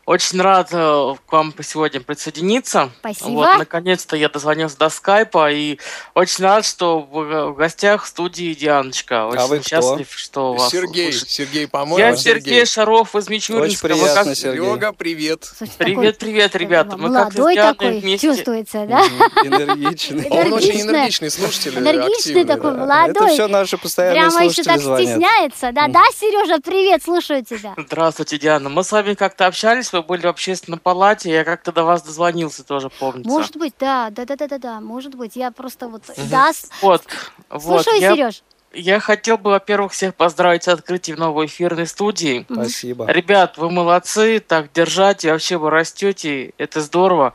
Очень 0.06 0.40
рад 0.40 0.68
э, 0.70 1.14
к 1.26 1.32
вам 1.32 1.52
сегодня 1.64 2.00
присоединиться. 2.00 2.90
Спасибо. 3.00 3.28
Вот, 3.28 3.58
наконец-то 3.58 4.14
я 4.14 4.28
дозвонился 4.28 4.78
до 4.78 4.88
скайпа 4.88 5.50
и 5.50 5.80
очень 6.14 6.44
рад, 6.44 6.64
что 6.64 7.00
в 7.00 7.54
гостях 7.54 8.04
в 8.04 8.06
студии 8.06 8.54
Дианочка. 8.54 9.26
Очень 9.26 9.40
а 9.40 9.46
вы 9.48 9.62
счастлив, 9.62 10.08
кто? 10.08 10.16
что 10.16 10.54
вас 10.54 10.70
Сергей, 10.70 11.08
услышать. 11.08 11.30
Сергей, 11.30 11.66
по-моему. 11.66 11.98
Я 11.98 12.16
Сергей, 12.16 12.42
Сергей 12.42 12.66
Шаров 12.66 13.16
из 13.16 13.28
Мичуринска. 13.28 13.86
Очень 13.86 13.96
приятно, 13.96 14.24
как... 14.24 14.36
Сергей. 14.36 14.64
Серега, 14.64 14.92
привет. 14.92 15.52
привет, 15.78 16.18
привет, 16.18 16.54
ребята. 16.54 16.96
Мы 16.96 17.08
молодой 17.08 17.56
как 17.56 17.76
такой, 17.76 17.98
вместе... 17.98 18.28
чувствуется, 18.28 18.86
да? 18.86 19.00
Энергичный. 19.42 20.28
Он 20.30 20.52
очень 20.52 20.82
энергичный 20.82 21.32
слушатель, 21.32 21.78
Энергичный 21.78 22.44
такой, 22.44 22.76
молодой. 22.76 23.10
Это 23.10 23.26
все 23.26 23.48
наши 23.48 23.76
постоянные 23.76 24.30
Прямо 24.30 24.44
еще 24.44 24.62
так 24.62 24.78
стесняется, 24.78 25.72
да? 25.72 25.88
Да, 25.88 26.04
Сережа, 26.14 26.60
привет, 26.64 27.02
слушаю 27.02 27.44
тебя. 27.44 27.74
Здравствуйте, 27.76 28.38
Диана. 28.38 28.68
Мы 28.68 28.84
с 28.84 28.92
вами 28.92 29.14
как-то 29.14 29.46
общались, 29.46 29.95
вы 29.96 30.02
были 30.02 30.22
в 30.22 30.26
общественном 30.26 30.76
на 30.76 30.80
палате, 30.80 31.30
я 31.30 31.44
как-то 31.44 31.72
до 31.72 31.84
вас 31.84 32.02
дозвонился 32.02 32.64
тоже, 32.64 32.90
помнится. 32.90 33.30
Может 33.30 33.56
быть, 33.56 33.74
да, 33.78 34.10
да, 34.10 34.24
да, 34.24 34.36
да, 34.36 34.48
да, 34.48 34.58
да, 34.58 34.80
может 34.80 35.14
быть, 35.14 35.36
я 35.36 35.50
просто 35.50 35.88
вот, 35.88 36.02
да. 36.30 36.52
Вот, 36.82 37.02
вот, 37.50 37.86
я... 37.98 38.14
Сереж. 38.14 38.42
Я 38.72 39.00
хотел 39.00 39.38
бы, 39.38 39.52
во-первых, 39.52 39.92
всех 39.92 40.14
поздравить 40.14 40.64
с 40.64 40.68
открытием 40.68 41.18
новой 41.18 41.46
эфирной 41.46 41.86
студии. 41.86 42.44
Спасибо. 42.50 43.06
Ребят, 43.06 43.56
вы 43.56 43.70
молодцы, 43.70 44.38
так 44.38 44.70
держать, 44.72 45.24
и 45.24 45.30
вообще 45.30 45.56
вы 45.56 45.70
растете, 45.70 46.52
это 46.58 46.82
здорово. 46.82 47.32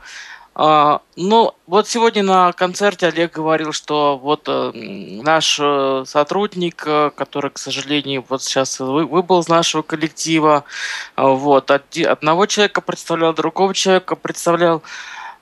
А, 0.54 1.00
ну, 1.16 1.54
вот 1.66 1.88
сегодня 1.88 2.22
на 2.22 2.52
концерте 2.52 3.06
Олег 3.06 3.32
говорил, 3.32 3.72
что 3.72 4.18
вот 4.18 4.42
э, 4.48 4.72
наш 4.74 5.58
э, 5.58 6.04
сотрудник, 6.06 6.82
э, 6.86 7.10
который, 7.16 7.50
к 7.50 7.58
сожалению, 7.58 8.24
вот 8.28 8.42
сейчас 8.42 8.78
вы, 8.78 9.06
выбыл 9.06 9.40
из 9.40 9.48
нашего 9.48 9.80
коллектива, 9.80 10.64
э, 11.16 11.22
вот, 11.22 11.70
од, 11.70 11.96
одного 11.96 12.44
человека 12.44 12.82
представлял, 12.82 13.32
другого 13.32 13.72
человека 13.72 14.14
представлял. 14.14 14.82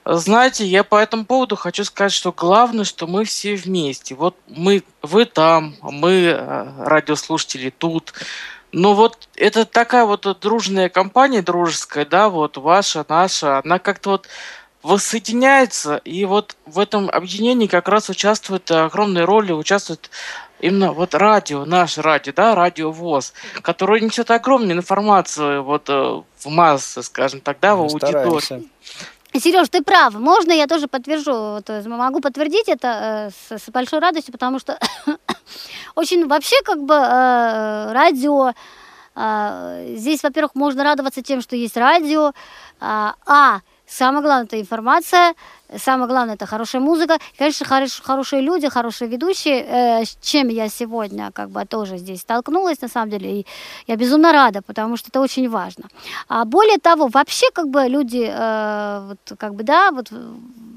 Знаете, 0.05 0.65
я 0.65 0.83
по 0.85 0.95
этому 0.95 1.25
поводу 1.25 1.57
хочу 1.57 1.83
сказать, 1.83 2.13
что 2.13 2.31
главное, 2.31 2.85
что 2.85 3.05
мы 3.05 3.25
все 3.25 3.55
вместе. 3.55 4.15
Вот 4.15 4.37
мы, 4.47 4.81
вы 5.01 5.25
там, 5.25 5.75
мы, 5.81 6.11
э, 6.37 6.85
радиослушатели, 6.85 7.69
тут. 7.69 8.13
Но 8.71 8.93
вот 8.93 9.27
это 9.35 9.65
такая 9.65 10.05
вот 10.05 10.25
дружная 10.39 10.87
компания, 10.87 11.41
дружеская, 11.41 12.05
да, 12.05 12.29
вот 12.29 12.55
ваша, 12.55 13.05
наша, 13.09 13.59
она 13.59 13.79
как-то 13.79 14.11
вот 14.11 14.27
воссоединяется, 14.83 15.97
и 15.97 16.25
вот 16.25 16.55
в 16.65 16.79
этом 16.79 17.09
объединении 17.09 17.67
как 17.67 17.87
раз 17.87 18.09
участвует 18.09 18.69
огромной 18.71 19.25
роли, 19.25 19.51
участвует 19.51 20.09
именно 20.59 20.93
вот 20.93 21.13
радио, 21.13 21.65
наше 21.65 22.01
радио, 22.01 22.33
да, 22.33 22.55
радио 22.55 22.91
ВОЗ, 22.91 23.33
которое 23.61 24.01
несет 24.01 24.31
огромную 24.31 24.77
информацию 24.77 25.63
вот 25.63 25.89
э, 25.89 25.93
в 25.93 26.45
массы, 26.47 27.03
скажем 27.03 27.41
так, 27.41 27.57
да, 27.59 27.75
в 27.75 27.81
аудиторию. 27.81 28.69
Сереж, 29.33 29.69
ты 29.69 29.81
прав. 29.81 30.13
Можно 30.13 30.51
я 30.51 30.67
тоже 30.67 30.87
подтвержу? 30.87 31.31
Вот, 31.31 31.69
э, 31.69 31.81
могу 31.87 32.19
подтвердить 32.19 32.67
это 32.67 33.31
э, 33.49 33.57
с, 33.57 33.63
с 33.63 33.69
большой 33.71 33.99
радостью, 33.99 34.33
потому 34.33 34.59
что 34.59 34.77
очень 35.95 36.27
вообще 36.27 36.55
как 36.63 36.83
бы 36.83 36.95
э, 36.95 37.91
радио. 37.93 38.51
Э, 39.15 39.93
здесь, 39.95 40.21
во-первых, 40.23 40.55
можно 40.55 40.83
радоваться 40.83 41.21
тем, 41.21 41.41
что 41.41 41.55
есть 41.55 41.77
радио. 41.77 42.29
Э, 42.81 43.13
а 43.25 43.61
самое 43.91 44.23
главное 44.23 44.45
это 44.45 44.59
информация, 44.59 45.35
Самое 45.77 46.07
главное 46.07 46.35
это 46.35 46.45
хорошая 46.45 46.81
музыка. 46.81 47.17
Конечно, 47.37 47.65
хорош, 47.65 48.01
хорошие 48.01 48.41
люди, 48.41 48.67
хорошие 48.69 49.07
ведущие, 49.07 49.65
э, 50.01 50.03
чем 50.21 50.49
я 50.49 50.67
сегодня 50.69 51.31
как 51.31 51.49
бы 51.49 51.65
тоже 51.65 51.97
здесь 51.97 52.21
столкнулась, 52.21 52.81
на 52.81 52.87
самом 52.87 53.09
деле. 53.09 53.39
И 53.39 53.45
я 53.87 53.95
безумно 53.95 54.31
рада, 54.31 54.61
потому 54.61 54.97
что 54.97 55.09
это 55.09 55.21
очень 55.21 55.49
важно. 55.49 55.85
А 56.27 56.45
более 56.45 56.77
того, 56.77 57.07
вообще 57.07 57.47
как 57.53 57.69
бы 57.69 57.87
люди, 57.87 58.27
э, 58.29 59.07
вот, 59.07 59.37
как 59.37 59.55
бы, 59.55 59.63
да, 59.63 59.91
вот 59.91 60.11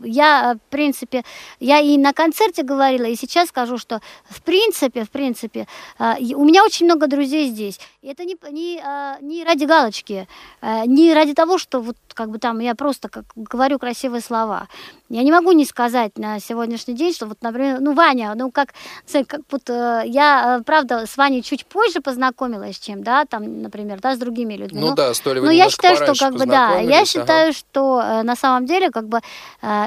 я, 0.05 0.55
в 0.55 0.71
принципе, 0.71 1.25
я 1.61 1.81
и 1.81 1.97
на 1.97 2.13
концерте 2.13 2.63
говорила, 2.63 3.07
и 3.07 3.17
сейчас 3.17 3.49
скажу, 3.49 3.79
что 3.79 4.01
в 4.29 4.43
принципе, 4.43 5.05
в 5.05 5.11
принципе, 5.11 5.67
э, 5.99 6.35
у 6.35 6.45
меня 6.45 6.65
очень 6.65 6.87
много 6.87 7.07
друзей 7.07 7.49
здесь. 7.49 7.81
И 8.03 8.09
это 8.09 8.25
не, 8.25 8.37
не, 8.51 8.81
э, 8.85 9.17
не 9.21 9.45
ради 9.45 9.65
галочки, 9.65 10.29
э, 10.61 10.83
не 10.87 11.15
ради 11.15 11.35
того, 11.35 11.59
что 11.59 11.81
вот 11.81 11.97
как 12.15 12.31
бы 12.31 12.39
там 12.39 12.61
я 12.61 12.75
просто 12.75 13.09
как 13.09 13.25
говорю 13.35 13.79
красивые 13.79 14.21
слова. 14.21 14.69
Я 15.11 15.23
не 15.23 15.31
могу 15.31 15.53
не 15.53 15.67
сказать 15.67 16.17
на 16.17 16.41
сегодняшний 16.41 16.95
день, 16.95 17.13
что 17.13 17.27
вот, 17.27 17.37
например, 17.43 17.79
ну, 17.81 17.93
Ваня, 17.93 18.33
ну, 18.35 18.51
как, 18.51 18.73
как 19.29 19.41
вот 19.51 19.69
э, 19.69 20.03
я, 20.07 20.61
э, 20.61 20.65
правда, 20.65 21.07
с 21.07 21.19
Ваней 21.19 21.43
чуть 21.43 21.67
позже 21.67 22.01
познакомилась, 22.01 22.79
чем, 22.79 23.05
да, 23.05 23.27
там, 23.27 23.63
например, 23.63 24.01
да, 24.01 24.17
с 24.17 24.19
другими 24.19 24.55
людьми. 24.55 24.81
Ну, 24.81 24.89
ну 24.89 24.95
да, 24.95 25.13
стоили 25.13 25.41
Но 25.41 25.51
я 25.51 25.69
считаю, 25.69 25.97
что, 25.97 26.15
как 26.15 26.35
бы, 26.35 26.47
да, 26.47 26.79
я 26.79 27.05
считаю, 27.05 27.51
ага. 27.51 27.53
что 27.53 28.03
э, 28.03 28.23
на 28.23 28.35
самом 28.35 28.65
деле, 28.65 28.91
как 28.91 29.09
бы, 29.09 29.21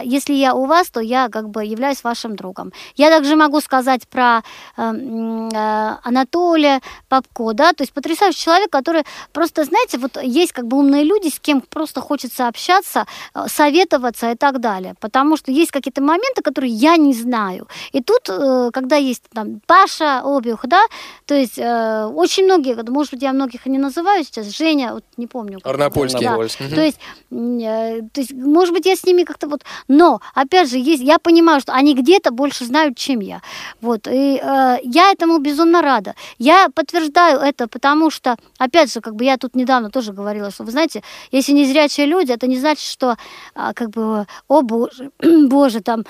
если 0.04 0.34
я 0.34 0.54
у 0.54 0.66
вас, 0.66 0.90
то 0.90 1.00
я, 1.00 1.30
как 1.30 1.50
бы, 1.50 1.66
являюсь 1.66 2.04
вашим 2.04 2.36
другом. 2.36 2.72
Я 2.96 3.10
также 3.10 3.36
могу 3.36 3.60
сказать 3.60 4.08
про 4.08 4.44
Анатолия 4.76 6.82
Попко, 7.10 7.54
да, 7.54 7.74
то 7.74 7.84
есть 7.84 7.92
потрясающий 7.92 8.40
человек, 8.40 8.70
который 8.70 9.04
просто, 9.34 9.64
знаете, 9.64 9.98
вот 9.98 10.22
есть, 10.22 10.54
как 10.54 10.68
бы, 10.68 10.78
умные 10.78 11.04
люди, 11.04 11.30
с 11.30 11.40
кем 11.40 11.62
просто 11.62 12.02
хочется 12.02 12.48
общаться, 12.48 13.08
советоваться 13.48 14.32
и 14.32 14.36
так 14.36 14.60
далее 14.60 14.87
потому 15.00 15.38
что 15.38 15.52
есть 15.52 15.72
какие-то 15.72 16.02
моменты, 16.02 16.42
которые 16.42 16.72
я 16.72 16.98
не 16.98 17.14
знаю. 17.14 17.68
И 17.92 18.02
тут, 18.02 18.30
э, 18.30 18.70
когда 18.74 18.96
есть 18.96 19.24
там 19.34 19.62
Паша 19.66 20.22
Обиух, 20.24 20.66
да, 20.66 20.82
то 21.26 21.36
есть 21.36 21.58
э, 21.58 22.06
очень 22.06 22.46
многие, 22.46 22.76
может 22.90 23.14
быть, 23.14 23.22
я 23.22 23.34
многих 23.34 23.66
не 23.66 23.78
называю 23.78 24.24
сейчас, 24.24 24.48
Женя, 24.48 24.94
вот 24.94 25.04
не 25.18 25.28
помню. 25.28 25.60
Арнопольский. 25.64 26.26
Да. 26.26 26.38
Угу. 26.38 26.76
То, 26.76 26.82
есть, 26.82 27.00
э, 27.32 28.02
то 28.14 28.22
есть, 28.22 28.34
может 28.34 28.74
быть, 28.74 28.86
я 28.86 28.96
с 28.96 29.04
ними 29.04 29.24
как-то 29.24 29.48
вот... 29.48 29.64
Но, 29.88 30.22
опять 30.34 30.70
же, 30.70 30.78
есть, 30.78 31.04
я 31.04 31.20
понимаю, 31.20 31.62
что 31.62 31.74
они 31.74 31.94
где-то 31.94 32.32
больше 32.32 32.66
знают, 32.66 32.98
чем 32.98 33.20
я. 33.20 33.42
Вот, 33.82 34.08
и 34.08 34.40
э, 34.42 34.78
я 34.84 35.12
этому 35.12 35.40
безумно 35.40 35.82
рада. 35.82 36.16
Я 36.38 36.70
подтверждаю 36.74 37.40
это, 37.40 37.68
потому 37.68 38.10
что, 38.10 38.36
опять 38.58 38.94
же, 38.94 39.02
как 39.02 39.16
бы 39.16 39.24
я 39.24 39.38
тут 39.38 39.56
недавно 39.56 39.90
тоже 39.90 40.14
говорила, 40.14 40.52
что, 40.52 40.64
вы 40.64 40.72
знаете, 40.72 41.04
если 41.32 41.54
не 41.54 41.66
зрячие 41.66 42.06
люди, 42.06 42.32
это 42.32 42.48
не 42.48 42.58
значит, 42.58 42.86
что, 42.86 43.18
э, 43.56 43.72
как 43.74 43.90
бы, 43.90 44.26
о 44.48 44.62
боже, 44.78 45.12
боже, 45.48 45.82
там 45.82 46.04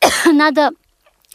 надо 0.32 0.70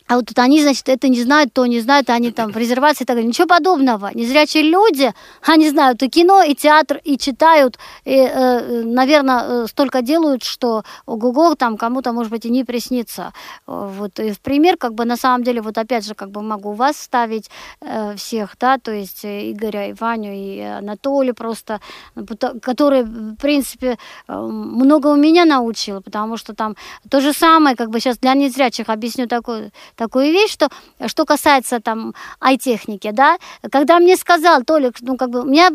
а 0.08 0.18
вот 0.18 0.28
тут 0.28 0.38
они, 0.38 0.62
значит, 0.62 0.88
это 0.88 1.08
не 1.08 1.22
знают, 1.22 1.52
то 1.54 1.66
не 1.66 1.80
знают, 1.80 2.10
они 2.12 2.32
там 2.32 2.52
в 2.52 2.58
резервации 2.58 3.04
и 3.04 3.06
так 3.08 3.16
далее. 3.16 3.28
Ничего 3.28 3.48
подобного. 3.48 4.12
Незрячие 4.14 4.64
люди, 4.64 5.12
они 5.42 5.70
знают 5.70 6.04
и 6.04 6.10
кино, 6.10 6.44
и 6.44 6.54
театр, 6.54 7.00
и 7.04 7.18
читают, 7.18 7.80
и, 8.04 8.16
э, 8.16 8.84
наверное, 8.84 9.44
э, 9.64 9.68
столько 9.68 10.04
делают, 10.04 10.44
что 10.44 10.84
ого 11.08 11.56
там 11.56 11.78
кому-то, 11.78 12.12
может 12.12 12.32
быть, 12.32 12.46
и 12.46 12.50
не 12.50 12.64
приснится. 12.64 13.34
Вот, 13.66 14.20
и 14.20 14.32
в 14.32 14.40
пример, 14.42 14.78
как 14.78 14.94
бы, 14.94 15.06
на 15.06 15.18
самом 15.18 15.44
деле, 15.44 15.62
вот 15.62 15.78
опять 15.78 16.06
же, 16.06 16.14
как 16.14 16.30
бы 16.30 16.42
могу 16.42 16.74
вас 16.74 16.98
ставить 16.98 17.50
э, 17.82 18.16
всех, 18.16 18.56
да, 18.60 18.78
то 18.78 18.92
есть 18.92 19.26
э, 19.26 19.52
Игоря, 19.52 19.90
и 19.90 19.94
Ваню, 19.94 20.34
и 20.34 20.60
Анатолия 20.60 21.34
просто, 21.34 21.80
который, 22.62 23.04
в 23.04 23.36
принципе, 23.38 23.98
э, 24.28 24.40
много 24.40 25.08
у 25.08 25.16
меня 25.16 25.46
научил, 25.46 26.02
потому 26.02 26.38
что 26.38 26.54
там 26.54 26.76
то 27.10 27.22
же 27.22 27.34
самое, 27.34 27.76
как 27.76 27.90
бы 27.90 28.00
сейчас 28.00 28.20
для 28.20 28.36
незрячих 28.36 28.90
объясню 28.90 29.28
такое 29.28 29.72
такую 29.96 30.32
вещь, 30.32 30.52
что 30.52 30.70
что 31.08 31.26
касается 31.26 31.80
там 31.80 32.14
ай-техники, 32.42 33.12
да, 33.12 33.38
когда 33.72 34.00
мне 34.00 34.16
сказал 34.18 34.64
Толик, 34.64 34.96
ну 35.02 35.18
как 35.18 35.30
бы, 35.30 35.44
меня 35.44 35.70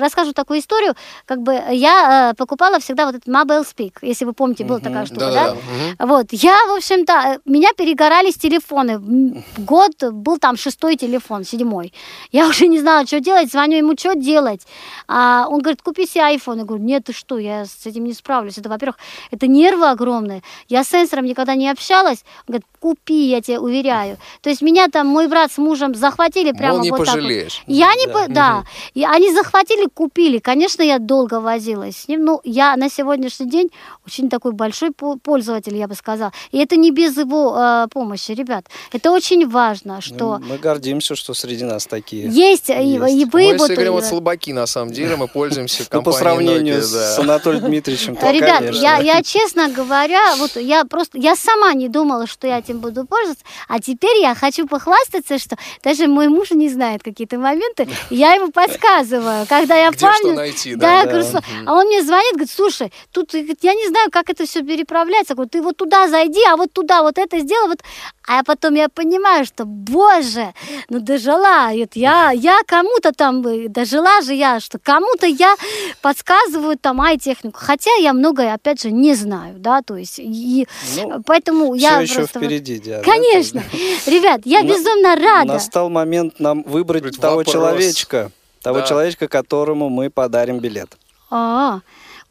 расскажу 0.00 0.32
такую 0.32 0.60
историю, 0.60 0.94
как 1.26 1.42
бы 1.42 1.52
я 1.70 2.30
э, 2.32 2.34
покупала 2.36 2.78
всегда 2.78 3.06
вот 3.06 3.16
этот 3.16 3.28
Mobile 3.28 3.64
Speak, 3.64 3.98
если 4.02 4.24
вы 4.24 4.32
помните, 4.32 4.64
была 4.64 4.78
такая 4.78 5.06
штука, 5.06 5.20
да, 5.20 5.32
да? 5.32 5.56
да? 5.98 6.06
вот, 6.06 6.26
я, 6.32 6.56
в 6.66 6.76
общем-то, 6.76 7.40
меня 7.44 7.70
перегорались 7.76 8.36
телефоны, 8.36 9.44
год 9.58 9.92
был 10.12 10.38
там 10.38 10.56
шестой 10.56 10.96
телефон, 10.96 11.44
седьмой, 11.44 11.92
я 12.30 12.46
уже 12.48 12.66
не 12.66 12.80
знала, 12.80 13.06
что 13.06 13.20
делать, 13.20 13.50
звоню 13.50 13.78
ему, 13.78 13.96
что 13.96 14.14
делать, 14.14 14.66
а 15.08 15.46
он 15.48 15.60
говорит, 15.60 15.82
купи 15.82 16.06
себе 16.06 16.34
iPhone, 16.34 16.58
я 16.58 16.64
говорю, 16.64 16.84
нет, 16.84 17.04
ты 17.04 17.12
что, 17.12 17.38
я 17.38 17.64
с 17.64 17.86
этим 17.86 18.04
не 18.04 18.12
справлюсь, 18.12 18.58
это, 18.58 18.68
во-первых, 18.68 18.98
это 19.30 19.46
нервы 19.46 19.88
огромные, 19.88 20.42
я 20.68 20.84
с 20.84 20.88
сенсором 20.88 21.24
никогда 21.24 21.54
не 21.54 21.68
общалась, 21.68 22.24
он 22.46 22.54
говорит, 22.54 22.66
купи, 22.80 23.28
я 23.28 23.40
тебе 23.40 23.51
уверяю. 23.58 24.18
То 24.40 24.50
есть 24.50 24.62
меня 24.62 24.88
там 24.88 25.06
мой 25.06 25.28
брат 25.28 25.52
с 25.52 25.58
мужем 25.58 25.94
захватили 25.94 26.52
прямо 26.52 26.74
Мол, 26.74 26.82
не 26.82 26.90
вот 26.90 26.98
пожалеешь. 27.00 27.56
так 27.56 27.66
вот. 27.66 27.76
Я 27.76 27.94
не, 27.94 28.06
да. 28.06 28.12
По... 28.12 28.28
да. 28.28 28.64
И 28.94 29.04
они 29.04 29.32
захватили, 29.32 29.86
купили. 29.86 30.38
Конечно, 30.38 30.82
я 30.82 30.98
долго 30.98 31.40
возилась 31.40 31.96
с 31.96 32.08
ним. 32.08 32.24
Ну, 32.24 32.40
я 32.44 32.76
на 32.76 32.88
сегодняшний 32.88 33.48
день 33.48 33.70
очень 34.06 34.28
такой 34.28 34.52
большой 34.52 34.90
пользователь, 34.92 35.76
я 35.76 35.88
бы 35.88 35.94
сказала. 35.94 36.32
И 36.50 36.58
это 36.58 36.76
не 36.76 36.90
без 36.90 37.16
его 37.16 37.56
э, 37.56 37.88
помощи, 37.92 38.32
ребят. 38.32 38.66
Это 38.92 39.10
очень 39.10 39.48
важно, 39.48 40.00
что... 40.00 40.38
Мы 40.38 40.58
гордимся, 40.58 41.14
что 41.14 41.34
среди 41.34 41.64
нас 41.64 41.86
такие. 41.86 42.28
Есть, 42.28 42.68
есть. 42.68 42.70
И, 42.70 43.22
и 43.22 43.24
вы... 43.24 43.52
Мы 43.52 43.58
вот, 43.58 43.68
с 43.68 43.70
Игорем 43.70 43.92
вот 43.92 44.04
слабаки, 44.04 44.52
на 44.52 44.66
самом 44.66 44.92
деле, 44.92 45.16
мы 45.16 45.28
пользуемся 45.28 45.88
компанией 45.88 46.02
Ну, 46.02 46.04
по 46.04 46.12
сравнению 46.12 46.82
с 46.82 47.18
Анатолием 47.18 47.64
Дмитриевичем, 47.66 48.14
Ребят, 48.14 48.74
я, 48.74 48.98
я, 48.98 49.22
честно 49.22 49.68
говоря, 49.68 50.36
вот 50.36 50.56
я 50.56 50.84
просто, 50.84 51.18
я 51.18 51.36
сама 51.36 51.72
не 51.74 51.88
думала, 51.88 52.26
что 52.26 52.46
я 52.46 52.58
этим 52.58 52.78
буду 52.78 53.04
пользоваться, 53.04 53.41
а 53.68 53.80
теперь 53.80 54.20
я 54.20 54.34
хочу 54.34 54.66
похвастаться, 54.66 55.38
что 55.38 55.56
даже 55.82 56.06
мой 56.06 56.28
муж 56.28 56.50
не 56.50 56.68
знает 56.68 57.02
какие-то 57.02 57.38
моменты, 57.38 57.88
я 58.10 58.34
ему 58.34 58.50
подсказываю, 58.50 59.46
когда 59.46 59.76
я 59.76 59.90
Где 59.90 59.98
помню. 59.98 60.16
Что 60.16 60.32
найти, 60.32 60.74
да? 60.74 61.04
да, 61.04 61.22
да. 61.22 61.42
А 61.66 61.74
он 61.74 61.86
мне 61.86 62.02
звонит, 62.02 62.32
говорит, 62.32 62.50
слушай, 62.50 62.92
тут 63.10 63.34
я 63.34 63.74
не 63.74 63.88
знаю, 63.88 64.10
как 64.10 64.30
это 64.30 64.46
все 64.46 64.62
переправляется, 64.62 65.34
говорю, 65.34 65.50
ты 65.50 65.62
вот 65.62 65.76
туда 65.76 66.08
зайди, 66.08 66.42
а 66.48 66.56
вот 66.56 66.72
туда 66.72 67.02
вот 67.02 67.18
это 67.18 67.38
сделай, 67.40 67.68
вот 67.68 67.82
а 68.26 68.44
потом 68.44 68.74
я 68.74 68.88
понимаю, 68.88 69.44
что, 69.44 69.64
боже, 69.64 70.54
ну 70.88 71.00
дожила, 71.00 71.70
я, 71.94 72.30
я 72.30 72.60
кому-то 72.66 73.12
там, 73.12 73.42
дожила 73.72 74.22
же 74.22 74.34
я, 74.34 74.60
что 74.60 74.78
кому-то 74.78 75.26
я 75.26 75.56
подсказываю 76.02 76.78
там 76.78 77.00
ай-технику, 77.00 77.58
хотя 77.60 77.90
я 78.00 78.12
многое, 78.12 78.54
опять 78.54 78.82
же, 78.82 78.92
не 78.92 79.14
знаю, 79.14 79.56
да, 79.58 79.82
то 79.82 79.96
есть, 79.96 80.18
и 80.18 80.68
ну, 80.96 81.22
поэтому 81.26 81.74
я 81.74 82.00
еще 82.00 82.20
просто... 82.20 82.38
впереди, 82.38 82.78
Диана. 82.78 83.02
Конечно. 83.02 83.31
Да? 83.52 83.62
Ребят, 84.06 84.42
я 84.44 84.62
безумно 84.62 85.16
рада. 85.16 85.54
Настал 85.54 85.88
момент 85.88 86.40
нам 86.40 86.62
выбрать 86.62 87.18
того 87.20 87.44
человечка, 87.44 88.30
того 88.62 88.82
человечка, 88.82 89.28
которому 89.28 89.88
мы 89.88 90.10
подарим 90.10 90.58
билет. 90.58 90.96
А. 91.30 91.80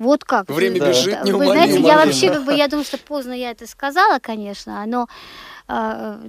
Вот 0.02 0.24
как. 0.24 0.50
Время 0.50 0.80
бежит 0.80 1.24
неумолимо. 1.26 1.38
Вы 1.38 1.46
знаете, 1.46 1.80
я 1.82 1.98
вообще, 1.98 2.30
как 2.32 2.44
бы, 2.44 2.54
я 2.56 2.68
думаю, 2.68 2.86
что 2.86 2.98
поздно 2.98 3.34
я 3.34 3.52
это 3.52 3.68
сказала, 3.68 4.18
конечно, 4.18 4.84
но 4.88 5.08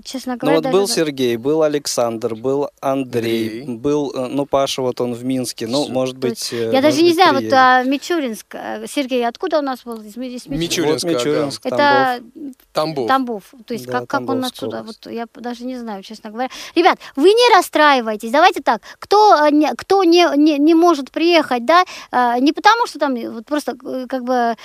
честно 0.04 0.36
говоря... 0.36 0.58
Ну 0.58 0.62
вот 0.62 0.72
был 0.72 0.88
Сергей, 0.88 1.36
был 1.36 1.62
Александр, 1.62 2.34
был 2.34 2.70
Андрей, 2.80 3.62
Андрей. 3.62 3.76
был, 3.76 4.12
э, 4.14 4.28
ну, 4.28 4.46
Паша 4.46 4.82
вот 4.82 5.00
он 5.00 5.14
в 5.14 5.24
Минске, 5.24 5.66
ну, 5.66 5.88
может 5.88 6.16
быть... 6.16 6.52
Э, 6.52 6.70
я 6.72 6.80
даже 6.80 7.02
не 7.02 7.12
знаю, 7.12 7.36
приедет. 7.36 7.52
вот 7.52 7.58
а, 7.58 7.82
Мичуринск, 7.82 8.46
э, 8.54 8.86
Сергей, 8.86 9.26
откуда 9.26 9.58
у 9.58 9.62
нас 9.62 9.80
был? 9.84 10.00
Из, 10.00 10.16
из 10.16 10.46
Мичуринска, 10.46 11.08
вот 11.08 11.16
Мичуринск, 11.16 11.62
да. 11.70 12.20
Тамбов. 12.72 13.08
Тамбов. 13.08 13.54
То 13.66 13.74
есть 13.74 13.86
да, 13.86 14.00
как, 14.00 14.08
как 14.08 14.28
он 14.28 14.44
отсюда? 14.44 14.82
Вот 14.84 15.10
я 15.10 15.26
даже 15.34 15.64
не 15.64 15.76
знаю, 15.76 16.02
честно 16.02 16.30
говоря. 16.30 16.48
Ребят, 16.74 16.98
вы 17.16 17.30
не 17.30 17.56
расстраивайтесь. 17.56 18.30
Давайте 18.30 18.62
так. 18.62 18.82
Кто, 18.98 19.48
кто 19.76 20.04
не, 20.04 20.26
не, 20.36 20.58
не 20.58 20.74
может 20.74 21.10
приехать, 21.10 21.64
да, 21.64 21.84
не 22.38 22.52
потому 22.52 22.86
что 22.86 22.98
там 22.98 23.14
вот 23.14 23.46
просто 23.46 23.76
как 24.08 24.24
бы, 24.24 24.56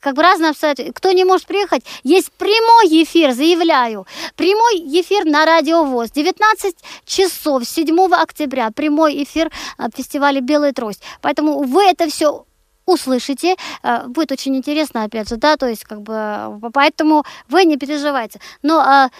как 0.00 0.14
бы 0.14 0.22
разные 0.22 0.50
обстоятельства. 0.50 0.92
Кто 0.92 1.12
не 1.12 1.24
может 1.24 1.46
приехать, 1.46 1.82
есть 2.04 2.30
прямой 2.32 3.02
эфир, 3.02 3.32
заявляю 3.32 3.95
говорю. 3.96 4.06
Прямой 4.36 5.00
эфир 5.00 5.24
на 5.24 5.44
Радио 5.44 5.84
ВОЗ. 5.84 6.10
19 6.10 6.76
часов 7.04 7.64
7 7.64 8.14
октября. 8.14 8.70
Прямой 8.70 9.22
эфир 9.22 9.50
фестиваля 9.94 10.40
«Белая 10.40 10.72
трость». 10.72 11.02
Поэтому 11.20 11.62
вы 11.62 11.84
это 11.84 12.08
все 12.08 12.44
услышите. 12.84 13.56
Э, 13.82 14.06
будет 14.06 14.32
очень 14.32 14.56
интересно, 14.56 15.04
опять 15.04 15.28
же, 15.28 15.36
да, 15.36 15.56
то 15.56 15.66
есть, 15.68 15.82
как 15.84 16.02
бы, 16.02 16.70
поэтому 16.72 17.24
вы 17.48 17.64
не 17.64 17.76
переживайте. 17.76 18.40
Но, 18.62 18.78
а, 18.78 19.10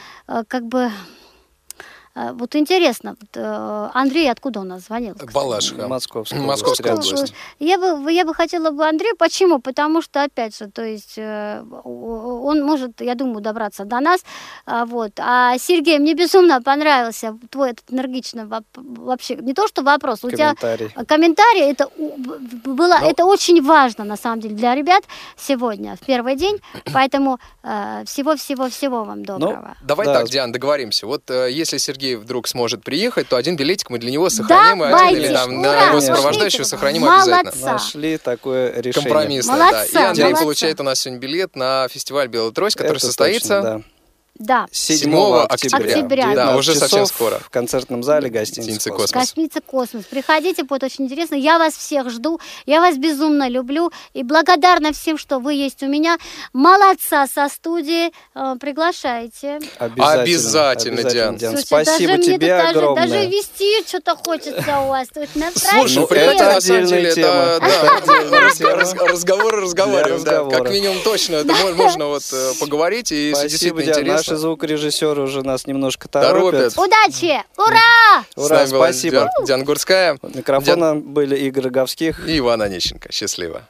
как 0.46 0.66
бы, 0.66 0.92
вот 2.32 2.56
интересно, 2.56 3.16
вот, 3.20 3.42
Андрей 3.94 4.30
откуда 4.30 4.60
у 4.60 4.64
нас 4.64 4.86
звонил? 4.86 5.14
Балашиха. 5.32 5.86
Московская, 5.86 6.40
Московская 6.40 6.94
область. 6.94 7.34
Я 7.58 7.78
бы, 7.78 8.10
я 8.12 8.24
бы 8.24 8.34
хотела 8.34 8.70
бы 8.70 8.86
Андрея, 8.86 9.14
почему? 9.18 9.58
Потому 9.58 10.02
что, 10.02 10.22
опять 10.22 10.56
же, 10.56 10.70
то 10.70 10.82
есть 10.82 11.18
он 11.18 12.62
может, 12.62 13.00
я 13.00 13.14
думаю, 13.14 13.40
добраться 13.40 13.84
до 13.84 14.00
нас, 14.00 14.20
вот. 14.66 15.12
А 15.18 15.58
Сергей, 15.58 15.98
мне 15.98 16.14
безумно 16.14 16.62
понравился 16.62 17.36
твой 17.50 17.70
этот 17.70 17.92
энергичный 17.92 18.44
вообще, 18.74 19.36
не 19.36 19.52
то 19.52 19.68
что 19.68 19.82
вопрос, 19.82 20.24
у 20.24 20.30
тебя 20.30 20.54
комментарий, 21.06 21.70
это 21.70 21.88
было, 21.96 22.98
Но... 23.00 23.10
это 23.10 23.24
очень 23.24 23.62
важно, 23.62 24.04
на 24.04 24.16
самом 24.16 24.40
деле, 24.40 24.54
для 24.54 24.74
ребят 24.74 25.04
сегодня, 25.36 25.96
в 25.96 26.06
первый 26.06 26.36
день, 26.36 26.58
поэтому 26.92 27.38
всего-всего-всего 28.06 29.04
вам 29.04 29.24
доброго. 29.24 29.76
Ну, 29.80 29.86
давай 29.86 30.06
да. 30.06 30.14
так, 30.14 30.28
Диан, 30.28 30.52
договоримся. 30.52 31.06
Вот 31.06 31.30
э, 31.30 31.50
если 31.50 31.78
Сергей 31.78 32.05
вдруг 32.14 32.46
сможет 32.48 32.84
приехать, 32.84 33.28
то 33.28 33.36
один 33.36 33.56
билетик 33.56 33.90
мы 33.90 33.98
для 33.98 34.10
него 34.10 34.30
сохраним, 34.30 34.78
Давайте. 34.78 35.04
и 35.04 35.18
один 35.18 35.24
или 35.24 35.34
там, 35.34 35.62
на 35.62 35.88
его 35.88 36.00
сопровождающего 36.00 36.64
сохраним 36.64 37.02
Молодца. 37.02 37.40
обязательно. 37.40 37.72
Нашли 37.72 38.18
такое 38.18 38.68
решение. 38.74 38.92
Компромиссное, 38.92 39.56
Молодца, 39.56 39.86
да. 39.92 40.00
И 40.00 40.04
Андрей 40.04 40.24
молодца. 40.24 40.42
получает 40.42 40.80
у 40.80 40.82
нас 40.84 41.00
сегодня 41.00 41.20
билет 41.20 41.56
на 41.56 41.88
фестиваль 41.88 42.28
«Белый 42.28 42.52
трость», 42.52 42.76
который 42.76 42.96
Это 42.98 43.06
состоится... 43.06 43.60
Точно, 43.62 43.62
да. 43.78 43.82
Да. 44.38 44.66
7 44.70 45.12
октября. 45.48 45.94
Октября. 45.94 46.34
Да, 46.34 46.56
уже 46.56 46.74
совсем 46.74 47.06
скоро. 47.06 47.38
В 47.38 47.50
концертном 47.50 48.02
зале 48.02 48.28
гостиницы 48.28 48.56
Гостиница 48.66 48.90
«Космос». 48.90 49.10
«Космос». 49.12 49.28
Космица 49.28 49.60
Космос. 49.60 50.04
Приходите, 50.04 50.62
будет 50.64 50.84
очень 50.84 51.04
интересно. 51.04 51.34
Я 51.34 51.58
вас 51.58 51.74
всех 51.74 52.10
жду. 52.10 52.40
Я 52.66 52.80
вас 52.80 52.96
безумно 52.96 53.48
люблю. 53.48 53.90
И 54.14 54.22
благодарна 54.22 54.92
всем, 54.92 55.18
что 55.18 55.38
вы 55.38 55.54
есть 55.54 55.82
у 55.82 55.86
меня. 55.86 56.18
Молодца 56.52 57.26
со 57.26 57.48
студии. 57.48 58.10
Э, 58.34 58.54
приглашайте. 58.60 59.58
Обязательно, 59.78 60.22
Обязательно, 60.22 61.02
Диан. 61.04 61.36
Диан. 61.36 61.52
Слушайте, 61.58 61.66
Спасибо 61.84 62.12
даже 62.16 62.22
тебе 62.22 62.46
даже, 62.48 62.68
огромное. 62.78 63.06
даже 63.08 63.26
вести 63.26 63.86
что-то 63.86 64.16
хочется 64.16 64.80
у 64.80 64.88
вас. 64.88 65.08
Слушай, 65.12 65.98
Ну, 65.98 66.06
приходи, 66.06 66.34
это 66.36 66.44
на 66.44 66.60
самом 66.60 66.86
деле, 66.86 67.12
тема. 67.14 67.28
это 67.28 67.60
да, 67.60 68.48
Это 68.48 69.06
разговоры 69.06 69.60
разговариваем. 69.62 70.50
Как 70.50 70.70
минимум 70.70 70.98
точно, 71.04 71.36
это 71.36 71.52
мо- 71.54 71.72
можно 71.74 72.06
вот 72.06 72.22
э, 72.32 72.52
поговорить, 72.60 73.12
и 73.12 73.32
действительно 73.42 73.82
Диан. 73.82 73.96
Наши 74.28 74.40
звукорежиссеры 74.40 75.22
уже 75.22 75.42
нас 75.42 75.66
немножко 75.66 76.08
Торопят. 76.08 76.74
торопят. 76.74 76.78
Удачи! 76.78 77.42
Ура! 77.56 78.24
Ура, 78.36 78.66
спасибо. 78.66 79.28
Диан- 79.46 79.64
Гурская 79.64 80.18
У 80.22 80.28
микрофона 80.36 80.94
были 80.96 81.36
Игорь 81.36 81.68
Говских. 81.70 82.26
и 82.28 82.38
Иван 82.38 82.62
Онищенко. 82.62 83.12
Счастливо. 83.12 83.62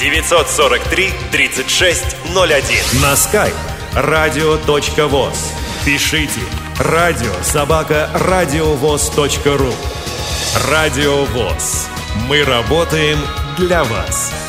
943 0.00 1.12
3601 1.30 3.00
на 3.00 3.12
skype 3.14 3.54
radio.voz 3.94 5.36
Пишите 5.84 6.40
радио 6.78 7.32
собака 7.42 8.10
радиовоз.ру 8.14 9.72
Радио 10.70 11.24
ВОЗ. 11.26 11.88
Мы 12.28 12.44
работаем 12.44 13.18
для 13.56 13.84
вас. 13.84 14.45